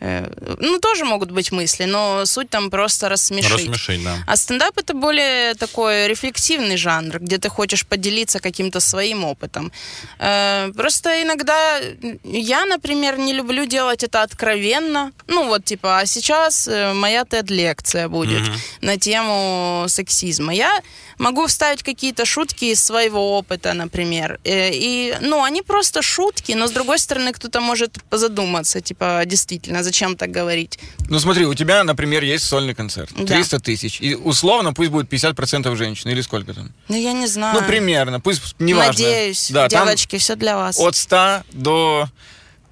ну, 0.00 0.78
тоже 0.78 1.04
могут 1.04 1.30
быть 1.30 1.52
мысли, 1.52 1.84
но 1.84 2.24
суть 2.26 2.50
там 2.50 2.70
просто 2.70 3.08
рассмешить. 3.08 3.52
Рассмешить, 3.52 4.04
да. 4.04 4.16
А 4.26 4.36
стендап 4.36 4.78
это 4.78 4.94
более 4.94 5.54
такой 5.54 6.06
рефлексивный 6.08 6.76
жанр, 6.76 7.18
где 7.20 7.38
ты 7.38 7.48
хочешь 7.48 7.84
поделиться 7.86 8.38
каким-то 8.40 8.80
своим 8.80 9.24
опытом. 9.24 9.72
Э, 10.18 10.70
Просто 10.76 11.22
иногда 11.22 11.80
я, 12.24 12.64
например, 12.66 13.18
не 13.18 13.32
люблю 13.32 13.66
делать 13.66 14.04
это 14.04 14.22
откровенно. 14.22 15.12
Ну 15.26 15.46
вот 15.48 15.64
типа, 15.64 15.98
а 15.98 16.06
сейчас 16.06 16.68
э, 16.68 16.92
моя 16.92 17.22
TED-лекция 17.22 18.08
будет 18.08 18.42
Мгм. 18.42 18.52
на 18.82 18.96
тему 18.98 19.86
сексизма. 19.88 20.54
Я 20.54 20.80
могу 21.18 21.46
вставить 21.46 21.82
какие-то 21.82 22.24
шутки 22.24 22.66
из 22.66 22.82
своего 22.84 23.36
опыта, 23.38 23.74
например. 23.74 24.38
Э, 24.44 24.70
И, 24.72 25.14
ну, 25.20 25.42
они 25.42 25.62
просто 25.62 26.02
шутки, 26.02 26.52
но 26.52 26.66
с 26.66 26.70
другой 26.70 26.98
стороны 26.98 27.32
кто-то 27.32 27.60
может 27.60 27.98
задуматься, 28.10 28.80
типа, 28.80 29.22
действительно, 29.26 29.82
зачем 29.82 30.16
так 30.16 30.30
говорить? 30.30 30.78
Ну 31.08 31.18
смотри, 31.20 31.44
у 31.46 31.54
тебя, 31.54 31.84
например, 31.84 32.22
есть 32.24 32.44
сольный 32.44 32.74
концерт. 32.74 33.10
Да. 33.16 33.34
300 33.34 33.58
тысяч. 33.60 34.00
И 34.00 34.14
условно 34.14 34.72
пусть 34.72 34.90
будет 34.90 35.12
50% 35.12 35.74
женщин. 35.76 36.10
Или 36.10 36.20
сколько 36.22 36.54
там? 36.54 36.72
Ну, 36.88 36.96
я 36.96 37.12
не 37.12 37.26
знаю. 37.26 37.60
Ну, 37.60 37.66
примерно. 37.66 38.20
Пусть 38.20 38.54
неважно. 38.58 39.04
Надеюсь, 39.04 39.50
Да, 39.50 39.68
девочки, 39.68 40.16
все 40.18 40.36
для 40.36 40.56
вас. 40.56 40.78
от 40.78 40.96
100 40.96 41.42
до... 41.52 42.08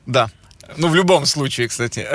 Да. 0.06 0.30
Ну, 0.76 0.88
в 0.88 0.94
любом 0.94 1.26
случае, 1.26 1.68
кстати. 1.68 2.06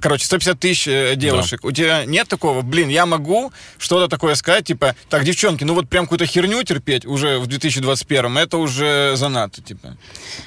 Короче, 0.00 0.26
150 0.26 0.60
тысяч 0.60 0.88
э, 0.88 1.14
девушек. 1.16 1.64
У 1.64 1.72
тебя 1.72 2.04
нет 2.04 2.28
такого, 2.28 2.62
блин, 2.62 2.88
я 2.88 3.06
могу 3.06 3.52
что-то 3.78 4.08
такое 4.08 4.34
сказать, 4.34 4.66
типа, 4.66 4.94
так, 5.08 5.24
девчонки, 5.24 5.64
ну 5.64 5.74
вот 5.74 5.88
прям 5.88 6.04
какую-то 6.04 6.26
херню 6.26 6.62
терпеть 6.62 7.06
уже 7.06 7.38
в 7.38 7.46
2021 7.46 8.38
это 8.38 8.58
уже 8.58 9.14
занадто, 9.16 9.62
типа. 9.62 9.96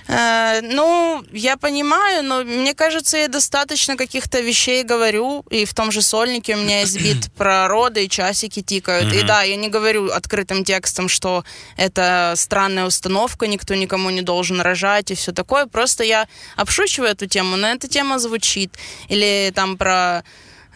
Э, 0.07 0.61
ну, 0.61 1.23
я 1.31 1.57
понимаю, 1.57 2.23
но 2.23 2.43
мне 2.43 2.73
кажется, 2.73 3.17
я 3.17 3.27
достаточно 3.27 3.97
каких-то 3.97 4.41
вещей 4.41 4.83
говорю, 4.83 5.45
и 5.49 5.65
в 5.65 5.73
том 5.73 5.91
же 5.91 6.01
сольнике 6.01 6.55
у 6.55 6.59
меня 6.59 6.81
есть 6.81 7.01
бит 7.03 7.31
про 7.33 7.67
роды, 7.67 8.05
и 8.05 8.09
часики 8.09 8.61
тикают. 8.61 9.13
И 9.13 9.23
да, 9.23 9.43
я 9.43 9.55
не 9.55 9.69
говорю 9.69 10.11
открытым 10.11 10.63
текстом, 10.63 11.09
что 11.09 11.43
это 11.77 12.33
странная 12.35 12.85
установка, 12.85 13.47
никто 13.47 13.75
никому 13.75 14.09
не 14.09 14.21
должен 14.21 14.61
рожать 14.61 15.11
и 15.11 15.15
все 15.15 15.31
такое. 15.31 15.65
Просто 15.65 16.03
я 16.03 16.27
обшучиваю 16.55 17.11
эту 17.11 17.27
тему, 17.27 17.57
но 17.57 17.67
эта 17.67 17.87
тема 17.87 18.19
звучит. 18.19 18.77
Или 19.09 19.40
там 19.49 19.77
про 19.77 20.23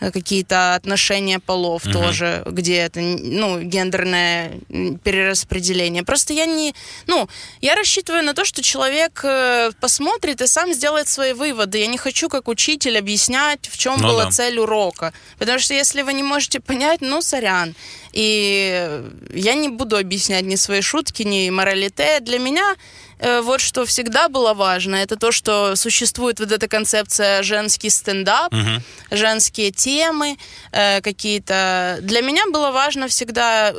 э, 0.01 0.12
какие-то 0.12 0.75
отношения 0.75 1.39
полов 1.39 1.86
Мгм. 1.86 1.93
тоже, 1.93 2.43
где 2.45 2.75
это, 2.80 2.99
ну, 2.99 3.62
гендерное 3.62 4.60
перераспределение. 5.04 6.04
Просто 6.04 6.34
я 6.34 6.45
не, 6.45 6.73
ну, 7.08 7.28
я 7.62 7.75
рассчитываю 7.75 8.23
на 8.23 8.34
то, 8.34 8.43
что 8.45 8.62
человек 8.62 9.21
э, 9.23 9.71
посмотрит 9.80 10.41
и 10.41 10.47
сам 10.47 10.73
сделает 10.73 11.08
свои 11.08 11.34
выводы. 11.34 11.78
Я 11.78 11.88
не 11.88 11.97
хочу, 11.97 12.28
как 12.30 12.47
учитель, 12.49 12.97
объяснять, 12.97 13.69
в 13.71 13.78
чем 13.78 13.95
Ну 14.01 14.08
была 14.10 14.25
да. 14.25 14.32
цель 14.32 14.58
урока. 14.60 15.13
Потому 15.39 15.60
что 15.60 15.73
если 15.73 16.01
вы 16.01 16.13
не 16.13 16.23
можете 16.23 16.60
понять, 16.60 17.01
ну, 17.01 17.21
сорян. 17.21 17.73
И 18.12 19.01
я 19.34 19.54
не 19.56 19.69
буду 19.69 19.97
объяснять 19.97 20.43
ни 20.45 20.56
свои 20.56 20.82
шутки, 20.82 21.23
ни 21.23 21.49
моралите. 21.49 22.19
Для 22.21 22.39
меня 22.39 22.75
вот 23.19 23.62
что 23.62 23.86
всегда 23.86 24.28
было 24.30 24.54
важно, 24.54 24.95
это 24.95 25.15
то, 25.15 25.32
что 25.32 25.75
существует 25.75 26.39
вот 26.39 26.51
эта 26.51 26.67
концепция 26.67 27.43
женский 27.43 27.89
стендап, 27.89 28.51
Мгм. 28.51 28.82
женские 29.12 29.71
темы 29.71 30.38
э, 30.71 31.01
какие-то. 31.01 31.99
Для 32.01 32.21
меня 32.21 32.43
было 32.51 32.71
важно 32.71 33.08
всегда, 33.08 33.73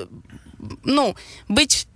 ну, 0.84 1.14
быть... 1.48 1.86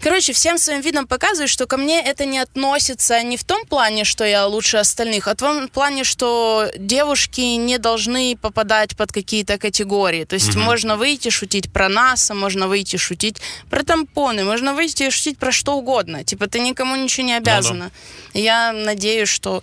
Короче, 0.00 0.32
всем 0.32 0.58
своим 0.58 0.80
видом 0.80 1.06
показывать, 1.06 1.50
что 1.50 1.66
ко 1.66 1.76
мне 1.76 2.00
это 2.00 2.24
не 2.26 2.38
относится 2.38 3.22
не 3.22 3.36
в 3.36 3.44
том 3.44 3.64
плане, 3.66 4.04
что 4.04 4.24
я 4.24 4.46
лучше 4.46 4.76
остальных, 4.76 5.26
а 5.28 5.34
в 5.34 5.36
том 5.36 5.68
плане, 5.68 6.04
что 6.04 6.68
девушки 6.76 7.40
не 7.40 7.78
должны 7.78 8.36
попадать 8.40 8.96
под 8.96 9.12
какие-то 9.12 9.58
категории. 9.58 10.24
То 10.24 10.34
есть 10.34 10.54
Мгм. 10.54 10.60
можно 10.62 10.96
выйти 10.96 11.30
шутить 11.30 11.72
про 11.72 11.88
НАСА, 11.88 12.34
можно 12.34 12.68
выйти 12.68 12.96
шутить 12.96 13.38
про 13.70 13.82
тампоны, 13.82 14.44
можно 14.44 14.74
выйти 14.74 15.10
шутить 15.10 15.38
про 15.38 15.52
что 15.52 15.74
угодно. 15.74 16.24
Типа 16.24 16.46
ты 16.46 16.60
никому 16.60 16.96
ничего 16.96 17.26
не 17.26 17.40
да. 17.40 17.56
обязана. 17.56 17.90
Я 18.34 18.72
надеюсь, 18.72 19.28
что 19.28 19.62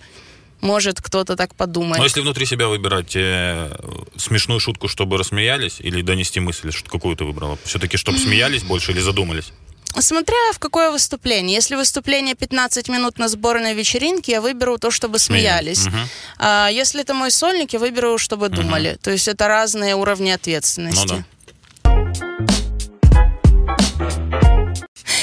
может 0.60 1.00
кто-то 1.00 1.36
так 1.36 1.54
подумает. 1.54 1.98
Но 1.98 2.04
если 2.04 2.22
внутри 2.22 2.46
себя 2.46 2.68
выбирать 2.68 3.14
э, 3.14 3.70
смешную 4.16 4.60
шутку, 4.60 4.88
чтобы 4.88 5.18
рассмеялись, 5.18 5.76
или 5.78 6.00
донести 6.02 6.40
мысль, 6.40 6.72
что 6.72 6.88
какую 6.90 7.16
ты 7.16 7.24
выбрала? 7.24 7.58
Все-таки, 7.64 7.96
чтобы 7.98 8.18
смеялись 8.26 8.62
больше 8.62 8.92
или 8.92 9.00
задумались? 9.00 9.52
Смотря 9.98 10.36
в 10.52 10.58
какое 10.58 10.90
выступление. 10.90 11.54
Если 11.54 11.76
выступление 11.76 12.34
15 12.34 12.88
минут 12.88 13.18
на 13.18 13.28
сборной 13.28 13.74
вечеринке, 13.74 14.32
я 14.32 14.40
выберу 14.40 14.76
то, 14.78 14.90
чтобы 14.90 15.18
смеялись. 15.18 15.86
Мгм. 15.86 16.08
А 16.38 16.68
если 16.68 17.00
это 17.02 17.14
мой 17.14 17.30
сольник, 17.30 17.72
я 17.72 17.78
выберу, 17.78 18.18
чтобы 18.18 18.48
Мгм. 18.48 18.56
думали. 18.56 18.98
То 19.02 19.10
есть 19.10 19.28
это 19.28 19.46
разные 19.48 19.94
уровни 19.94 20.30
ответственности. 20.30 21.06
Ну 21.08 21.18
да. 21.18 21.24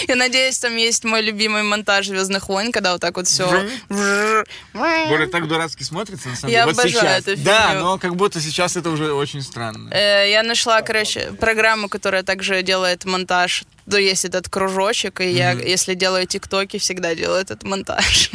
Я 0.07 0.15
надеюсь, 0.15 0.57
там 0.59 0.75
есть 0.75 1.05
мой 1.05 1.21
любимый 1.21 1.63
монтаж 1.63 2.07
Звездных 2.07 2.49
войн, 2.49 2.71
когда 2.71 2.91
вот 2.93 3.01
так 3.01 3.15
вот 3.15 3.27
все. 3.27 3.45
Боже, 3.87 5.27
так 5.27 5.47
дурацки 5.47 5.83
смотрится, 5.83 6.27
на 6.29 6.35
самом 6.35 6.51
Я 6.51 6.63
деле. 6.65 6.73
Вот 6.73 6.79
обожаю 6.83 7.21
сейчас. 7.21 7.27
эту 7.27 7.43
Да, 7.43 7.67
фигню. 7.69 7.83
но 7.83 7.97
как 7.97 8.15
будто 8.15 8.41
сейчас 8.41 8.75
это 8.75 8.89
уже 8.89 9.13
очень 9.13 9.41
странно. 9.41 9.89
Э, 9.93 10.29
Я 10.29 10.43
нашла, 10.43 10.81
короче, 10.81 11.31
программу, 11.39 11.87
которая 11.87 12.23
также 12.23 12.61
делает 12.63 13.05
монтаж. 13.05 13.63
То 13.91 13.97
есть 13.97 14.23
этот 14.23 14.47
кружочек, 14.47 15.19
и 15.19 15.29
я, 15.29 15.51
если 15.51 15.95
делаю 15.95 16.25
тиктоки, 16.25 16.77
всегда 16.79 17.13
делаю 17.13 17.41
этот 17.41 17.63
монтаж. 17.63 18.31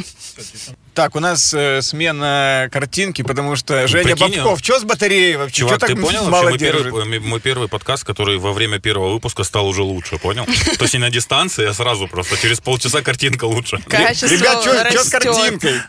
Так, 0.93 1.15
у 1.17 1.21
нас 1.21 1.53
э, 1.53 1.83
смена 1.83 2.69
картинки, 2.73 3.21
потому 3.23 3.55
что 3.57 3.87
Женя 3.87 4.17
прикинь, 4.17 4.37
Бабков, 4.37 4.61
что 4.61 4.79
с 4.79 4.85
батареей 4.85 5.37
вообще? 5.37 5.61
Чувак, 5.61 5.81
Чё 5.81 5.87
ты 5.87 5.95
так 5.95 6.03
понял? 6.03 6.25
мало 6.29 6.45
Вообще, 6.45 6.49
мой, 6.49 6.59
держит? 6.59 6.83
первый, 6.85 7.05
мой- 7.05 7.19
мой 7.19 7.41
первый 7.41 7.69
подкаст, 7.69 8.05
который 8.05 8.39
во 8.39 8.53
время 8.55 8.79
первого 8.79 9.13
выпуска 9.13 9.45
стал 9.45 9.67
уже 9.67 9.83
лучше, 9.83 10.19
понял? 10.19 10.47
То 10.79 10.85
есть 10.85 10.95
не 10.95 11.01
на 11.01 11.11
дистанции, 11.11 11.67
а 11.67 11.75
сразу 11.75 12.09
просто. 12.09 12.37
Через 12.39 12.61
полчаса 12.61 13.03
картинка 13.03 13.45
лучше. 13.45 13.79
Качество 13.89 14.27
Ребят, 14.27 14.63
что 14.63 15.05
с 15.05 15.11
картинкой? 15.11 15.81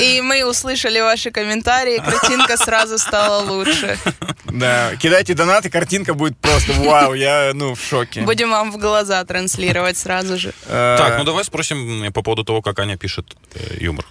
И 0.00 0.20
мы 0.20 0.44
услышали 0.44 1.00
ваши 1.00 1.30
комментарии, 1.30 1.98
картинка 1.98 2.56
сразу 2.56 2.98
стала 2.98 3.42
лучше. 3.44 3.98
Да, 4.44 4.94
кидайте 4.96 5.34
донаты, 5.34 5.68
картинка 5.68 6.14
будет 6.14 6.38
просто 6.38 6.72
вау, 6.74 7.14
я, 7.14 7.50
ну, 7.54 7.74
в 7.74 7.80
шоке. 7.80 8.20
Будем 8.24 8.50
вам 8.50 8.70
в 8.72 8.78
глаза 8.78 9.24
транслировать 9.24 9.96
сразу 9.96 10.38
же. 10.38 10.52
Э, 10.66 10.96
Так, 10.98 11.18
ну 11.18 11.24
давай 11.24 11.44
спросим 11.44 12.12
по 12.12 12.22
поводу 12.22 12.44
того, 12.44 12.62
как 12.62 12.78
Аня 12.78 12.96
пишет 12.96 13.36
э, 13.54 13.76
юмор. 13.80 14.04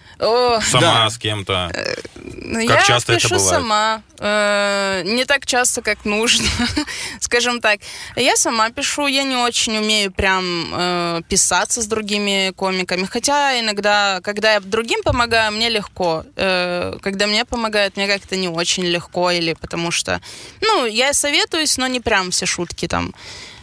Сама, 0.62 1.10
с 1.10 1.18
кем-то. 1.18 1.72
Ну, 2.16 2.68
Как 2.68 2.80
я 2.80 2.86
часто 2.86 3.14
это 3.14 3.22
пишу 3.22 3.36
бывает? 3.36 3.50
сама. 3.54 4.02
Э, 4.20 5.02
не 5.04 5.26
так 5.26 5.46
часто, 5.46 5.82
как 5.82 6.06
нужно, 6.06 6.48
скажем 7.20 7.60
так. 7.60 7.80
Я 8.16 8.36
сама 8.38 8.70
пишу, 8.70 9.08
я 9.08 9.24
не 9.24 9.36
очень 9.36 9.78
умею 9.78 10.12
прям 10.12 10.44
э, 10.74 11.22
писаться 11.28 11.82
с 11.82 11.88
другими 11.88 12.52
комиками. 12.56 13.06
Хотя 13.06 13.60
иногда, 13.60 14.20
когда 14.24 14.54
я 14.54 14.60
другим 14.60 15.02
помогаю, 15.04 15.52
мне 15.52 15.70
легко. 15.70 16.24
Э, 16.36 16.98
когда 17.02 17.28
мне 17.28 17.44
помогают, 17.46 17.98
мне 17.98 18.08
как-то 18.08 18.36
не 18.36 18.48
очень 18.48 18.86
легко. 18.86 19.32
Или 19.32 19.54
потому 19.54 19.92
что, 19.92 20.22
ну, 20.62 20.86
я 20.86 21.14
советуюсь, 21.14 21.78
но 21.78 21.88
не 21.88 22.00
прям 22.00 22.32
все 22.32 22.46
шутки 22.46 22.88
там 22.88 23.14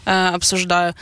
э, 0.04 0.28
обсуждаю. 0.34 0.94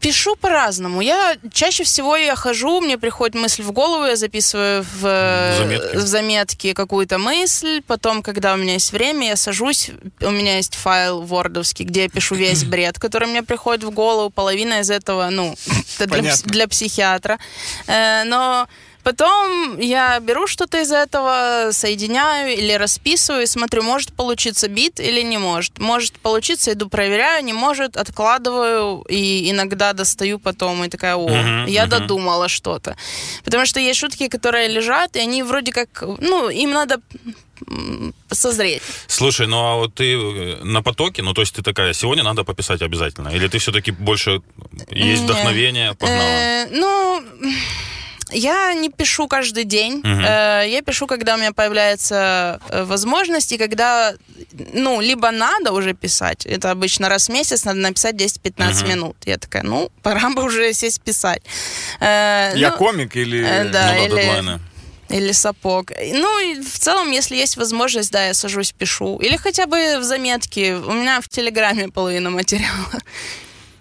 Пишу 0.00 0.36
по-разному. 0.36 1.00
Я 1.00 1.36
чаще 1.52 1.82
всего 1.82 2.16
я 2.16 2.36
хожу, 2.36 2.80
мне 2.80 2.98
приходит 2.98 3.34
мысль 3.34 3.62
в 3.62 3.72
голову, 3.72 4.04
я 4.04 4.16
записываю 4.16 4.84
в, 4.84 5.04
э, 5.04 5.58
Заметки. 5.58 5.96
в 5.96 6.00
заметки 6.00 6.72
какую-то 6.72 7.18
мысль. 7.18 7.82
Потом, 7.86 8.22
когда 8.22 8.54
у 8.54 8.56
меня 8.56 8.74
есть 8.74 8.92
время, 8.92 9.28
я 9.28 9.36
сажусь, 9.36 9.90
у 10.20 10.30
меня 10.30 10.56
есть 10.56 10.76
файл 10.76 11.22
вордовский, 11.22 11.84
где 11.84 12.02
я 12.02 12.08
пишу 12.08 12.36
весь 12.36 12.62
бред, 12.72 12.98
который 12.98 13.26
мне 13.26 13.42
приходит 13.42 13.82
в 13.82 13.90
голову. 13.90 14.30
Половина 14.30 14.80
из 14.80 14.90
этого, 14.90 15.30
ну, 15.30 15.56
это 15.98 16.06
для, 16.06 16.34
для 16.44 16.68
психиатра. 16.68 17.38
Э, 17.88 18.22
но 18.24 18.68
Потом 19.02 19.78
я 19.78 20.20
беру 20.20 20.46
что-то 20.46 20.80
из 20.80 20.92
этого, 20.92 21.70
соединяю 21.72 22.56
или 22.56 22.72
расписываю 22.72 23.42
и 23.44 23.46
смотрю, 23.46 23.82
может 23.82 24.12
получиться 24.12 24.68
бит 24.68 25.00
или 25.00 25.22
не 25.22 25.38
может. 25.38 25.78
Может 25.78 26.18
получиться, 26.18 26.72
иду 26.72 26.88
проверяю, 26.88 27.44
не 27.44 27.52
может, 27.52 27.96
откладываю 27.96 29.04
и 29.08 29.50
иногда 29.50 29.92
достаю 29.92 30.38
потом 30.38 30.84
и 30.84 30.88
такая, 30.88 31.16
о, 31.16 31.28
Мгм, 31.28 31.66
я 31.66 31.82
мгм. 31.86 31.90
додумала 31.90 32.48
что-то. 32.48 32.96
Потому 33.44 33.66
что 33.66 33.80
есть 33.80 33.98
шутки, 34.00 34.28
которые 34.28 34.68
лежат, 34.68 35.16
и 35.16 35.20
они 35.20 35.42
вроде 35.42 35.72
как, 35.72 36.02
ну, 36.18 36.50
им 36.50 36.72
надо 36.72 37.00
созреть. 38.30 38.82
Слушай, 39.06 39.46
ну 39.46 39.56
а 39.58 39.74
вот 39.76 39.94
ты 39.94 40.14
э, 40.14 40.64
на 40.64 40.82
потоке, 40.82 41.22
ну 41.22 41.34
то 41.34 41.40
есть 41.40 41.54
ты 41.54 41.62
такая, 41.62 41.92
сегодня 41.92 42.22
надо 42.22 42.44
пописать 42.44 42.82
обязательно? 42.82 43.30
Или 43.30 43.48
ты 43.48 43.58
все-таки 43.58 43.90
больше 43.90 44.42
есть 44.90 45.22
Не. 45.22 45.24
вдохновение, 45.24 45.94
погнала? 45.94 46.20
Э, 46.22 46.66
ну, 46.70 47.22
я 48.30 48.74
не 48.74 48.88
пишу 48.90 49.28
каждый 49.28 49.64
день. 49.64 50.02
Э, 50.04 50.64
я 50.66 50.82
пишу, 50.82 51.06
когда 51.06 51.34
у 51.34 51.38
меня 51.38 51.52
появляется 51.52 52.60
э, 52.68 52.84
возможность, 52.84 53.52
и 53.52 53.58
когда, 53.58 54.14
ну, 54.72 55.00
либо 55.00 55.30
надо 55.30 55.72
уже 55.72 55.94
писать, 55.94 56.46
это 56.46 56.70
обычно 56.70 57.08
раз 57.08 57.28
в 57.28 57.32
месяц 57.32 57.64
надо 57.64 57.80
написать 57.80 58.14
10-15 58.16 58.80
Мгм. 58.80 58.88
минут. 58.88 59.16
Я 59.26 59.38
такая, 59.38 59.62
ну, 59.62 59.90
пора 60.02 60.30
бы 60.30 60.44
уже 60.44 60.72
сесть 60.72 61.00
писать. 61.00 61.42
Э, 62.00 62.52
Я 62.56 62.70
ну, 62.70 62.76
комик 62.76 63.16
или... 63.16 63.42
да. 63.42 63.64
ну 63.64 63.70
да, 63.70 64.04
или-. 64.06 64.60
Или 65.10 65.32
сапог. 65.32 65.90
Ну, 65.90 66.38
и 66.38 66.60
в 66.60 66.78
целом, 66.78 67.10
если 67.12 67.34
есть 67.36 67.56
возможность, 67.56 68.12
да, 68.12 68.26
я 68.26 68.34
сажусь, 68.34 68.72
пишу. 68.72 69.18
Или 69.18 69.36
хотя 69.36 69.66
бы 69.66 69.98
в 69.98 70.02
заметке. 70.02 70.74
У 70.74 70.92
меня 70.92 71.20
в 71.22 71.28
Телеграме 71.28 71.88
половина 71.88 72.28
материала. 72.28 72.92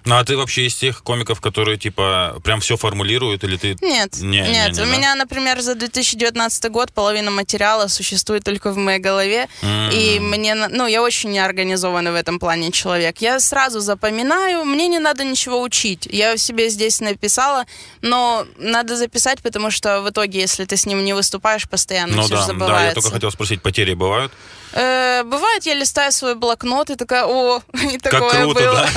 Ну 0.08 0.16
а 0.18 0.24
ты 0.24 0.38
вообще 0.38 0.68
из 0.68 0.76
тех 0.76 1.04
комиков, 1.04 1.42
которые 1.42 1.78
типа 1.78 2.40
прям 2.42 2.62
все 2.62 2.78
формулируют, 2.78 3.44
или 3.44 3.58
ты... 3.58 3.76
Нет, 3.82 4.18
Не, 4.22 4.40
не, 4.42 4.50
нет. 4.50 4.74
не, 4.74 4.82
у 4.82 4.86
да? 4.86 4.92
меня, 4.98 5.16
например, 5.16 5.60
за 5.60 5.76
2019 5.76 6.72
год 6.72 6.94
половина 6.94 7.30
материала 7.30 7.88
существует 7.88 8.46
только 8.46 8.72
в 8.72 8.78
моей 8.78 9.00
голове. 9.00 9.50
М. 9.62 9.90
И 9.92 10.20
мне, 10.20 10.56
ну, 10.56 10.88
я 10.88 11.04
очень 11.04 11.32
неорганизованный 11.32 12.12
в 12.12 12.16
этом 12.16 12.40
плане 12.40 12.72
человек. 12.72 13.18
Я 13.20 13.42
сразу 13.42 13.82
запоминаю, 13.82 14.64
мне 14.64 14.88
не 14.88 15.00
надо 15.00 15.26
ничего 15.26 15.62
учить. 15.62 16.08
Я 16.10 16.38
себе 16.38 16.70
здесь 16.70 17.02
написала, 17.02 17.66
но 18.02 18.46
надо 18.58 18.96
записать, 18.96 19.42
потому 19.42 19.72
что 19.72 20.02
в 20.02 20.10
итоге, 20.10 20.40
если 20.40 20.64
ты 20.64 20.78
с 20.78 20.86
ним 20.86 21.04
не 21.04 21.12
выступаешь 21.12 21.68
постоянно, 21.68 22.16
Ну 22.16 22.22
все 22.22 22.36
да, 22.36 22.36
же 22.38 22.48
да, 22.48 22.54
забывается. 22.54 22.88
я 22.88 22.94
только 22.94 23.12
хотел 23.12 23.32
спросить, 23.32 23.62
потери 23.62 23.94
бывают? 23.94 24.32
Э, 24.74 25.24
бывает, 25.24 25.66
я 25.66 25.74
листаю 25.74 26.12
свой 26.12 26.36
блокнот 26.36 26.90
и 26.90 26.96
такая, 26.96 27.26
о, 27.26 27.62
и 27.74 27.98
такое 27.98 28.30
как 28.30 28.42
круто, 28.42 28.60
было. 28.60 28.90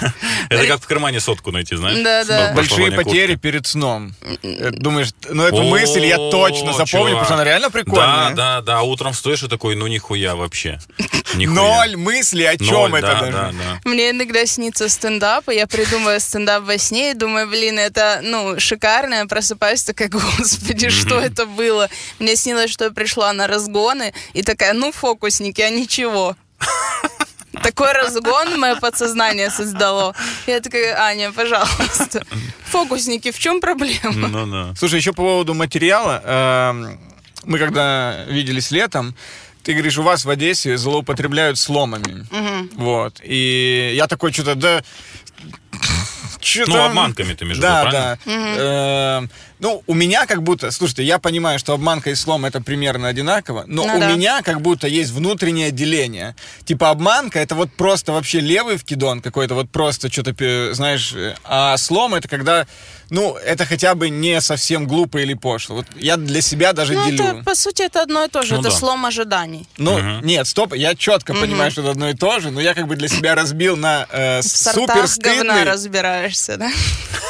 да? 0.00 0.14
Это 0.48 0.66
как 0.66 0.82
в 0.82 0.86
кармане 0.86 1.20
сотку 1.20 1.50
найти, 1.50 1.76
знаешь? 1.76 2.02
Да, 2.02 2.24
да. 2.24 2.52
Большие 2.54 2.92
потери 2.92 3.36
перед 3.36 3.66
сном. 3.66 4.14
Э, 4.42 4.70
Думаешь, 4.70 5.10
ну 5.28 5.42
эту 5.44 5.62
мысль 5.62 6.04
я 6.04 6.16
точно 6.16 6.72
запомню, 6.72 7.12
потому 7.12 7.24
что 7.24 7.34
она 7.34 7.44
реально 7.44 7.70
прикольная. 7.70 8.30
Да, 8.30 8.34
да, 8.34 8.60
да. 8.60 8.78
А 8.78 8.82
утром 8.82 9.12
встаешь 9.12 9.42
и 9.42 9.48
такой, 9.48 9.74
ну 9.76 9.86
нихуя 9.86 10.34
вообще. 10.34 10.78
Ноль 11.34 11.96
мыслей, 11.96 12.46
о 12.46 12.56
чем 12.56 12.94
это 12.94 13.06
да, 13.06 13.20
даже. 13.20 13.32
да, 13.32 13.52
да. 13.52 13.80
Мне 13.90 14.10
иногда 14.10 14.46
снится 14.46 14.88
стендап, 14.88 15.48
и 15.48 15.54
я 15.54 15.66
придумываю 15.66 16.20
стендап 16.20 16.64
во 16.64 16.78
сне 16.78 17.12
и 17.12 17.14
думаю, 17.14 17.48
блин, 17.48 17.78
это, 17.78 18.20
ну, 18.22 18.58
шикарно. 18.58 19.14
Я 19.14 19.26
просыпаюсь 19.26 19.82
такая, 19.82 20.08
господи, 20.08 20.90
что 20.90 21.20
это 21.20 21.46
было? 21.46 21.88
Мне 22.18 22.36
снилось, 22.36 22.70
что 22.70 22.84
я 22.84 22.90
пришла 22.90 23.32
на 23.32 23.46
разгоны, 23.46 24.12
и 24.32 24.42
такая, 24.42 24.72
ну, 24.72 24.92
фокусники, 24.92 25.60
а 25.60 25.70
ничего. 25.70 26.36
Такой 27.62 27.92
разгон 27.92 28.58
мое 28.60 28.76
подсознание 28.76 29.50
создало. 29.50 30.14
Я 30.46 30.60
такая, 30.60 30.96
Аня, 31.00 31.32
пожалуйста. 31.32 32.24
Фокусники, 32.66 33.30
в 33.30 33.38
чем 33.38 33.60
проблема? 33.60 34.28
Ну 34.28 34.46
да. 34.46 34.74
Слушай, 34.76 34.96
еще 34.96 35.12
по 35.12 35.22
поводу 35.22 35.54
материала. 35.54 36.20
эм, 36.24 36.98
Мы 37.44 37.58
когда 37.58 38.24
виделись 38.26 38.70
летом, 38.70 39.14
ты 39.62 39.72
говоришь, 39.72 39.98
у 39.98 40.02
вас 40.02 40.24
в 40.24 40.30
Одессе 40.30 40.76
злоупотребляют 40.76 41.58
сломами. 41.58 42.26
Вот. 42.76 43.20
И 43.22 43.92
я 43.94 44.06
такой 44.06 44.32
что-то, 44.32 44.54
да... 44.54 44.82
Чё 46.40 46.64
Ну, 46.66 46.74
там? 46.74 46.90
обманками 46.90 47.32
ты 47.32 47.44
между 47.46 47.62
Да, 47.62 47.82
правильно? 47.82 48.18
да. 48.26 48.32
Эм, 49.18 49.30
Ну, 49.64 49.82
у 49.86 49.94
меня 49.94 50.26
как 50.26 50.42
будто... 50.42 50.70
Слушайте, 50.70 51.04
я 51.04 51.18
понимаю, 51.18 51.58
что 51.58 51.72
обманка 51.72 52.10
и 52.10 52.14
слом 52.14 52.44
это 52.44 52.60
примерно 52.60 53.08
одинаково, 53.08 53.64
но 53.66 53.86
Ну 53.86 53.96
у 53.96 53.98
да. 53.98 54.12
меня 54.12 54.42
как 54.42 54.60
будто 54.60 54.86
есть 54.86 55.10
внутреннее 55.10 55.70
деление. 55.70 56.36
Типа 56.66 56.90
обманка 56.90 57.38
это 57.38 57.54
вот 57.54 57.72
просто 57.72 58.12
вообще 58.12 58.40
левый 58.40 58.76
вкидон 58.76 59.22
какой-то, 59.22 59.54
вот 59.54 59.70
просто 59.70 60.12
что-то, 60.12 60.74
знаешь... 60.74 61.14
э, 61.14 61.34
А 61.44 61.78
слом 61.78 62.14
это 62.14 62.28
когда... 62.28 62.66
Ну, 63.08 63.36
это 63.36 63.64
хотя 63.64 63.94
бы 63.94 64.10
не 64.10 64.38
совсем 64.42 64.86
глупо 64.86 65.18
или 65.18 65.32
пошло. 65.32 65.76
Вот 65.76 65.86
я 65.96 66.18
для 66.18 66.42
себя 66.42 66.74
даже 66.74 66.92
Ну, 66.92 67.06
делю. 67.06 67.24
это, 67.24 67.42
по 67.44 67.54
сути, 67.54 67.82
это 67.82 68.02
одно 68.02 68.24
и 68.24 68.28
то 68.28 68.42
же. 68.42 68.54
Ну 68.54 68.60
это 68.60 68.68
да. 68.70 68.76
слом 68.76 69.06
ожиданий. 69.06 69.66
Ну, 69.78 69.96
Мгм. 69.98 70.26
нет, 70.26 70.46
стоп, 70.46 70.74
я 70.74 70.94
четко 70.94 71.32
понимаю, 71.32 71.70
что 71.70 71.80
это 71.80 71.90
одно 71.92 72.10
и 72.10 72.14
то 72.14 72.38
же, 72.40 72.50
но 72.50 72.60
я 72.60 72.74
как 72.74 72.86
бы 72.86 72.96
для 72.96 73.08
себя 73.08 73.34
разбил 73.34 73.76
на 73.78 74.06
э, 74.10 74.42
супер 74.42 74.74
сортах 74.74 74.86
говна 74.96 75.06
стыдный... 75.06 75.64
разбираешься, 75.64 76.56
да? 76.58 76.70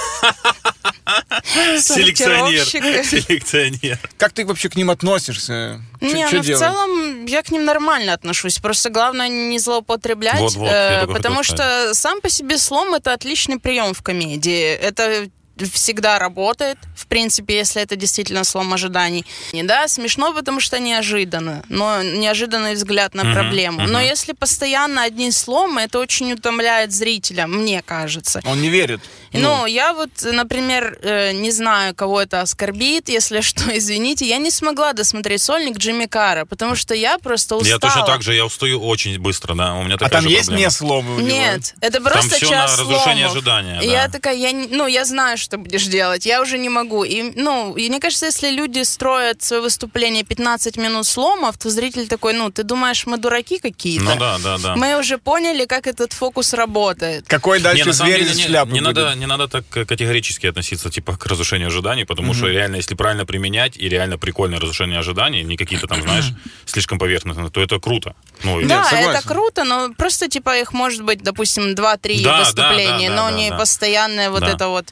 Селекционер. 1.78 2.64
Селекционер. 2.64 3.98
Как 4.16 4.32
ты 4.32 4.44
вообще 4.44 4.68
к 4.68 4.76
ним 4.76 4.90
относишься? 4.90 5.80
Не, 6.00 6.26
ну 6.30 6.40
в 6.40 6.44
целом 6.44 7.26
я 7.26 7.42
к 7.42 7.50
ним 7.50 7.64
нормально 7.64 8.12
отношусь. 8.12 8.58
Просто 8.58 8.90
главное 8.90 9.28
не 9.28 9.58
злоупотреблять. 9.58 10.56
Э, 10.56 11.06
потому 11.06 11.42
что 11.42 11.94
сам 11.94 12.20
по 12.20 12.28
себе 12.28 12.58
слом 12.58 12.94
это 12.94 13.12
отличный 13.12 13.58
прием 13.58 13.94
в 13.94 14.02
комедии. 14.02 14.74
Это 14.74 15.28
всегда 15.72 16.18
работает, 16.18 16.78
в 16.96 17.06
принципе, 17.06 17.56
если 17.56 17.80
это 17.80 17.96
действительно 17.96 18.44
слом 18.44 18.72
ожиданий. 18.72 19.24
Не, 19.52 19.62
да, 19.62 19.86
смешно, 19.88 20.32
потому 20.34 20.60
что 20.60 20.78
неожиданно, 20.78 21.62
но 21.68 22.02
неожиданный 22.02 22.74
взгляд 22.74 23.14
на 23.14 23.24
Мгм, 23.24 23.34
проблему. 23.34 23.80
Но 23.82 23.98
мгм. 23.98 24.08
если 24.08 24.32
постоянно 24.32 25.02
одни 25.04 25.30
сломы, 25.30 25.82
это 25.82 25.98
очень 26.00 26.32
утомляет 26.32 26.92
зрителя, 26.92 27.46
мне 27.46 27.82
кажется. 27.82 28.40
Он 28.44 28.60
не 28.60 28.68
верит. 28.68 29.00
Ну, 29.40 29.66
я 29.66 29.92
вот, 29.92 30.10
например, 30.22 30.98
э, 31.02 31.32
не 31.32 31.50
знаю, 31.50 31.94
кого 31.94 32.20
это 32.20 32.40
оскорбит, 32.40 33.08
если 33.08 33.40
что, 33.42 33.76
извините, 33.76 34.26
я 34.26 34.38
не 34.38 34.50
смогла 34.50 34.92
досмотреть 34.92 35.42
сольник 35.42 35.78
Джимми 35.78 36.06
Карра, 36.06 36.44
потому 36.44 36.76
что 36.76 36.94
я 36.94 37.18
просто 37.18 37.56
устала. 37.56 37.74
Я 37.74 37.78
точно 37.78 38.02
так 38.06 38.22
же, 38.22 38.34
я 38.34 38.44
устаю 38.44 38.80
очень 38.80 39.18
быстро, 39.18 39.54
да. 39.54 39.74
У 39.74 39.82
меня 39.84 39.94
а 39.94 39.98
такая 39.98 40.10
там 40.12 40.22
же 40.22 40.28
есть 40.30 40.46
проблема. 40.46 40.66
не 40.66 40.70
сломы? 40.70 41.22
Нет, 41.22 41.74
это 41.80 42.00
просто 42.00 42.36
всё 42.36 42.50
час 42.50 42.76
на 42.76 42.82
разрушение 42.82 43.26
сломов. 43.26 43.32
ожидания, 43.32 43.78
да. 43.80 43.84
Я 43.84 44.08
такая, 44.08 44.36
я, 44.36 44.52
не- 44.52 44.68
ну, 44.68 44.86
я 44.86 45.04
знаю, 45.04 45.36
что 45.38 45.58
будешь 45.58 45.84
делать, 45.86 46.26
я 46.26 46.40
уже 46.40 46.58
не 46.58 46.68
могу. 46.68 47.04
И, 47.04 47.32
ну, 47.34 47.74
и 47.76 47.88
мне 47.88 48.00
кажется, 48.00 48.26
если 48.26 48.50
люди 48.50 48.82
строят 48.82 49.42
свое 49.42 49.62
выступление 49.62 50.24
15 50.24 50.76
минут 50.76 51.06
сломов, 51.06 51.56
то 51.58 51.70
зритель 51.70 52.06
такой, 52.08 52.32
ну, 52.34 52.50
ты 52.50 52.62
думаешь, 52.62 53.06
мы 53.06 53.16
дураки 53.18 53.58
какие-то? 53.58 54.04
Ну 54.04 54.16
да, 54.16 54.38
да, 54.38 54.58
да. 54.58 54.76
Мы 54.76 54.98
уже 54.98 55.18
поняли, 55.18 55.64
как 55.64 55.86
этот 55.86 56.12
фокус 56.12 56.54
работает. 56.54 57.24
Какой 57.26 57.60
дальше 57.60 57.86
Не, 57.86 57.92
зверь 57.92 58.18
деле, 58.20 58.30
из 58.32 58.36
не, 58.36 58.42
шляпы 58.44 58.72
не 58.72 58.80
будет? 58.80 58.96
надо, 58.96 59.14
не 59.24 59.28
надо 59.28 59.48
так 59.48 59.64
категорически 59.88 60.46
относиться 60.46 60.90
типа 60.90 61.16
к 61.16 61.26
разрушению 61.26 61.68
ожиданий, 61.68 62.04
потому 62.04 62.34
что 62.34 62.46
реально, 62.48 62.76
если 62.76 62.94
правильно 62.94 63.24
применять 63.24 63.76
и 63.76 63.88
реально 63.88 64.18
прикольное 64.18 64.60
разрушение 64.60 64.98
ожиданий, 64.98 65.42
не 65.44 65.56
какие-то 65.56 65.86
там, 65.86 66.02
знаешь, 66.02 66.26
слишком 66.66 66.98
поверхностные, 66.98 67.50
то 67.50 67.60
это 67.60 67.80
круто. 67.80 68.14
Ну, 68.42 68.60
да, 68.66 68.84
согласен. 68.84 69.10
это 69.10 69.28
круто, 69.28 69.64
но 69.64 69.94
просто 69.96 70.28
типа 70.28 70.58
их 70.58 70.72
может 70.72 71.02
быть, 71.02 71.22
допустим, 71.22 71.72
2-3 71.74 71.74
Да, 71.74 71.94
да, 72.04 72.38
выступления, 72.40 73.08
да, 73.08 73.16
да, 73.16 73.22
но 73.22 73.30
да, 73.30 73.36
не 73.36 73.50
да. 73.50 73.56
постоянное 73.56 74.30
вот 74.30 74.40
Да. 74.40 74.50
это 74.50 74.68
вот. 74.68 74.86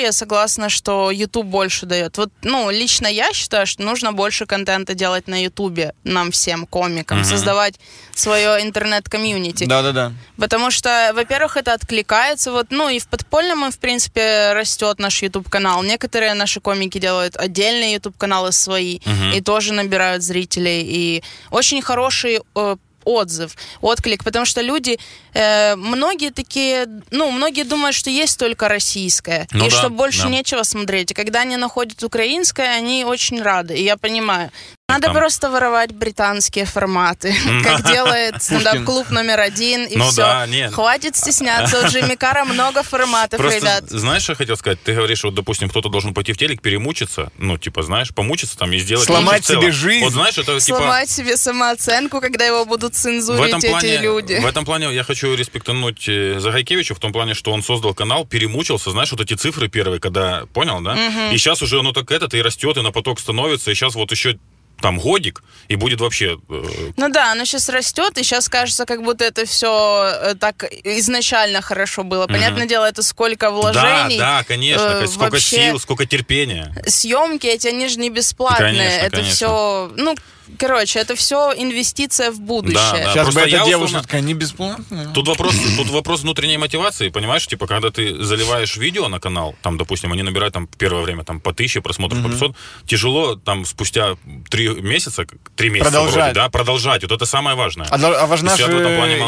Я 0.00 0.12
согласна, 0.12 0.68
что 0.68 1.10
YouTube 1.10 1.46
больше 1.46 1.86
дает. 1.86 2.16
Вот, 2.18 2.30
ну, 2.42 2.70
лично 2.70 3.06
я 3.06 3.32
считаю, 3.32 3.66
что 3.66 3.82
нужно 3.82 4.12
больше 4.12 4.46
контента 4.46 4.94
делать 4.94 5.28
на 5.28 5.42
YouTube 5.42 5.92
нам 6.04 6.30
всем, 6.30 6.66
комикам, 6.66 7.18
Мгм. 7.18 7.26
создавать 7.28 7.74
свое 8.14 8.62
интернет-комьюнити. 8.62 9.64
Да-да-да. 9.64 10.12
Потому 10.38 10.70
что, 10.70 11.12
во-первых, 11.14 11.56
это 11.56 11.74
откликается, 11.74 12.52
вот, 12.52 12.66
ну 12.70 12.88
и 12.88 12.98
в 12.98 13.06
подпольном, 13.08 13.66
и, 13.66 13.70
в 13.70 13.78
принципе, 13.78 14.52
растет 14.54 14.98
наш 14.98 15.22
YouTube-канал. 15.22 15.82
Некоторые 15.82 16.34
наши 16.34 16.60
комики 16.60 16.98
делают 16.98 17.36
отдельные 17.36 17.94
YouTube-каналы 17.94 18.52
свои 18.52 19.00
Мгм. 19.04 19.32
и 19.32 19.40
тоже 19.40 19.72
набирают 19.72 20.22
зрителей. 20.22 20.82
И 20.82 21.22
очень 21.50 21.82
хороший 21.82 22.40
э, 22.56 22.76
отзыв, 23.04 23.56
отклик, 23.80 24.22
потому 24.24 24.44
что 24.44 24.60
люди, 24.60 24.98
э, 25.34 25.76
многие 25.76 26.30
такие, 26.30 26.86
ну, 27.10 27.30
многие 27.30 27.64
думают, 27.64 27.94
что 27.96 28.10
есть 28.10 28.38
только 28.38 28.68
российское, 28.68 29.46
Ну 29.52 29.66
и 29.66 29.70
да, 29.70 29.76
что 29.76 29.90
больше 29.90 30.22
да. 30.24 30.28
нечего 30.28 30.62
смотреть. 30.62 31.10
И 31.10 31.14
когда 31.14 31.40
они 31.40 31.56
находят 31.56 32.02
украинское, 32.02 32.70
они 32.76 33.04
очень 33.04 33.42
рады, 33.42 33.74
и 33.76 33.82
я 33.84 33.96
понимаю. 33.96 34.50
Надо 34.88 35.06
Там- 35.06 35.14
просто 35.16 35.50
воровать 35.50 35.92
британские 35.92 36.64
форматы, 36.64 37.32
как 37.64 37.84
делает 37.86 38.42
стендап-клуб 38.42 39.10
номер 39.10 39.38
один, 39.40 39.84
и 39.84 39.96
Ну 39.96 40.04
все. 40.10 40.16
да, 40.22 40.46
нет. 40.48 40.72
Хватит 40.74 41.14
стесняться, 41.16 41.80
у 41.80 41.86
Джимми 41.88 42.16
Карра 42.16 42.44
много 42.44 42.82
форматов, 42.82 43.38
Просто, 43.38 43.58
ребят. 43.60 43.84
знаешь, 43.88 44.22
что 44.22 44.32
я 44.32 44.36
хотел 44.36 44.56
сказать? 44.56 44.82
Ты 44.82 44.94
говоришь, 44.94 45.22
вот, 45.22 45.34
допустим, 45.34 45.68
кто-то 45.70 45.88
должен 45.88 46.12
пойти 46.12 46.32
в 46.32 46.38
телек, 46.38 46.60
перемучиться, 46.60 47.30
ну, 47.38 47.56
типа, 47.56 47.82
знаешь, 47.84 48.08
помучиться 48.12 48.58
там 48.58 48.72
и 48.72 48.78
сделать... 48.78 49.06
Сломать 49.06 49.44
себе 49.46 49.70
жизнь. 49.70 50.02
Вот 50.04 50.12
знаешь, 50.12 50.36
это 50.38 50.58
типа... 50.58 50.78
Сломать 50.78 51.08
себе 51.10 51.36
самооценку, 51.36 52.20
когда 52.20 52.44
его 52.44 52.64
будут 52.64 52.94
В 52.94 52.98
цензурить 52.98 53.48
этом, 53.48 53.58
эти 53.60 53.68
плане, 53.70 53.96
люди. 53.98 54.34
в 54.34 54.46
этом 54.46 54.64
плане 54.64 54.92
я 54.92 55.04
хочу 55.04 55.19
респектануть 55.22 56.08
э, 56.08 56.38
Загайкевича 56.40 56.94
в 56.94 56.98
том 56.98 57.12
плане, 57.12 57.34
что 57.34 57.52
он 57.52 57.62
создал 57.62 57.94
канал, 57.94 58.24
перемучился, 58.26 58.90
знаешь, 58.90 59.10
вот 59.12 59.20
эти 59.20 59.34
цифры 59.34 59.68
первые, 59.68 60.00
когда, 60.00 60.46
понял, 60.52 60.80
да? 60.80 60.96
И 61.32 61.38
сейчас 61.38 61.62
уже 61.62 61.80
оно 61.80 61.92
так 61.92 62.10
этот 62.10 62.34
и 62.34 62.42
растет, 62.42 62.76
и 62.76 62.80
на 62.82 62.90
поток 62.92 63.20
становится, 63.20 63.70
и 63.70 63.74
сейчас 63.74 63.94
вот 63.94 64.10
еще 64.10 64.38
там 64.80 64.98
годик, 64.98 65.42
и 65.68 65.76
будет 65.76 66.00
вообще... 66.00 66.38
э, 66.48 66.62
Ну 66.96 67.08
да, 67.10 67.32
оно 67.32 67.44
сейчас 67.44 67.68
растет, 67.68 68.16
и 68.16 68.22
сейчас 68.22 68.48
кажется, 68.48 68.86
как 68.86 69.02
будто 69.02 69.24
это 69.24 69.44
все 69.44 70.34
так 70.40 70.64
изначально 70.84 71.60
хорошо 71.60 72.02
было. 72.02 72.26
Понятное 72.26 72.66
дело, 72.66 72.86
это 72.86 73.02
сколько 73.02 73.46
да, 73.46 73.50
вложений. 73.50 74.18
да, 74.18 74.42
конечно, 74.44 75.00
э, 75.02 75.06
сколько 75.06 75.32
вообще 75.32 75.56
сил, 75.56 75.78
сколько 75.80 76.06
терпения. 76.06 76.74
Съемки 76.86 77.46
эти, 77.46 77.68
они 77.68 77.88
же 77.88 77.98
не 77.98 78.08
бесплатные. 78.08 78.72
Конечно, 78.72 79.06
это 79.06 79.16
конечно. 79.16 79.34
все, 79.34 79.92
ну, 79.96 80.16
короче, 80.58 80.98
это 80.98 81.14
все 81.16 81.52
инвестиция 81.56 82.30
в 82.30 82.40
будущее. 82.40 82.74
Да, 83.04 83.12
Сейчас 83.12 83.26
бы 83.28 83.32
просто 83.32 83.40
эта 83.56 83.64
девушка 83.66 83.84
условно- 83.84 84.02
такая, 84.02 84.20
не 84.20 84.34
бесплатно. 84.34 85.10
Тут 85.14 85.28
вопрос, 85.28 85.54
тут 85.76 85.88
вопрос 85.88 86.20
внутренней 86.22 86.58
мотивации, 86.58 87.08
понимаешь, 87.08 87.46
типа, 87.46 87.66
когда 87.66 87.90
ты 87.90 88.22
заливаешь 88.22 88.76
видео 88.76 89.08
на 89.08 89.20
канал, 89.20 89.54
там, 89.62 89.78
допустим, 89.78 90.12
они 90.12 90.22
набирают 90.22 90.54
там 90.54 90.66
первое 90.66 91.02
время 91.02 91.24
там 91.24 91.40
по 91.40 91.52
тысяче 91.52 91.80
просмотров, 91.80 92.22
по 92.22 92.28
500, 92.28 92.56
тяжело 92.86 93.36
там 93.36 93.64
спустя 93.64 94.16
три 94.48 94.68
месяца, 94.68 95.26
три 95.56 95.70
месяца 95.70 95.90
Продолжать. 95.90 96.14
вроде, 96.16 96.32
да, 96.34 96.48
продолжать, 96.48 97.02
вот 97.02 97.12
это 97.12 97.26
самое 97.26 97.56
важное. 97.56 97.86
А, 97.90 97.96
а 97.96 98.26
важна 98.26 98.56
же 98.56 98.64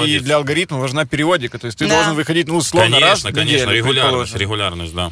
и 0.06 0.18
для 0.18 0.36
алгоритма 0.36 0.78
важна 0.78 1.04
периодика. 1.04 1.58
То 1.58 1.66
есть 1.66 1.78
ты 1.78 1.86
Да. 1.86 1.94
должен 1.96 2.14
выходить, 2.14 2.48
ну, 2.48 2.56
условно, 2.56 2.98
раз 3.00 3.22
конечно, 3.22 3.30
в 3.30 3.34
конечно, 3.34 3.54
неделю, 3.66 3.72
регулярность, 3.76 4.34
регулярность, 4.36 4.94
да. 4.94 5.10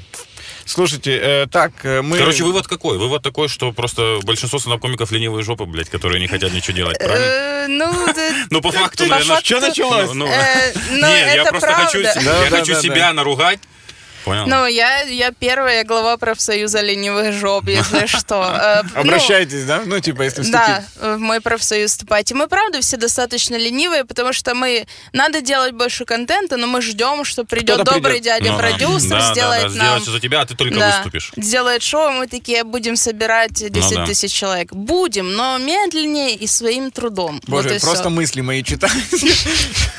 Слушайте, 0.65 1.19
э, 1.21 1.47
так, 1.51 1.73
э, 1.85 2.03
мы... 2.03 2.19
Короче, 2.19 2.45
вывод 2.45 2.67
какой? 2.67 2.99
Вывод 2.99 3.23
такой, 3.23 3.49
что 3.49 3.73
просто 3.73 4.19
большинство 4.23 4.59
стендап-комиков 4.59 5.11
ленивые 5.11 5.43
жопы, 5.43 5.65
блядь, 5.65 5.91
которые 5.91 6.21
не 6.21 6.29
хотят 6.29 6.53
ничего 6.53 6.77
делать, 6.77 6.99
правильно? 6.99 7.25
Э, 7.25 7.67
Ну, 7.69 8.07
да, 8.15 8.31
Ну, 8.51 8.61
по 8.61 8.71
факту, 8.71 9.07
наверное, 9.07 9.41
Что 9.43 9.61
началось? 9.61 10.09
Ну, 10.15 10.27
ну, 10.27 10.33
ну, 10.91 11.07
Нет, 11.07 11.35
я 11.35 11.45
просто 11.45 11.73
хочу, 11.73 12.03
себя 12.81 13.13
наругать. 13.13 13.61
Понял? 14.25 14.47
Ну, 14.47 14.67
я, 14.67 15.03
я 15.03 15.33
первая 15.33 15.85
глава 15.85 16.17
профсоюза 16.17 16.81
ленивых 16.81 17.33
жоп, 17.33 17.69
если 17.69 18.07
что. 18.19 18.43
Э, 18.43 18.83
ну, 18.95 19.01
Обращайтесь, 19.01 19.65
да? 19.65 19.83
Ну, 19.85 20.01
типа, 20.01 20.23
если 20.23 20.43
Да, 20.51 20.81
вступить. 20.81 21.17
в 21.17 21.19
мой 21.19 21.41
профсоюз. 21.41 21.99
И 22.31 22.35
мы, 22.35 22.49
правда, 22.49 22.81
все 22.81 22.97
достаточно 22.97 23.57
ленивые, 23.57 24.05
потому 24.05 24.33
что 24.33 24.55
мы... 24.55 24.87
Надо 25.13 25.41
делать 25.41 25.73
больше 25.73 26.05
контента, 26.05 26.57
но 26.57 26.67
мы 26.67 26.83
ждем, 26.83 27.25
что 27.25 27.45
придет 27.45 27.85
добрый 27.85 28.21
придет. 28.21 28.25
дядя 28.25 28.53
Ну 28.53 29.33
сделает 29.35 29.75
нам... 29.75 30.03
за 30.03 30.21
тебя, 30.21 30.43
а 30.43 30.47
ты 30.47 30.55
только 30.55 30.79
выступишь. 30.79 31.33
Сделает 31.37 31.83
шоу, 31.83 32.11
мы 32.11 32.27
такие 32.27 32.65
будем 32.65 32.97
собирать 32.97 33.53
10 33.53 33.95
да. 33.95 34.07
тысяч 34.07 34.33
человек. 34.33 34.73
Будем, 34.73 35.33
но 35.35 35.59
медленнее 35.59 36.35
и 36.35 36.47
своим 36.47 36.91
трудом. 36.91 37.41
Боже, 37.47 37.79
просто 37.81 38.11
мысли 38.11 38.41
мои 38.41 38.63
читаете. 38.63 39.35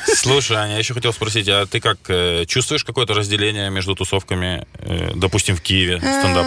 Слушай, 0.14 0.56
Аня, 0.56 0.72
я 0.72 0.78
еще 0.78 0.94
хотел 0.94 1.12
спросить, 1.12 1.48
а 1.48 1.66
ты 1.66 1.80
как 1.80 1.98
э, 2.08 2.44
чувствуешь 2.46 2.84
какое-то 2.84 3.14
разделение 3.14 3.70
между 3.70 3.94
тусовками, 3.94 4.11
э, 4.78 5.12
допустим, 5.14 5.56
в 5.56 5.60
Киеве 5.60 5.98
стендап? 5.98 6.46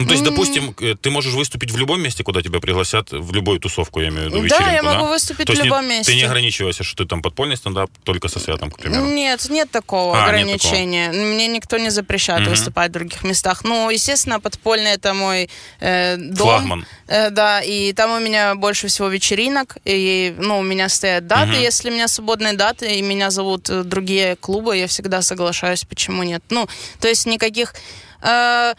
Ну, 0.00 0.06
то 0.06 0.12
есть, 0.12 0.24
допустим, 0.24 0.74
э, 0.80 0.94
ты 1.00 1.10
можешь 1.10 1.34
выступить 1.34 1.70
в 1.70 1.76
любом 1.76 2.00
месте, 2.02 2.24
куда 2.24 2.40
тебя 2.42 2.58
пригласят, 2.58 3.10
в 3.12 3.32
любую 3.34 3.60
тусовку, 3.60 4.00
я 4.00 4.08
имею 4.08 4.30
в 4.30 4.34
виду, 4.34 4.48
Да, 4.48 4.56
вечеринку, 4.58 4.72
я 4.74 4.82
могу 4.82 5.06
выступить 5.08 5.46
То 5.46 5.52
есть 5.52 5.60
в 5.60 5.64
не- 5.64 5.68
любом 5.68 5.86
месте. 5.86 6.12
Ты 6.12 6.16
не 6.16 6.22
ограничиваешься, 6.24 6.82
что 6.84 7.04
ты 7.04 7.08
там 7.08 7.20
подпольный 7.20 7.56
стендап 7.56 7.90
только 8.02 8.28
со 8.28 8.38
святом, 8.40 8.70
к 8.70 8.78
примеру? 8.78 9.04
Нет, 9.04 9.46
нет 9.50 9.70
такого 9.70 10.16
А, 10.16 10.20
нет 10.20 10.28
ограничения. 10.56 11.12
Мне 11.12 11.48
никто 11.48 11.76
не 11.76 11.90
запрещает 11.90 12.40
Мгм. 12.42 12.50
выступать 12.50 12.88
в 12.88 12.92
других 12.94 13.22
местах. 13.24 13.62
Ну, 13.64 13.90
естественно, 13.90 14.40
подпольный 14.40 14.92
это 14.92 15.12
мой 15.12 15.50
э, 15.80 16.16
дом. 16.16 16.36
Флагман. 16.48 16.86
Э, 17.06 17.28
да, 17.30 17.60
и 17.60 17.92
там 17.92 18.12
у 18.12 18.20
меня 18.20 18.54
больше 18.54 18.86
всего 18.88 19.08
вечеринок, 19.08 19.76
и, 19.84 20.34
ну, 20.38 20.60
у 20.60 20.62
меня 20.62 20.88
стоят 20.88 21.26
даты, 21.26 21.52
Мгм. 21.52 21.60
если 21.60 21.90
у 21.90 21.92
меня 21.92 22.08
свободные 22.08 22.54
даты, 22.54 22.94
и 22.94 23.02
меня 23.02 23.30
зовут 23.30 23.68
э, 23.68 23.82
другие 23.82 24.36
клубы, 24.36 24.78
я 24.78 24.86
всегда 24.86 25.20
соглашаюсь, 25.20 25.84
почему 25.84 26.22
нет. 26.22 26.42
Ну, 26.48 26.66
то 27.00 27.08
есть 27.08 27.26
никаких... 27.26 27.74
э, 28.22 28.74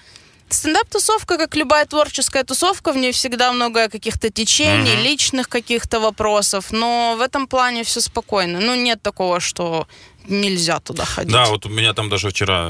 Стендап-тусовка, 0.51 1.37
как 1.37 1.55
любая 1.55 1.85
творческая 1.85 2.43
тусовка, 2.43 2.91
в 2.91 2.97
ней 2.97 3.11
всегда 3.13 3.53
много 3.53 3.87
каких-то 3.87 4.29
течений, 4.29 4.93
Мгм. 4.95 5.03
личных 5.03 5.47
каких-то 5.47 5.99
вопросов, 6.01 6.71
но 6.71 7.15
в 7.17 7.21
этом 7.21 7.47
плане 7.47 7.83
все 7.83 8.01
спокойно. 8.01 8.59
Ну, 8.59 8.75
нет 8.75 9.01
такого, 9.01 9.39
что 9.39 9.87
нельзя 10.27 10.79
туда 10.79 11.05
ходить. 11.05 11.31
Да, 11.31 11.45
вот 11.45 11.65
у 11.65 11.69
меня 11.69 11.93
там 11.93 12.09
даже 12.09 12.29
вчера 12.29 12.61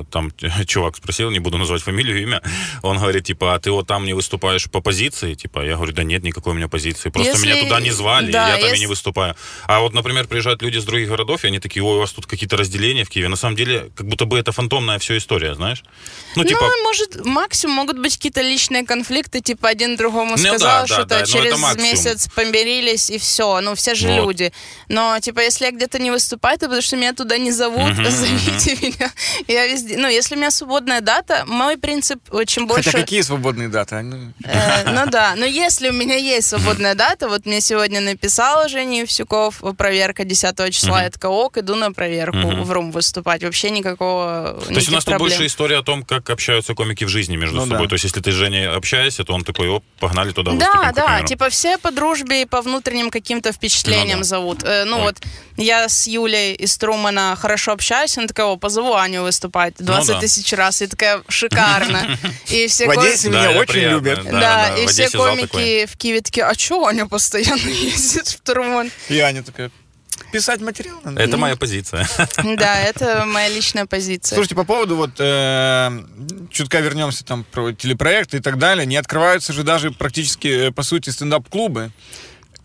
э, 0.00 0.04
там 0.10 0.30
чувак 0.66 0.96
спросил, 0.96 1.30
не 1.30 1.38
буду 1.38 1.58
называть 1.58 1.82
фамилию, 1.82 2.22
имя, 2.22 2.42
он 2.82 2.98
говорит, 2.98 3.24
типа, 3.24 3.54
а 3.54 3.58
ты 3.58 3.70
вот 3.70 3.86
там 3.86 4.04
не 4.04 4.12
выступаешь 4.14 4.70
по 4.70 4.80
позиции? 4.80 5.34
Типа, 5.34 5.64
я 5.64 5.76
говорю, 5.76 5.92
да 5.92 6.02
нет 6.04 6.22
никакой 6.22 6.52
у 6.52 6.56
меня 6.56 6.68
позиции, 6.68 7.10
просто 7.10 7.32
Если- 7.32 7.46
меня 7.46 7.60
туда 7.62 7.80
не 7.80 7.90
звали, 7.90 8.30
да, 8.32 8.48
я 8.48 8.54
там 8.56 8.64
и 8.64 8.68
если- 8.70 8.80
не 8.80 8.86
выступаю. 8.86 9.36
А 9.66 9.80
вот, 9.80 9.92
например, 9.94 10.26
приезжают 10.26 10.62
люди 10.62 10.78
из 10.78 10.84
других 10.84 11.08
городов, 11.08 11.44
и 11.44 11.48
они 11.48 11.58
такие, 11.58 11.82
ой, 11.82 11.96
у 11.96 12.00
вас 12.00 12.12
тут 12.12 12.26
какие-то 12.26 12.56
разделения 12.56 13.04
в 13.04 13.08
Киеве. 13.10 13.28
На 13.28 13.36
самом 13.36 13.56
деле, 13.56 13.90
как 13.94 14.06
будто 14.06 14.24
бы 14.24 14.38
это 14.38 14.52
фантомная 14.52 14.98
все 14.98 15.16
история, 15.16 15.54
знаешь? 15.54 15.82
Ну, 16.36 16.44
типа, 16.44 16.60
Ну, 16.62 16.82
может, 16.84 17.24
максимум 17.24 17.76
могут 17.76 17.98
быть 17.98 18.16
какие-то 18.16 18.40
личные 18.42 18.84
конфликты, 18.84 19.40
типа 19.40 19.68
один 19.68 19.96
другому 19.96 20.32
Ну 20.32 20.38
сказал 20.38 20.58
да, 20.58 20.80
да, 20.82 20.86
что-то, 20.86 21.08
да, 21.08 21.20
но 21.20 21.26
через 21.26 21.46
это 21.52 21.56
максимум. 21.58 21.84
месяц 21.90 22.28
помирились, 22.34 23.10
и 23.10 23.18
все. 23.18 23.60
Ну, 23.60 23.74
все 23.74 23.94
же 23.94 24.08
Вот. 24.08 24.16
люди. 24.26 24.52
Но, 24.88 25.18
типа, 25.20 25.40
если 25.40 25.64
я 25.66 25.70
где-то 25.72 25.98
не 25.98 26.10
выступаю, 26.10 26.58
то 26.58 26.66
потому 26.66 26.82
что 26.82 26.91
меня 26.96 27.12
туда 27.12 27.38
не 27.38 27.50
зовут, 27.52 27.94
зовите 27.96 28.76
меня. 28.82 29.10
Я 29.48 29.66
везде... 29.66 29.96
Ну, 29.96 30.08
если 30.08 30.34
у 30.34 30.38
меня 30.38 30.50
свободная 30.50 31.00
дата, 31.00 31.44
мой 31.46 31.76
принцип, 31.78 32.20
чем 32.46 32.66
больше... 32.66 32.90
Хотя 32.90 32.98
какие 32.98 33.22
свободные 33.22 33.68
даты? 33.68 34.04
Э, 34.44 34.90
ну 34.90 35.10
да, 35.10 35.34
но 35.36 35.44
если 35.44 35.88
у 35.90 35.92
меня 35.92 36.16
есть 36.16 36.48
свободная 36.48 36.94
дата, 36.94 37.28
вот 37.28 37.46
мне 37.46 37.60
сегодня 37.60 38.00
написал 38.00 38.68
Женя 38.68 39.00
Евсюков, 39.00 39.62
проверка 39.76 40.24
10 40.24 40.72
числа, 40.74 41.02
я 41.04 41.10
такая, 41.10 41.30
ок, 41.30 41.58
иду 41.58 41.74
на 41.74 41.92
проверку 41.92 42.38
в 42.38 42.70
РУМ 42.72 42.90
выступать. 42.92 43.42
Вообще 43.42 43.70
никакого 43.70 44.58
То 44.66 44.74
есть 44.74 44.88
у 44.88 44.92
нас 44.92 45.04
тут 45.04 45.18
больше 45.18 45.46
история 45.46 45.78
о 45.78 45.82
том, 45.82 46.02
как 46.04 46.30
общаются 46.30 46.74
комики 46.74 47.04
в 47.04 47.08
жизни 47.08 47.36
между 47.36 47.56
Ну 47.56 47.62
собой. 47.66 47.82
да. 47.82 47.88
То 47.88 47.94
есть 47.94 48.04
если 48.04 48.20
ты 48.20 48.32
с 48.32 48.34
Женей 48.34 48.68
общаешься, 48.68 49.24
то 49.24 49.32
он 49.34 49.44
такой, 49.44 49.68
оп, 49.68 49.84
погнали 49.98 50.30
туда 50.32 50.52
Да, 50.52 50.92
да, 50.94 51.22
типа 51.22 51.48
все 51.48 51.78
по 51.78 51.90
дружбе 51.90 52.42
и 52.42 52.44
по 52.44 52.60
внутренним 52.62 53.10
каким-то 53.10 53.52
впечатлениям 53.52 54.18
Ну 54.18 54.24
да. 54.24 54.28
зовут. 54.28 54.62
Э, 54.64 54.84
ну 54.84 54.96
Ой. 54.98 55.02
вот 55.02 55.16
я 55.56 55.88
с 55.88 56.06
Юлей 56.06 56.54
из 56.54 56.76
Трумана 56.82 57.36
хорошо 57.40 57.70
общаюсь, 57.72 58.18
она 58.18 58.26
такая, 58.26 58.46
о, 58.46 58.56
позову 58.56 58.94
Аню 58.94 59.22
выступать 59.22 59.74
20 59.78 60.08
Ну 60.08 60.14
да. 60.14 60.20
тысяч 60.20 60.52
раз, 60.52 60.82
и 60.82 60.88
такая, 60.88 61.22
шикарно. 61.28 62.18
И 62.50 62.66
все 62.66 62.86
В 62.88 62.90
Одессе 62.90 63.30
Да, 63.30 63.38
меня 63.38 63.50
это 63.52 63.60
очень 63.60 63.72
приятно, 63.72 63.94
любят. 63.94 64.24
да. 64.24 64.30
Да, 64.32 64.76
и 64.78 64.86
в 64.86 64.90
все 64.90 65.08
комики 65.10 65.86
в 65.86 65.96
Киеве 65.96 66.20
такие, 66.22 66.44
а 66.44 66.54
чё 66.56 66.84
Аня 66.84 67.06
постоянно 67.06 67.60
ездит 67.68 68.26
в 68.26 68.40
Труман? 68.40 68.90
И 69.08 69.16
Аня 69.20 69.44
такая, 69.44 69.70
писать 70.32 70.60
материал 70.60 70.98
надо. 71.04 71.22
Это 71.22 71.36
моя 71.36 71.54
позиция. 71.54 72.08
Да, 72.42 72.80
это 72.80 73.24
моя 73.26 73.48
личная 73.48 73.86
позиция. 73.86 74.34
Слушайте, 74.34 74.56
по 74.56 74.64
поводу 74.64 74.96
вот 74.96 75.10
э, 75.20 75.90
чутка 76.50 76.80
вернемся 76.80 77.24
там 77.24 77.44
про 77.44 77.70
телепроекты 77.72 78.38
и 78.38 78.40
так 78.40 78.58
далее. 78.58 78.86
Не 78.86 78.96
открываются 78.96 79.52
же 79.52 79.62
даже 79.62 79.92
практически, 79.92 80.48
э, 80.48 80.70
по 80.72 80.82
сути, 80.82 81.10
стендап-клубы. 81.10 81.92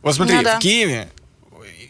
Вот 0.01 0.15
смотри, 0.15 0.37
Ну 0.37 0.43
да. 0.43 0.55
в 0.55 0.59
Киеве 0.59 1.07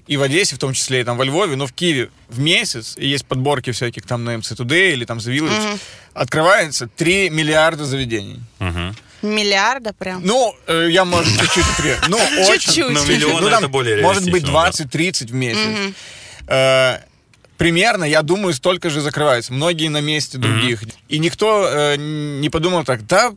и 0.08 0.18
в 0.18 0.22
Одессе 0.22 0.55
в 0.55 0.60
том 0.60 0.74
числе, 0.74 1.01
и 1.01 1.03
там 1.03 1.18
во 1.18 1.26
Львове, 1.26 1.55
но 1.55 1.68
в 1.68 1.74
Киеве 1.74 2.10
в 2.30 2.39
месяц, 2.39 2.95
и 2.97 3.08
есть 3.08 3.26
подборки 3.26 3.72
всяких 3.72 4.05
там 4.05 4.24
на 4.24 4.36
MC 4.36 4.55
Today 4.55 4.93
или 4.93 5.05
там 5.05 5.18
The 5.18 5.34
Village, 5.38 5.68
Мгм. 5.70 5.80
открывается 6.14 6.88
3 6.88 7.30
миллиарда 7.30 7.86
заведений. 7.86 8.39
Мгм. 8.60 8.95
Миллиарда 9.24 9.93
прям. 9.93 10.22
Ну, 10.24 10.53
э, 10.68 10.88
я, 10.91 11.03
может, 11.03 11.32
чуть-чуть 11.39 11.66
при... 11.78 11.95
Ну, 12.08 12.18
очень. 12.47 12.60
Чуть-чуть. 12.62 12.89
Ну, 12.91 13.03
миллион 13.05 13.41
Ну, 13.41 13.49
там 13.49 13.60
это 13.60 13.68
более 13.68 14.01
Может 14.01 14.30
быть, 14.30 14.43
реалистично, 14.47 14.86
да. 14.86 14.97
20-30 14.97 15.28
в 15.32 15.34
месяц. 15.34 15.95
Э, 16.47 16.99
примерно, 17.58 18.03
я 18.03 18.22
думаю, 18.22 18.53
столько 18.53 18.89
же 18.91 19.01
закрывается. 19.01 19.53
Многие 19.53 19.88
на 19.89 20.01
месте 20.01 20.38
других. 20.38 20.84
И 21.10 21.18
никто 21.20 21.68
э, 21.68 21.95
не 21.97 22.49
подумал 22.49 22.84
так, 22.86 23.08
да, 23.08 23.34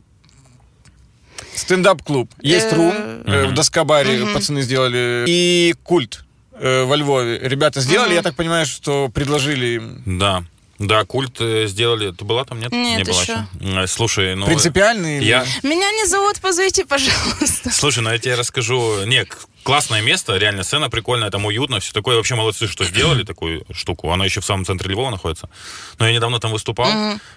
стендап-клуб. 1.55 2.31
Есть 2.41 2.67
Э, 2.71 2.75
рум, 2.75 2.93
э, 3.25 3.45
в 3.47 3.53
Доскобаре 3.53 4.25
пацаны 4.33 4.61
сделали. 4.61 5.25
И 5.27 5.73
культ 5.83 6.23
э, 6.53 6.83
во 6.83 6.95
Львове. 6.95 7.39
Ребята 7.39 7.81
сделали, 7.81 8.13
я 8.13 8.21
так 8.21 8.35
понимаю, 8.35 8.65
что 8.65 9.09
предложили 9.09 9.65
им. 9.75 10.03
Да. 10.05 10.43
Да, 10.79 11.05
культ 11.05 11.39
э, 11.39 11.67
сделали. 11.67 12.11
Ты 12.11 12.25
была 12.25 12.43
там, 12.43 12.59
нет? 12.59 12.71
Нет, 12.71 12.97
не 12.97 13.03
была 13.11 13.21
еще. 13.21 13.45
Э, 13.61 13.85
Слушай, 13.85 14.35
ну... 14.35 14.47
Принципиальный 14.47 15.17
или- 15.17 15.25
Я... 15.25 15.45
Меня 15.61 15.91
не 15.91 16.07
зовут, 16.07 16.39
позовите, 16.41 16.85
пожалуйста. 16.85 17.69
Слушай, 17.71 18.01
ну 18.03 18.09
я 18.11 18.17
тебе 18.17 18.33
расскажу. 18.33 19.05
Не, 19.05 19.25
к- 19.25 19.37
классное 19.61 20.01
место, 20.01 20.35
реально 20.37 20.63
сцена 20.63 20.89
прикольная, 20.89 21.29
там 21.29 21.45
уютно, 21.45 21.79
все 21.81 21.93
такое. 21.93 22.15
Вообще 22.15 22.33
молодцы, 22.33 22.67
что 22.67 22.83
сделали 22.83 23.23
такую 23.23 23.63
штуку. 23.71 24.09
Она 24.11 24.25
еще 24.25 24.41
в 24.41 24.45
самом 24.45 24.65
центре 24.65 24.89
Львова 24.91 25.11
находится. 25.11 25.51
Но 25.99 26.07
я 26.07 26.13
недавно 26.15 26.39
там 26.39 26.51
выступал. 26.51 26.89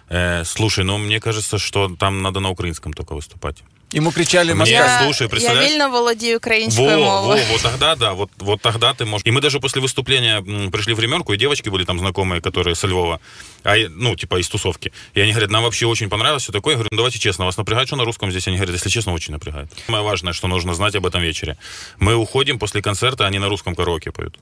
Э, 0.08 0.42
слушай, 0.46 0.82
ну 0.84 0.96
мне 0.96 1.20
кажется, 1.20 1.58
что 1.58 1.94
там 1.98 2.22
надо 2.22 2.40
на 2.40 2.48
украинском 2.48 2.94
только 2.94 3.14
выступать. 3.14 3.58
Ему 3.95 4.11
кричали 4.11 4.53
Мне- 4.53 4.59
Москва. 4.59 4.77
Я, 4.79 4.99
слушай, 5.03 5.23
я 5.23 5.29
представляешь? 5.29 5.71
вільно 5.71 5.89
володію 5.89 6.33
Во, 6.33 6.37
українською 6.37 6.99
во, 6.99 7.05
мовою. 7.05 7.43
вот 7.51 7.61
тогда, 7.61 7.95
да, 7.95 8.13
вот, 8.13 8.29
вот 8.37 8.61
тогда 8.61 8.93
ты 8.93 9.05
можешь... 9.05 9.25
И 9.27 9.31
мы 9.31 9.41
даже 9.41 9.59
после 9.59 9.81
выступления 9.81 10.37
м, 10.47 10.71
пришли 10.71 10.93
в 10.93 10.97
временку, 10.97 11.33
и 11.33 11.37
девочки 11.37 11.69
были 11.69 11.85
там 11.85 11.99
знакомые, 11.99 12.39
которые 12.41 12.75
со 12.75 12.87
Львова, 12.87 13.19
а, 13.63 13.75
я- 13.77 13.89
ну, 13.89 14.15
типа 14.15 14.39
из 14.39 14.47
тусовки. 14.47 14.91
И 15.15 15.21
они 15.21 15.31
говорят, 15.31 15.49
нам 15.51 15.63
вообще 15.63 15.85
очень 15.87 16.07
понравилось 16.09 16.43
все 16.43 16.51
такое. 16.51 16.73
Я 16.73 16.77
говорю, 16.77 16.89
ну, 16.91 16.97
давайте 16.97 17.17
честно, 17.19 17.45
вас 17.45 17.57
напрягает, 17.57 17.87
что 17.87 17.95
на 17.97 18.03
русском 18.05 18.29
здесь? 18.31 18.47
Они 18.47 18.57
говорят, 18.57 18.75
если 18.75 18.89
честно, 18.91 19.13
очень 19.13 19.33
напрягает. 19.33 19.67
Самое 19.87 20.03
важное, 20.03 20.33
что 20.33 20.47
нужно 20.47 20.73
знать 20.75 20.95
об 20.95 21.05
этом 21.05 21.21
вечере. 21.23 21.55
Мы 21.99 22.13
уходим 22.15 22.59
после 22.59 22.81
концерта, 22.81 23.25
они 23.25 23.39
на 23.39 23.49
русском 23.49 23.75
караоке 23.75 24.11
поют. 24.11 24.37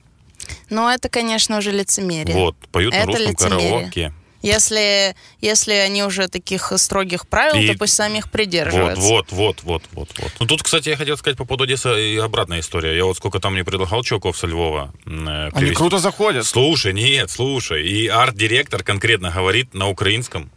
Но 0.69 0.91
это, 0.91 1.07
конечно, 1.09 1.57
уже 1.57 1.71
лицемерие. 1.71 2.35
Вот, 2.35 2.55
поют 2.71 2.93
на 2.93 2.97
Это 2.99 3.07
русском 3.07 3.29
лицемерие. 3.31 3.69
караоке. 3.71 4.11
Если, 4.42 5.14
если 5.40 5.72
они 5.74 6.02
уже 6.04 6.28
таких 6.28 6.72
строгих 6.76 7.26
правил, 7.28 7.60
И- 7.60 7.68
то 7.68 7.78
пусть 7.78 7.94
сами 7.94 8.18
их 8.18 8.24
Вот, 8.24 8.32
придерживаются. 8.32 9.00
вот, 9.08 9.32
вот, 9.32 9.62
вот, 9.62 9.82
вот, 9.92 10.10
вот. 10.18 10.32
Ну, 10.40 10.46
тут, 10.46 10.62
кстати, 10.62 10.88
я 10.88 10.96
хотел 10.96 11.16
сказать 11.16 11.38
по 11.38 11.44
поводу 11.44 11.64
Одессы 11.64 12.14
и 12.14 12.16
обратная 12.18 12.60
история. 12.60 12.96
Я 12.96 13.04
вот 13.04 13.16
сколько 13.16 13.38
там 13.40 13.52
мне 13.54 13.64
предлагал 13.64 14.02
чуваков 14.02 14.36
со 14.36 14.46
Львова. 14.46 14.92
э, 15.06 15.10
Они 15.10 15.50
привезти. 15.52 15.74
круто 15.76 15.98
заходят. 15.98 16.44
Слушай, 16.44 16.92
нет, 16.92 17.30
слушай. 17.30 17.86
И 17.86 18.08
арт-директор 18.08 18.82
конкретно 18.82 19.30
говорит 19.30 19.74
на 19.74 19.88
украинском 19.88 20.50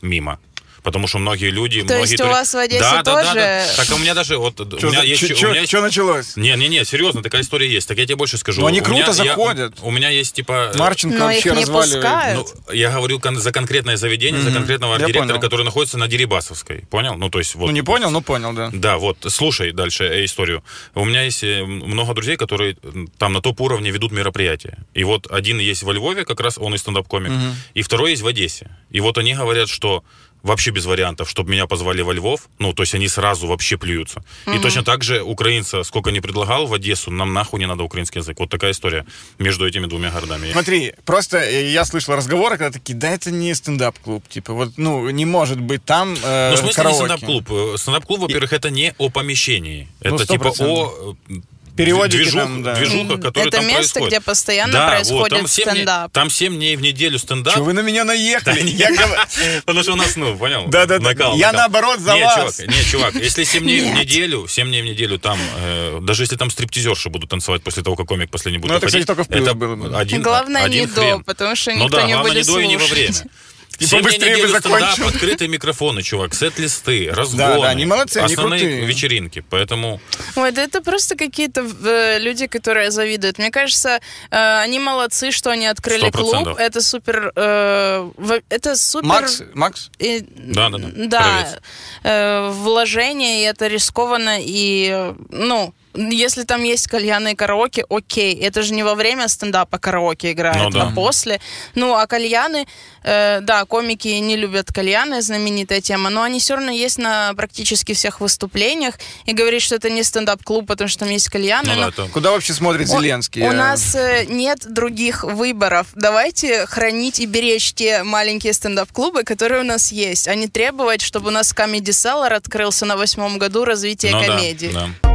мимо. 0.00 0.38
Потому 0.84 1.06
что 1.06 1.18
многие 1.18 1.50
люди... 1.50 1.80
То 1.80 1.86
многие 1.94 2.02
есть 2.02 2.20
у 2.20 2.24
тури- 2.24 2.28
вас 2.30 2.52
в 2.54 2.58
Одессе 2.58 2.80
да, 2.80 3.02
да, 3.02 3.14
да, 3.14 3.22
тоже- 3.22 3.34
да. 3.34 3.66
Так 3.84 3.96
у 3.96 3.98
меня 3.98 4.12
даже... 4.14 4.36
Вот, 4.36 4.60
у 4.60 4.78
Что 4.78 4.86
меня 4.90 5.02
есть... 5.02 5.22
у 5.22 5.48
меня 5.48 5.60
есть- 5.62 5.72
началось? 5.72 6.36
Не, 6.36 6.54
не, 6.56 6.68
не, 6.68 6.84
серьезно, 6.84 7.22
такая 7.22 7.40
история 7.40 7.68
есть. 7.72 7.88
Так 7.88 7.96
я 7.96 8.04
тебе 8.04 8.16
больше 8.16 8.36
скажу. 8.36 8.60
Ну, 8.60 8.66
они 8.66 8.80
У 8.80 8.84
круто 8.84 9.00
меня- 9.00 9.06
я- 9.24 9.30
заходят. 9.30 9.74
у 9.82 9.90
меня 9.90 10.10
есть 10.10 10.34
типа... 10.36 10.72
э, 10.74 10.78
Марченко 10.78 11.16
Но 11.16 11.24
вообще 11.24 11.38
их 11.38 11.44
не 11.56 11.62
разваливает. 11.62 12.02
пускают. 12.04 12.48
ну, 12.68 12.72
я 12.74 12.90
говорю 12.90 13.18
кон- 13.18 13.36
за 13.40 13.50
конкретное 13.50 13.96
заведение, 13.96 14.42
за 14.42 14.50
конкретного 14.52 14.90
я 14.92 14.96
арт-директора, 14.96 15.28
понял. 15.38 15.40
который 15.40 15.64
находится 15.64 15.96
на 15.96 16.06
Дерибасовской. 16.06 16.84
Понял? 16.90 17.14
Ну, 17.16 17.30
то 17.30 17.38
есть 17.38 17.54
вот... 17.54 17.66
Ну, 17.68 17.72
не 17.72 17.82
понял, 17.82 18.10
но 18.10 18.20
понял, 18.20 18.52
да. 18.52 18.68
Да, 18.72 18.98
вот, 18.98 19.16
слушай 19.28 19.72
дальше 19.72 20.04
э, 20.04 20.24
историю. 20.26 20.62
У 20.94 21.06
меня 21.06 21.22
есть 21.22 21.42
э, 21.42 21.64
много 21.64 22.12
друзей, 22.12 22.36
которые 22.36 22.76
там 23.18 23.32
на 23.32 23.40
топ-уровне 23.40 23.90
ведут 23.90 24.12
мероприятия. 24.12 24.76
И 24.92 25.02
вот 25.04 25.28
один 25.30 25.58
есть 25.60 25.82
во 25.82 25.94
Львове, 25.94 26.26
как 26.26 26.40
раз 26.40 26.58
он 26.58 26.74
и 26.74 26.78
стендап-комик, 26.78 27.32
и 27.72 27.80
второй 27.80 28.10
есть 28.10 28.20
в 28.22 28.26
Одессе. 28.26 28.68
И 28.90 29.00
вот 29.00 29.16
они 29.16 29.32
говорят, 29.32 29.70
что 29.70 30.04
вообще 30.44 30.70
без 30.70 30.84
вариантов, 30.84 31.28
чтобы 31.28 31.50
меня 31.50 31.66
позвали 31.66 32.02
во 32.02 32.12
Львов, 32.12 32.48
ну, 32.60 32.72
то 32.72 32.82
есть 32.82 32.94
они 32.94 33.08
сразу 33.08 33.46
вообще 33.48 33.76
плюются. 33.76 34.22
И 34.46 34.58
точно 34.60 34.84
так 34.84 35.02
же 35.02 35.22
украинца, 35.22 35.82
сколько 35.82 36.10
не 36.12 36.20
предлагал 36.20 36.66
в 36.66 36.74
Одессу, 36.74 37.10
нам 37.10 37.32
нахуй 37.32 37.58
не 37.58 37.66
надо 37.66 37.82
украинский 37.82 38.20
язык. 38.20 38.38
Вот 38.38 38.50
такая 38.50 38.70
история 38.70 39.04
между 39.38 39.66
этими 39.66 39.86
двумя 39.86 40.10
городами. 40.10 40.52
Смотри, 40.52 40.92
просто 41.04 41.38
э, 41.38 41.70
я 41.70 41.84
слышал 41.84 42.14
разговоры, 42.14 42.58
когда 42.58 42.70
такие, 42.70 42.94
да 42.94 43.10
это 43.10 43.30
не 43.30 43.54
стендап-клуб, 43.54 44.22
типа, 44.28 44.52
вот, 44.52 44.72
ну, 44.76 45.08
не 45.10 45.24
может 45.24 45.58
быть 45.60 45.84
там 45.84 46.14
э, 46.22 46.50
Ну, 46.50 46.56
в 46.56 46.58
смысле 46.58 46.66
не 46.68 46.72
караоке. 46.74 46.96
стендап-клуб? 46.98 47.50
Э, 47.50 47.76
Стендап-клуб, 47.78 48.20
во-первых, 48.20 48.52
это 48.52 48.70
не 48.70 48.94
о 48.98 49.08
помещении. 49.08 49.88
Ну, 50.02 50.14
Это 50.14 50.26
типа 50.26 50.48
100%. 50.48 50.64
о 50.66 51.16
э, 51.30 51.34
Переводики 51.76 52.22
движух, 52.22 52.40
там, 52.42 52.62
да. 52.62 52.74
движухах, 52.74 53.20
которые 53.20 53.48
Это 53.48 53.56
там 53.56 53.66
место, 53.66 53.80
происходят. 53.98 54.08
где 54.08 54.20
постоянно 54.20 54.72
Да, 54.72 54.88
происходит 54.88 55.20
вот, 55.32 55.38
там 55.40 55.48
7 55.48 55.64
стендап. 55.70 56.02
Дней, 56.12 56.12
там 56.12 56.30
7 56.30 56.54
дней 56.56 56.76
в 56.76 56.80
неделю 56.82 57.18
стендап. 57.18 57.54
Чё 57.54 57.64
вы 57.64 57.72
на 57.72 57.80
меня 57.80 58.04
наехали? 58.04 58.60
Да, 58.60 58.88
Я 58.88 59.26
Потому 59.64 59.82
что 59.82 59.92
у 59.94 59.96
нас, 59.96 60.14
ну, 60.16 60.36
понял? 60.38 60.66
Да-да-да. 60.68 61.02
Накал, 61.02 61.36
Я 61.36 61.46
накал. 61.52 61.60
наоборот 61.60 62.00
за 62.00 62.16
вас. 62.16 62.56
Чувак, 62.58 62.68
не, 62.76 62.82
чувак, 62.84 63.14
если 63.22 63.44
7 63.44 63.62
дней 63.64 63.80
в 63.80 63.84
Нет. 63.86 63.94
неделю, 63.98 64.46
7 64.48 64.68
дней 64.68 64.82
в 64.82 64.84
неделю 64.84 65.18
там, 65.18 65.38
э, 65.58 65.98
даже 66.02 66.22
если 66.22 66.36
там 66.36 66.50
стриптизерши 66.50 67.08
будут 67.10 67.30
танцевать 67.30 67.62
после 67.62 67.82
того, 67.82 67.96
как 67.96 68.06
комик 68.06 68.30
последний 68.30 68.58
будет 68.58 68.70
Ну, 68.70 68.76
это, 68.76 68.86
кстати, 68.86 69.04
только 69.04 69.24
в 69.24 69.28
плюс 69.28 69.42
это 69.42 69.54
было 69.54 69.98
один, 69.98 70.22
Главное, 70.22 70.62
один 70.64 70.82
не 70.82 70.86
хрен. 70.86 71.18
до, 71.18 71.24
потому 71.24 71.56
что 71.56 71.72
Ну 71.72 71.84
никто 71.84 71.96
да, 71.96 72.02
не 72.04 72.12
главное 72.12 72.32
будет 72.34 72.46
не 72.46 72.52
до 72.54 72.60
и 72.60 72.66
не 72.68 72.76
во 72.76 72.86
слушать. 72.86 72.96
время. 73.16 73.30
И 73.78 73.86
Семь 73.86 74.02
побыстрее 74.02 74.36
бы 74.42 74.48
закончил. 74.48 75.08
открытые 75.08 75.48
микрофоны, 75.48 76.02
чувак, 76.02 76.34
сет-листы, 76.34 77.10
разгоны. 77.10 77.38
Да, 77.54 77.58
да, 77.60 77.68
они 77.70 77.86
молодцы, 77.86 78.18
они 78.18 78.34
Основные 78.34 78.60
крутые. 78.60 78.86
вечеринки, 78.86 79.44
поэтому... 79.50 80.00
Ой, 80.36 80.52
да 80.52 80.62
это 80.62 80.80
просто 80.80 81.16
какие-то 81.16 81.62
э, 81.84 82.18
люди, 82.20 82.46
которые 82.46 82.90
завидуют. 82.90 83.38
Мне 83.38 83.50
кажется, 83.50 84.00
э, 84.30 84.58
они 84.60 84.78
молодцы, 84.78 85.30
что 85.32 85.50
они 85.50 85.66
открыли 85.66 86.08
Сто 86.08 86.10
клуб. 86.12 86.30
процентов. 86.30 86.58
Это 86.58 86.80
супер... 86.80 87.32
э, 87.34 88.10
это 88.48 88.76
супер... 88.76 89.06
Макс, 89.08 89.42
Макс? 89.54 89.90
И- 89.98 90.24
Да-да-да, 90.36 90.88
Да, 90.94 91.20
Кравец. 91.22 91.58
э, 92.04 92.50
вложение, 92.52 93.42
и 93.42 93.44
это 93.46 93.66
рискованно, 93.66 94.38
и, 94.40 95.12
ну, 95.30 95.74
если 95.94 96.42
там 96.44 96.62
есть 96.62 96.86
кальяны 96.88 97.32
и 97.32 97.34
караоке, 97.34 97.84
окей. 97.88 98.34
Это 98.40 98.62
же 98.62 98.74
не 98.74 98.82
во 98.82 98.94
время 98.94 99.28
стендапа 99.28 99.78
караоке 99.78 100.32
играют, 100.32 100.62
Ну 100.62 100.70
да. 100.70 100.88
а 100.88 100.90
после. 100.94 101.40
Ну, 101.74 101.94
а 101.94 102.06
кальяны, 102.06 102.66
э, 103.02 103.40
да, 103.40 103.64
комики 103.64 104.08
не 104.08 104.36
любят 104.36 104.72
кальяны, 104.72 105.22
знаменитая 105.22 105.80
тема, 105.80 106.10
но 106.10 106.22
они 106.22 106.40
все 106.40 106.54
равно 106.56 106.70
есть 106.70 106.98
на 106.98 107.32
практически 107.34 107.92
всех 107.94 108.20
выступлениях. 108.20 108.94
И 109.26 109.32
говорить, 109.32 109.62
что 109.62 109.76
это 109.76 109.90
не 109.90 110.02
стендап-клуб, 110.02 110.66
потому 110.66 110.88
что 110.88 111.00
там 111.00 111.10
есть 111.10 111.28
кальяны. 111.28 111.68
Ну 111.68 111.74
но- 111.74 111.82
да, 111.82 111.88
это... 111.88 112.06
Куда 112.12 112.30
вообще 112.32 112.52
смотрит 112.54 112.88
у- 112.88 112.98
Зеленский? 112.98 113.42
У, 113.42 113.46
Э, 113.50 113.52
нас 113.52 113.94
э, 113.94 114.24
нет 114.28 114.60
других 114.72 115.24
выборов. 115.24 115.86
Давайте 115.94 116.66
хранить 116.66 117.20
и 117.20 117.26
беречь 117.26 117.72
те 117.74 118.02
маленькие 118.02 118.52
стендап-клубы, 118.52 119.22
которые 119.22 119.60
у 119.60 119.64
нас 119.64 119.92
есть, 119.92 120.28
а 120.28 120.34
не 120.34 120.48
требовать, 120.48 121.02
чтобы 121.02 121.28
у 121.28 121.30
нас 121.32 121.52
Comedy 121.54 121.90
Cellar 121.90 122.32
открылся 122.34 122.84
на 122.86 122.96
восьмом 122.96 123.38
году 123.38 123.64
развития 123.64 124.10
Ну 124.10 124.20
да, 124.20 124.26
комедии. 124.26 124.70
да. 124.72 125.13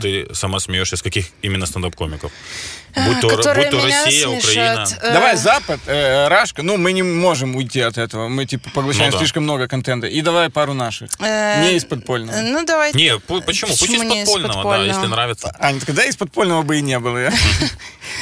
Ты 0.00 0.26
сама 0.34 0.60
смеешься, 0.60 0.96
с 0.96 1.02
каких 1.02 1.26
именно 1.42 1.66
стендап-комиков? 1.66 2.30
Будь 2.96 3.20
то, 3.20 3.28
Э, 3.30 3.54
будь 3.54 3.70
то 3.70 3.82
Россия, 3.82 4.26
смешат. 4.26 4.44
Украина. 4.44 4.86
Э, 5.02 5.12
Давай 5.12 5.36
Запад, 5.36 5.80
э, 5.86 6.28
Рашка, 6.28 6.62
ну 6.62 6.76
мы 6.78 6.92
не 6.92 7.02
можем 7.02 7.54
уйти 7.56 7.80
от 7.80 7.98
этого, 7.98 8.28
мы 8.28 8.46
типа 8.46 8.70
поглощаем 8.70 9.10
Ну 9.10 9.12
да. 9.12 9.18
слишком 9.18 9.42
много 9.44 9.68
контента. 9.68 10.06
И 10.06 10.22
давай 10.22 10.48
пару 10.48 10.72
наших, 10.74 11.10
э, 11.20 11.62
не 11.62 11.76
из 11.76 11.84
подпольного. 11.84 12.38
Ну, 12.40 12.64
давайте. 12.64 12.96
Не, 12.98 13.16
пу- 13.16 13.42
почему? 13.42 13.70
Пусть 13.70 13.80
Почему 13.82 14.02
из 14.02 14.08
не 14.08 14.22
из 14.22 14.24
подпольного, 14.26 14.48
да, 14.48 14.54
подпольного? 14.62 14.86
если 14.96 15.06
нравится. 15.06 15.56
Аня, 15.60 15.80
тогда 15.80 16.04
из 16.04 16.16
подпольного 16.16 16.62
бы 16.62 16.78
и 16.78 16.80
не 16.80 16.98
было. 16.98 17.30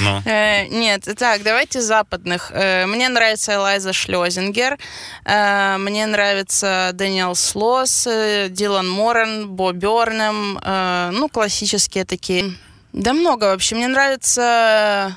Ну. 0.00 0.22
Э, 0.24 0.66
нет, 0.68 1.06
так, 1.18 1.42
давайте 1.44 1.80
западных. 1.80 2.50
Э, 2.52 2.86
мне 2.86 3.08
нравится 3.08 3.54
Элайза 3.54 3.92
Шлезингер, 3.92 4.78
э, 5.24 5.76
мне 5.78 6.06
нравится 6.06 6.90
Дэниел 6.94 7.34
Слос, 7.36 8.06
э, 8.06 8.48
Дилан 8.50 8.88
Моран, 8.90 9.48
Бо 9.50 9.72
Бернем, 9.72 10.58
э, 10.60 11.10
ну, 11.12 11.28
классические 11.28 12.04
такие. 12.06 12.54
Да 12.94 13.12
много 13.12 13.44
вообще. 13.44 13.74
Мне 13.74 13.88
нравится... 13.88 15.16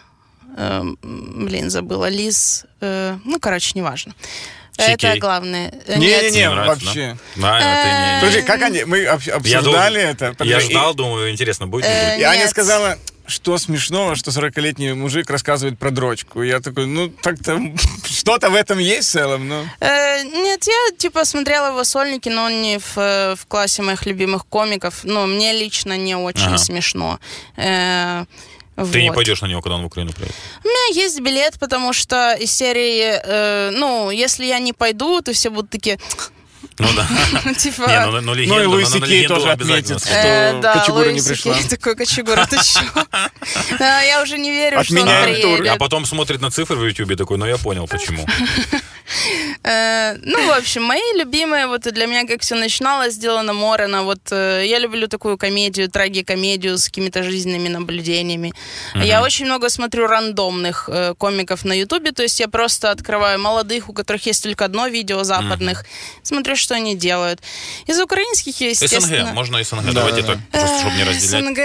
э, 0.57 0.81
блин, 1.03 1.69
забыла. 1.69 2.09
Лиз. 2.09 2.65
э, 2.81 3.17
ну, 3.23 3.39
короче, 3.39 3.71
неважно. 3.75 4.13
Это 4.77 5.07
Чикей. 5.07 5.19
главное. 5.19 5.71
Э, 5.87 5.97
Не-не-не, 5.97 6.49
вообще. 6.49 7.17
Да, 7.35 7.57
это 7.59 7.87
не- 7.89 8.19
Подожди, 8.21 8.41
как 8.41 8.61
они, 8.63 8.83
мы 8.83 9.05
обсуждали 9.05 10.01
это? 10.01 10.35
Я 10.43 10.59
ждал, 10.59 10.93
думаю, 10.93 11.31
интересно, 11.31 11.67
будет 11.67 11.85
не 11.85 11.91
Э. 11.91 12.19
И 12.19 12.23
Аня 12.23 12.47
сказала, 12.47 12.97
что 13.27 13.57
смешного, 13.57 14.15
что 14.15 14.31
40-летний 14.31 14.93
мужик 14.93 15.29
рассказывает 15.29 15.77
про 15.77 15.91
дрочку. 15.91 16.41
Я 16.43 16.59
такой, 16.59 16.85
ну, 16.87 17.09
так-то 17.09 17.59
что-то 18.05 18.49
в 18.49 18.55
этом 18.55 18.79
есть 18.79 19.09
в 19.09 19.11
целом, 19.11 19.47
ну. 19.47 19.65
Э, 19.79 20.23
нет, 20.23 20.65
я 20.65 20.97
типа 20.97 21.25
смотрела 21.25 21.67
его 21.67 21.83
сольники, 21.83 22.29
но 22.29 22.43
он 22.45 22.61
не 22.61 22.79
в, 22.79 22.97
э, 22.97 23.35
в 23.35 23.45
классе 23.47 23.81
моих 23.81 24.05
любимых 24.05 24.45
комиков. 24.45 25.01
Ну, 25.03 25.27
мне 25.27 25.53
лично 25.53 25.97
не 25.97 26.15
очень 26.15 26.47
Ага. 26.47 26.57
смешно. 26.57 27.19
Э, 27.57 28.25
Ты 28.91 29.01
не 29.01 29.11
пойдешь 29.11 29.41
на 29.41 29.47
него, 29.47 29.61
когда 29.61 29.75
он 29.75 29.83
в 29.83 29.87
Украину 29.87 30.11
приедет. 30.13 30.35
У 30.63 30.67
меня 30.67 31.03
есть 31.03 31.19
билет, 31.19 31.59
потому 31.59 31.93
что 31.93 32.33
из 32.33 32.51
серии, 32.51 33.19
э, 33.23 33.71
ну, 33.71 34.11
если 34.11 34.45
я 34.45 34.59
не 34.59 34.71
пойду, 34.73 35.21
то 35.21 35.33
все 35.33 35.49
будут 35.49 35.69
такие, 35.71 35.97
Ну 36.79 36.87
да. 36.95 37.53
типа... 37.53 37.87
Не, 37.87 38.05
ну, 38.05 38.21
ну 38.21 38.33
легенду, 38.33 38.55
Ну 38.55 38.61
и 38.61 38.65
ну, 38.65 38.71
Луис 38.71 38.93
на 38.93 39.07
Кей 39.07 39.27
тоже 39.27 39.49
отметит, 39.51 39.99
что 39.99 40.09
Э, 40.09 40.59
да, 40.61 40.79
Кочегура 40.79 41.09
не 41.09 41.21
пришла. 41.21 41.53
Кей 41.55 41.63
такой, 41.69 41.95
Кочегура, 41.95 42.45
ты 42.45 42.57
чё? 42.57 42.81
А, 43.79 44.01
Я 44.01 44.21
уже 44.21 44.37
не 44.37 44.51
верю, 44.51 44.83
что 44.83 45.01
он 45.01 45.07
приедет. 45.23 45.67
А 45.67 45.77
потом 45.77 46.05
смотрит 46.05 46.41
на 46.41 46.51
цифры 46.51 46.77
в 46.77 46.85
Ютубе 46.85 47.15
такой, 47.15 47.37
ну 47.37 47.45
я 47.45 47.57
понял, 47.57 47.87
почему. 47.87 48.25
Э, 49.67 50.17
ну, 50.23 50.47
в 50.47 50.57
общем, 50.57 50.83
мои 50.83 51.01
любимые, 51.17 51.67
вот 51.67 51.81
для 51.81 52.05
меня 52.05 52.25
как 52.25 52.41
все 52.41 52.55
начиналось, 52.55 53.13
сделано 53.13 53.53
Морена. 53.53 54.03
Вот 54.03 54.19
э, 54.31 54.63
я 54.65 54.79
люблю 54.79 55.07
такую 55.07 55.37
комедию, 55.37 55.89
трагикомедию 55.89 56.77
с 56.77 56.85
какими-то 56.85 57.23
жизненными 57.23 57.67
наблюдениями. 57.67 58.53
Я 58.95 59.21
очень 59.21 59.45
много 59.45 59.69
смотрю 59.69 60.07
рандомных 60.07 60.89
э, 60.91 61.13
комиков 61.17 61.65
на 61.65 61.73
Ютубе, 61.73 62.11
то 62.11 62.23
есть 62.23 62.39
я 62.39 62.47
просто 62.47 62.91
открываю 62.91 63.39
молодых, 63.39 63.89
у 63.89 63.93
которых 63.93 64.25
есть 64.25 64.43
только 64.43 64.65
одно 64.65 64.87
видео 64.87 65.23
западных, 65.23 65.85
смотрю, 66.23 66.55
что 66.55 66.75
они 66.75 66.95
делают. 66.95 67.41
Из 67.87 67.99
украинских, 67.99 68.61
естественно... 68.61 69.25
СНГ, 69.25 69.33
можно 69.33 69.63
СНГ, 69.63 69.93
давайте 69.93 70.23
так, 70.23 70.37
просто 70.51 70.79
чтобы 70.79 70.95
не 70.95 71.03
разделять. 71.03 71.45
СНГ. 71.45 71.59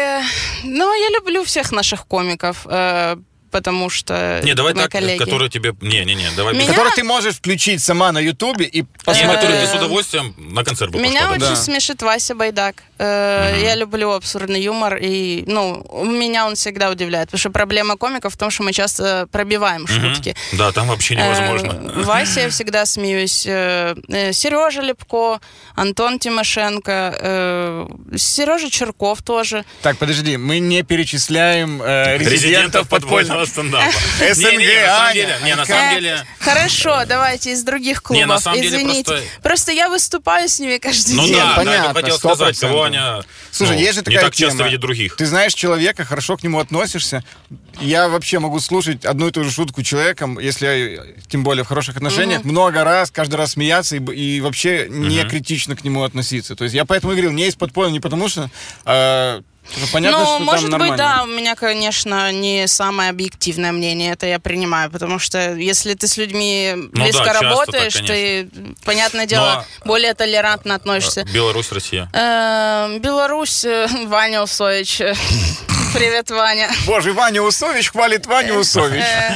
Ну, 0.65 0.95
я 0.95 1.11
люблю 1.11 1.45
всех 1.45 1.73
наших 1.73 2.07
комиков. 2.07 2.67
э, 2.67 3.17
потому 3.53 3.91
что 3.91 4.41
Не, 4.43 4.55
давай 4.55 4.75
мои 4.75 4.83
так, 4.85 4.93
коллеги. 4.93 5.19
которые 5.19 5.49
тебе... 5.51 5.73
Не-не-не, 5.81 6.31
давай... 6.37 6.55
Меня- 6.55 6.67
Который 6.73 6.93
ты 6.97 7.05
можешь 7.05 7.37
включить 7.37 7.81
сама 7.83 8.11
на 8.13 8.19
Ютубе 8.19 8.65
и 8.65 8.83
посмотреть. 9.05 9.35
которые 9.41 9.61
ты 9.61 9.67
Э, 9.67 9.73
с 9.73 9.75
удовольствием 9.75 10.35
на 10.39 10.65
концерт 10.65 10.91
бы 10.91 10.99
Меня 10.99 11.21
пошла, 11.29 11.33
очень 11.37 11.55
да? 11.55 11.57
смешит 11.57 12.03
Вася 12.03 12.35
Байдак. 12.35 12.83
Э, 12.99 13.55
Я 13.63 13.75
люблю 13.77 14.11
абсурдный 14.11 14.63
юмор, 14.63 14.97
и, 15.01 15.45
ну, 15.47 15.85
меня 16.05 16.47
он 16.47 16.55
всегда 16.55 16.91
удивляет, 16.91 17.29
потому 17.29 17.39
что 17.41 17.51
проблема 17.51 17.97
комиков 17.97 18.33
в 18.33 18.37
том, 18.37 18.51
что 18.51 18.63
мы 18.65 18.73
часто 18.73 19.27
пробиваем 19.31 19.83
Мгм. 19.83 20.15
шутки. 20.15 20.35
Да, 20.53 20.73
там 20.73 20.89
вообще 20.89 21.15
невозможно. 21.17 21.73
Э, 21.97 22.03
Вася 22.05 22.41
я 22.41 22.49
всегда 22.49 22.87
смеюсь. 22.87 23.45
Э, 23.47 23.95
Сережа 24.33 24.81
Лепко, 24.83 25.41
Антон 25.77 26.19
Тимошенко, 26.19 27.87
Сережа 28.17 28.71
Черков 28.71 29.23
тоже. 29.23 29.65
Так, 29.83 29.99
подожди, 29.99 30.37
мы 30.37 30.59
не 30.59 30.83
перечисляем 30.83 31.83
э, 31.83 32.19
резидентов 32.19 32.89
подпольного. 32.89 33.42
Стендапа. 33.47 33.91
СНГ, 34.33 34.43
Не, 34.53 34.57
не, 34.57 34.65
не, 34.67 34.75
на 34.83 34.87
самом 34.87 35.07
Аня, 35.07 35.15
деле, 35.15 35.39
не, 35.45 35.55
на 35.57 35.63
Э, 35.63 35.67
самом 35.67 35.91
Э, 35.91 35.95
деле... 35.95 36.27
Хорошо, 36.41 37.03
давайте 37.07 37.53
из 37.53 37.63
других 37.63 38.03
клубов. 38.03 38.27
Не, 38.47 38.67
Извините. 38.67 39.23
просто- 39.43 39.73
я 39.73 39.89
выступаю 39.89 40.49
с 40.49 40.59
ними 40.59 40.79
каждый 40.79 41.15
Ну 41.15 41.25
день. 41.27 41.35
да, 41.37 41.49
да, 41.51 41.55
понятно, 41.57 41.89
я 41.89 41.95
хотел 41.95 42.17
100%. 42.17 42.19
сказать, 42.19 42.59
кого 42.59 42.83
Аня 42.85 43.23
Слушай, 43.51 43.77
ну, 43.77 43.81
есть 43.83 43.95
же 43.95 44.01
не 44.01 44.05
такая 44.05 44.23
так 44.25 44.35
часто 44.35 44.63
видит 44.65 44.81
других. 44.81 45.17
Ты 45.17 45.27
знаешь 45.27 45.55
человека, 45.55 46.05
хорошо 46.05 46.37
к 46.37 46.43
нему 46.43 46.59
относишься. 46.59 47.23
Я 47.81 48.09
вообще 48.09 48.39
могу 48.39 48.61
слушать 48.61 49.05
одну 49.05 49.29
и 49.29 49.31
ту 49.31 49.45
же 49.45 49.51
шутку 49.51 49.83
человеком, 49.83 50.39
если 50.39 50.67
я, 50.67 51.03
тем 51.29 51.43
более 51.43 51.65
в 51.65 51.69
хороших 51.69 51.97
отношениях, 51.97 52.45
много 52.45 52.85
раз, 52.85 53.11
каждый 53.11 53.37
раз 53.37 53.53
смеяться 53.53 53.97
и, 53.97 54.41
вообще 54.41 54.87
не 54.89 55.23
критично 55.25 55.77
к 55.77 55.85
нему 55.85 56.03
относиться. 56.03 56.57
То 56.57 56.65
есть 56.65 56.75
я 56.75 56.85
поэтому 56.85 57.13
и 57.13 57.17
говорил, 57.17 57.33
не 57.33 57.47
из 57.49 57.55
подполья, 57.55 57.91
не 57.91 58.01
потому 58.01 58.29
что... 58.29 58.51
ну, 59.77 59.87
понятно, 59.93 60.19
ну, 60.19 60.25
что 60.25 60.37
там 60.37 60.45
может 60.45 60.79
быть, 60.79 60.97
да, 60.97 61.23
у 61.23 61.27
меня, 61.27 61.55
конечно, 61.55 62.31
не 62.33 62.67
самое 62.67 63.11
объективное 63.11 63.73
мнение, 63.73 64.13
это 64.13 64.27
я 64.27 64.39
принимаю, 64.39 64.91
потому 64.91 65.19
что 65.19 65.55
если 65.55 65.95
ты 65.95 66.09
с 66.09 66.17
людьми 66.17 66.75
близко 66.93 67.25
да, 67.25 67.41
работаешь, 67.41 67.95
так, 67.95 68.07
ты, 68.07 68.49
понятное 68.85 69.27
дело, 69.27 69.65
более 69.85 70.15
толерантно 70.15 70.75
относишься. 70.75 71.25
Беларусь, 71.33 71.73
Россия. 71.73 72.11
Э, 72.13 72.99
Беларусь, 72.99 73.65
э, 73.65 73.87
Ваня 74.07 74.43
Усович. 74.43 75.01
э, 75.95 75.99
Привет, 75.99 76.31
Ваня. 76.31 76.71
Боже, 76.87 77.13
Ваня 77.13 77.43
Усович 77.43 77.91
хвалит 77.91 78.27
Ваню 78.27 78.55
Усович. 78.59 79.03
Э, 79.03 79.33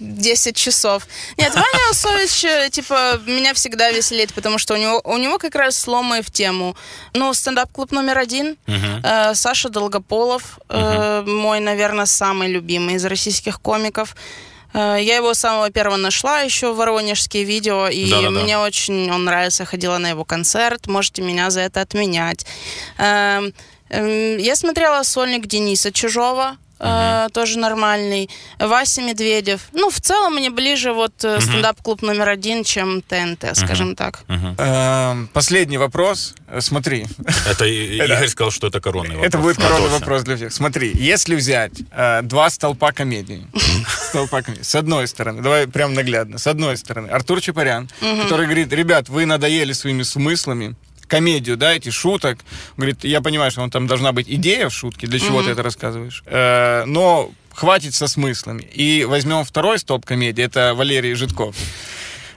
10 0.00 0.56
часов. 0.56 1.06
Нет, 1.36 1.54
Ваня 1.54 1.90
Усович, 1.90 2.44
э, 2.44 2.68
типа, 2.70 3.20
меня 3.26 3.54
всегда 3.54 3.90
веселит, 3.90 4.32
потому 4.34 4.58
что 4.58 4.74
у 4.74 4.76
него, 4.76 5.00
у 5.04 5.16
него 5.16 5.38
как 5.38 5.54
раз 5.54 5.76
сломы 5.76 6.22
в 6.22 6.30
тему. 6.30 6.76
Ну, 7.14 7.32
стендап-клуб 7.34 7.92
номер 7.92 8.18
один. 8.18 8.56
Э, 8.66 9.34
Саша 9.34 9.68
Долгополов, 9.68 10.58
э, 10.68 11.22
мой, 11.26 11.60
наверное, 11.60 12.06
самый 12.06 12.48
любимый 12.48 12.94
из 12.96 13.04
российских 13.04 13.60
комиков. 13.60 14.14
Э, 14.74 14.96
Я 15.00 15.16
его 15.16 15.34
с 15.34 15.38
самого 15.40 15.70
первого 15.70 15.96
нашла 15.96 16.40
еще 16.40 16.72
в 16.72 16.76
воронежские 16.76 17.44
видео, 17.44 17.88
и 17.88 18.08
Да-да-да. 18.10 18.30
мне 18.30 18.58
очень 18.58 19.10
он 19.10 19.24
нравится, 19.24 19.64
ходила 19.64 19.98
на 19.98 20.08
его 20.10 20.24
концерт, 20.24 20.86
можете 20.86 21.22
меня 21.22 21.50
за 21.50 21.60
это 21.60 21.80
отменять. 21.80 22.46
Эм, 23.92 24.38
Я 24.38 24.56
смотрела 24.56 25.02
сольник 25.04 25.46
Дениса 25.46 25.92
Чужого, 25.92 26.56
э, 26.80 27.28
тоже 27.32 27.58
нормальный. 27.58 28.28
Вася 28.58 29.02
Медведев. 29.02 29.60
Ну, 29.72 29.88
в 29.90 30.00
целом 30.00 30.34
мне 30.34 30.50
ближе 30.50 30.92
вот 30.92 31.12
э, 31.24 31.40
стендап-клуб 31.40 32.02
номер 32.02 32.28
один, 32.30 32.64
чем 32.64 33.02
ТНТ, 33.02 33.54
скажем 33.56 33.94
так. 33.94 34.24
Эм, 34.28 35.28
Последний 35.32 35.78
вопрос. 35.78 36.34
Э, 36.48 36.60
Смотри, 36.60 37.06
Это 37.50 37.64
Игорь 37.66 38.28
сказал, 38.28 38.50
что 38.50 38.66
это 38.66 38.80
коронный 38.80 39.14
вопрос. 39.16 39.26
это 39.28 39.38
будет 39.38 39.56
коронный 39.58 39.90
вопрос 39.90 40.22
для 40.22 40.36
всех. 40.36 40.52
Смотри, 40.52 40.90
если 40.94 41.36
взять 41.36 41.72
э, 41.92 42.22
два 42.22 42.50
столпа 42.50 42.92
комедии, 42.92 43.46
столпа 44.08 44.42
комедии, 44.42 44.64
с 44.64 44.74
одной 44.74 45.06
стороны, 45.06 45.42
давай 45.42 45.66
прям 45.68 45.94
наглядно, 45.94 46.38
с 46.38 46.46
одной 46.46 46.76
стороны, 46.76 47.08
Артур 47.08 47.40
Чапарян, 47.40 47.88
который 48.22 48.46
говорит, 48.46 48.72
ребят, 48.72 49.08
вы 49.08 49.26
надоели 49.26 49.72
своими 49.74 50.02
смыслами, 50.02 50.74
комедию, 51.06 51.56
да, 51.56 51.74
эти 51.74 51.90
шуток. 51.90 52.38
Говорит, 52.76 53.04
я 53.04 53.20
понимаю, 53.20 53.50
что 53.50 53.62
он 53.62 53.70
там 53.70 53.86
должна 53.86 54.12
быть 54.12 54.28
идея 54.28 54.68
в 54.68 54.74
шутке, 54.74 55.06
для 55.06 55.18
чего 55.18 55.42
ты 55.42 55.50
это 55.50 55.62
рассказываешь, 55.62 56.22
Э, 56.26 56.84
но 56.86 57.30
хватит 57.54 57.94
со 57.94 58.08
смыслами. 58.08 58.62
И 58.62 59.04
возьмем 59.04 59.44
второй 59.44 59.78
столб 59.78 60.04
комедии, 60.04 60.42
это 60.42 60.74
Валерий 60.74 61.14
Житков, 61.14 61.54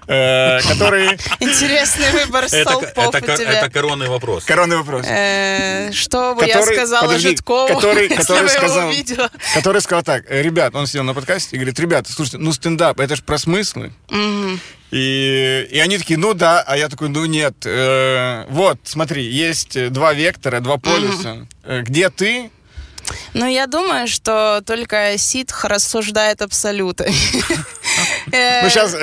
э, 0.08 0.60
который... 0.62 1.10
Интересный 1.40 2.12
выбор 2.12 2.46
Это, 2.46 2.62
столпов 2.62 3.16
это, 3.16 3.38
тебя. 3.38 3.60
это 3.60 3.70
коронный 3.70 4.08
вопрос. 4.08 4.44
Коронный 4.46 4.78
вопрос. 4.78 5.06
Э, 5.08 5.92
Что 5.92 6.36
бы 6.36 6.46
я 6.46 6.62
сказала 6.62 7.18
Житкову, 7.18 7.68
который- 7.76 8.04
если 8.10 8.16
который 8.16 8.44
бы 8.44 8.50
его 8.52 8.58
сказал- 8.60 9.30
который 9.54 9.82
сказал 9.82 10.04
так, 10.04 10.24
«Э, 10.30 10.42
ребят, 10.42 10.76
он 10.76 10.88
сидел 10.88 11.04
на 11.04 11.14
подкасте 11.14 11.56
и 11.56 11.60
говорит, 11.60 11.80
ребята, 11.80 12.12
слушайте, 12.12 12.38
ну 12.38 12.52
стендап, 12.54 13.00
это 13.00 13.16
же 13.16 13.24
про 13.24 13.38
смыслы. 13.38 13.92
И, 14.92 15.68
и 15.72 15.80
они 15.80 15.98
такие, 15.98 16.18
ну 16.18 16.34
да, 16.34 16.64
а 16.66 16.78
я 16.78 16.88
такой, 16.88 17.10
ну 17.10 17.26
нет. 17.26 17.56
Э, 17.66 18.46
вот, 18.50 18.78
смотри, 18.84 19.24
есть 19.26 19.92
два 19.92 20.14
вектора, 20.14 20.60
два 20.62 20.78
полюса. 20.78 21.48
Э, 21.64 21.82
Где 21.82 22.10
ты? 22.10 22.50
Ну, 23.34 23.46
я 23.48 23.68
думаю, 23.68 24.08
что 24.08 24.62
только 24.66 25.18
ситх 25.18 25.66
рассуждает 25.66 26.42
абсолюты. 26.42 27.12
Ну 28.28 28.70
сейчас 28.70 28.96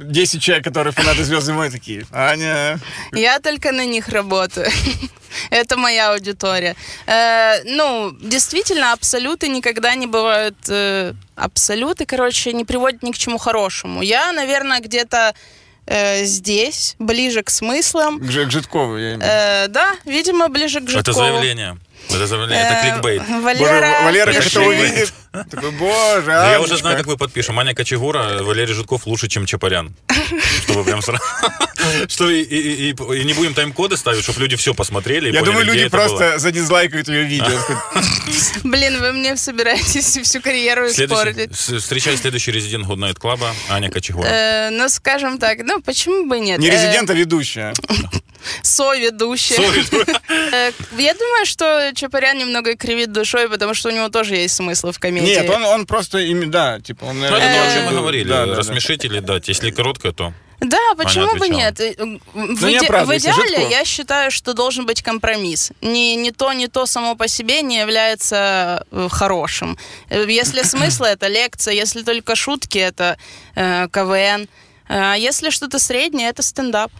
10 0.00 0.42
человек, 0.42 0.64
которые 0.64 0.92
фанаты 0.92 1.24
Звездной 1.24 1.56
войны, 1.56 1.72
такие, 1.72 2.04
Аня... 2.12 2.78
Я 3.12 3.40
только 3.40 3.72
на 3.72 3.84
них 3.84 4.08
работаю. 4.08 4.68
Это 5.50 5.76
моя 5.76 6.12
аудитория. 6.12 6.76
Э, 7.06 7.62
ну, 7.64 8.12
действительно, 8.20 8.92
абсолюты 8.92 9.48
никогда 9.48 9.94
не 9.94 10.06
бывают... 10.06 10.56
э, 10.68 11.14
абсолюты, 11.36 12.04
короче, 12.04 12.52
не 12.52 12.64
приводят 12.64 13.02
ни 13.02 13.12
к 13.12 13.18
чему 13.18 13.38
хорошему. 13.38 14.02
Я, 14.02 14.32
наверное, 14.32 14.80
где-то 14.80 15.34
э, 15.86 16.24
здесь, 16.24 16.94
ближе 16.98 17.42
к 17.42 17.50
смыслам. 17.50 18.18
К, 18.20 18.26
к 18.26 18.50
Житкову, 18.50 18.96
я 18.98 19.14
имею 19.14 19.18
в 19.18 19.22
виду. 19.22 19.32
Э, 19.32 19.68
да, 19.68 19.94
видимо, 20.04 20.48
ближе 20.48 20.80
к 20.80 20.88
Житкову. 20.88 21.00
Это 21.00 21.12
заявление. 21.12 21.78
Это 22.10 22.26
заявление, 22.26 22.64
это 22.64 22.74
Э, 22.74 22.92
кликбейт. 22.92 23.22
Боже, 23.22 23.40
Валера, 23.42 23.96
Валера 24.04 24.32
как 24.32 24.46
это 24.46 24.60
увидит. 24.60 25.12
Такой, 25.32 25.70
боже, 25.72 26.26
Да 26.26 26.52
я 26.52 26.60
уже 26.60 26.72
Анечка». 26.72 26.76
знаю, 26.76 26.96
как 26.98 27.06
мы 27.06 27.16
подпишем. 27.16 27.58
Аня 27.58 27.74
Кочегура, 27.74 28.42
Валерий 28.42 28.74
Житков 28.74 29.06
лучше, 29.06 29.28
чем 29.28 29.46
Чапарян. 29.46 29.94
Чтобы 30.64 30.84
прям 30.84 31.00
сразу... 31.02 31.22
Что 32.08 32.30
и, 32.30 32.92
не 33.24 33.32
будем 33.32 33.54
тайм-коды 33.54 33.96
ставить, 33.96 34.22
чтобы 34.22 34.40
люди 34.40 34.54
все 34.56 34.72
посмотрели 34.72 35.32
Я 35.32 35.42
думаю, 35.42 35.64
люди 35.66 35.88
просто 35.88 36.38
задизлайкают 36.38 37.08
ее 37.08 37.24
видео. 37.24 37.58
Блин, 38.64 39.00
вы 39.00 39.12
мне 39.12 39.36
собираетесь 39.36 40.16
всю 40.22 40.40
карьеру 40.40 40.88
Следующий, 40.90 41.30
испортить. 41.30 41.56
встречай 41.82 42.16
следующий 42.16 42.52
резидент 42.52 42.86
Good 42.86 42.98
Night 42.98 43.18
Club, 43.18 43.40
Аня 43.68 43.90
Кочегура. 43.90 44.26
Э, 44.28 44.70
ну, 44.70 44.88
скажем 44.88 45.38
так, 45.38 45.58
ну, 45.64 45.80
почему 45.82 46.26
бы 46.28 46.38
нет? 46.38 46.58
Не 46.60 46.68
Э, 46.68 46.72
резидент, 46.72 47.10
а 47.10 47.14
ведущая. 47.14 47.74
соведущая. 48.62 49.58
Э, 50.52 50.72
Я 50.98 51.14
думаю, 51.14 51.46
что 51.46 51.92
Чапарян 51.94 52.38
немного 52.38 52.76
кривит 52.76 53.12
душой, 53.12 53.48
потому 53.48 53.74
что 53.74 53.88
у 53.88 53.92
него 53.92 54.08
тоже 54.08 54.36
есть 54.36 54.54
смысл 54.54 54.92
в 54.92 54.98
комедии. 54.98 55.21
Нет, 55.22 55.48
он, 55.50 55.64
он 55.64 55.86
просто, 55.86 56.18
ими- 56.18 56.46
да, 56.46 56.80
типа, 56.80 57.04
он... 57.04 57.18
Ну, 57.20 57.26
это 57.26 57.36
то, 57.38 57.68
о 57.70 57.74
чем 57.74 57.84
мы 57.86 57.92
говорили. 58.00 58.28
да. 58.28 58.46
Рассмешить 58.46 59.04
или 59.04 59.20
дать. 59.20 59.48
Если 59.48 59.70
короткое, 59.70 60.12
то... 60.12 60.32
Да, 60.60 60.78
почему 60.96 61.34
бы 61.38 61.48
нет? 61.48 61.80
Э, 61.80 61.94
В, 62.34 62.36
не 62.36 62.74
иде- 62.76 62.78
в 62.80 62.82
оправдывайся, 62.84 63.30
идеале 63.32 63.68
я 63.68 63.84
считаю, 63.84 64.30
что 64.30 64.54
должен 64.54 64.86
быть 64.86 65.02
компромисс. 65.02 65.72
Ни, 65.80 66.14
ни 66.14 66.30
то, 66.30 66.52
ни 66.52 66.66
то 66.66 66.86
само 66.86 67.16
по 67.16 67.26
себе 67.26 67.62
не 67.62 67.78
является 67.80 68.86
э, 68.92 69.08
хорошим. 69.10 69.76
Э, 70.08 70.24
Если 70.28 70.62
смысл 70.64 71.02
это 71.04 71.26
лекция, 71.26 71.74
если 71.74 72.02
только 72.02 72.36
шутки 72.36 72.78
это 72.78 73.16
э, 73.56 73.88
КВН, 73.92 74.48
а 74.88 75.14
если 75.16 75.50
что-то 75.50 75.78
среднее 75.80 76.28
это 76.28 76.42
стендап. 76.42 76.92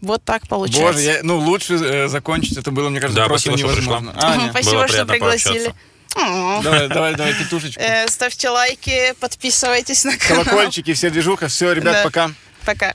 Вот 0.00 0.24
так 0.24 0.48
получается. 0.48 0.82
Боже, 0.94 1.00
я- 1.00 1.20
ну 1.22 1.38
лучше 1.38 1.74
э, 1.74 2.08
закончить 2.08 2.56
это 2.56 2.70
было, 2.70 2.88
мне 2.88 2.98
кажется, 2.98 3.20
Да, 3.22 3.28
просто 3.28 3.50
спасибо, 3.50 3.68
что 3.68 3.76
пришла. 3.78 4.00
невозможно. 4.00 4.28
Аня, 4.32 4.50
Спасибо, 4.50 4.72
было 4.76 4.88
что 4.88 5.04
пригласили. 5.06 5.52
пообщаться. 5.66 5.76
Давай, 6.14 6.88
давай, 6.88 7.14
давай 7.14 7.34
петушечку. 7.34 7.80
Э, 7.80 8.06
Ставьте 8.08 8.48
лайки, 8.50 9.14
подписывайтесь 9.20 10.04
на 10.04 10.16
канал. 10.16 10.44
Колокольчики, 10.44 10.92
все 10.94 11.10
движуха. 11.10 11.48
Все, 11.48 11.72
ребят, 11.72 11.94
Да. 11.94 12.02
пока. 12.04 12.30
Пока. 12.64 12.94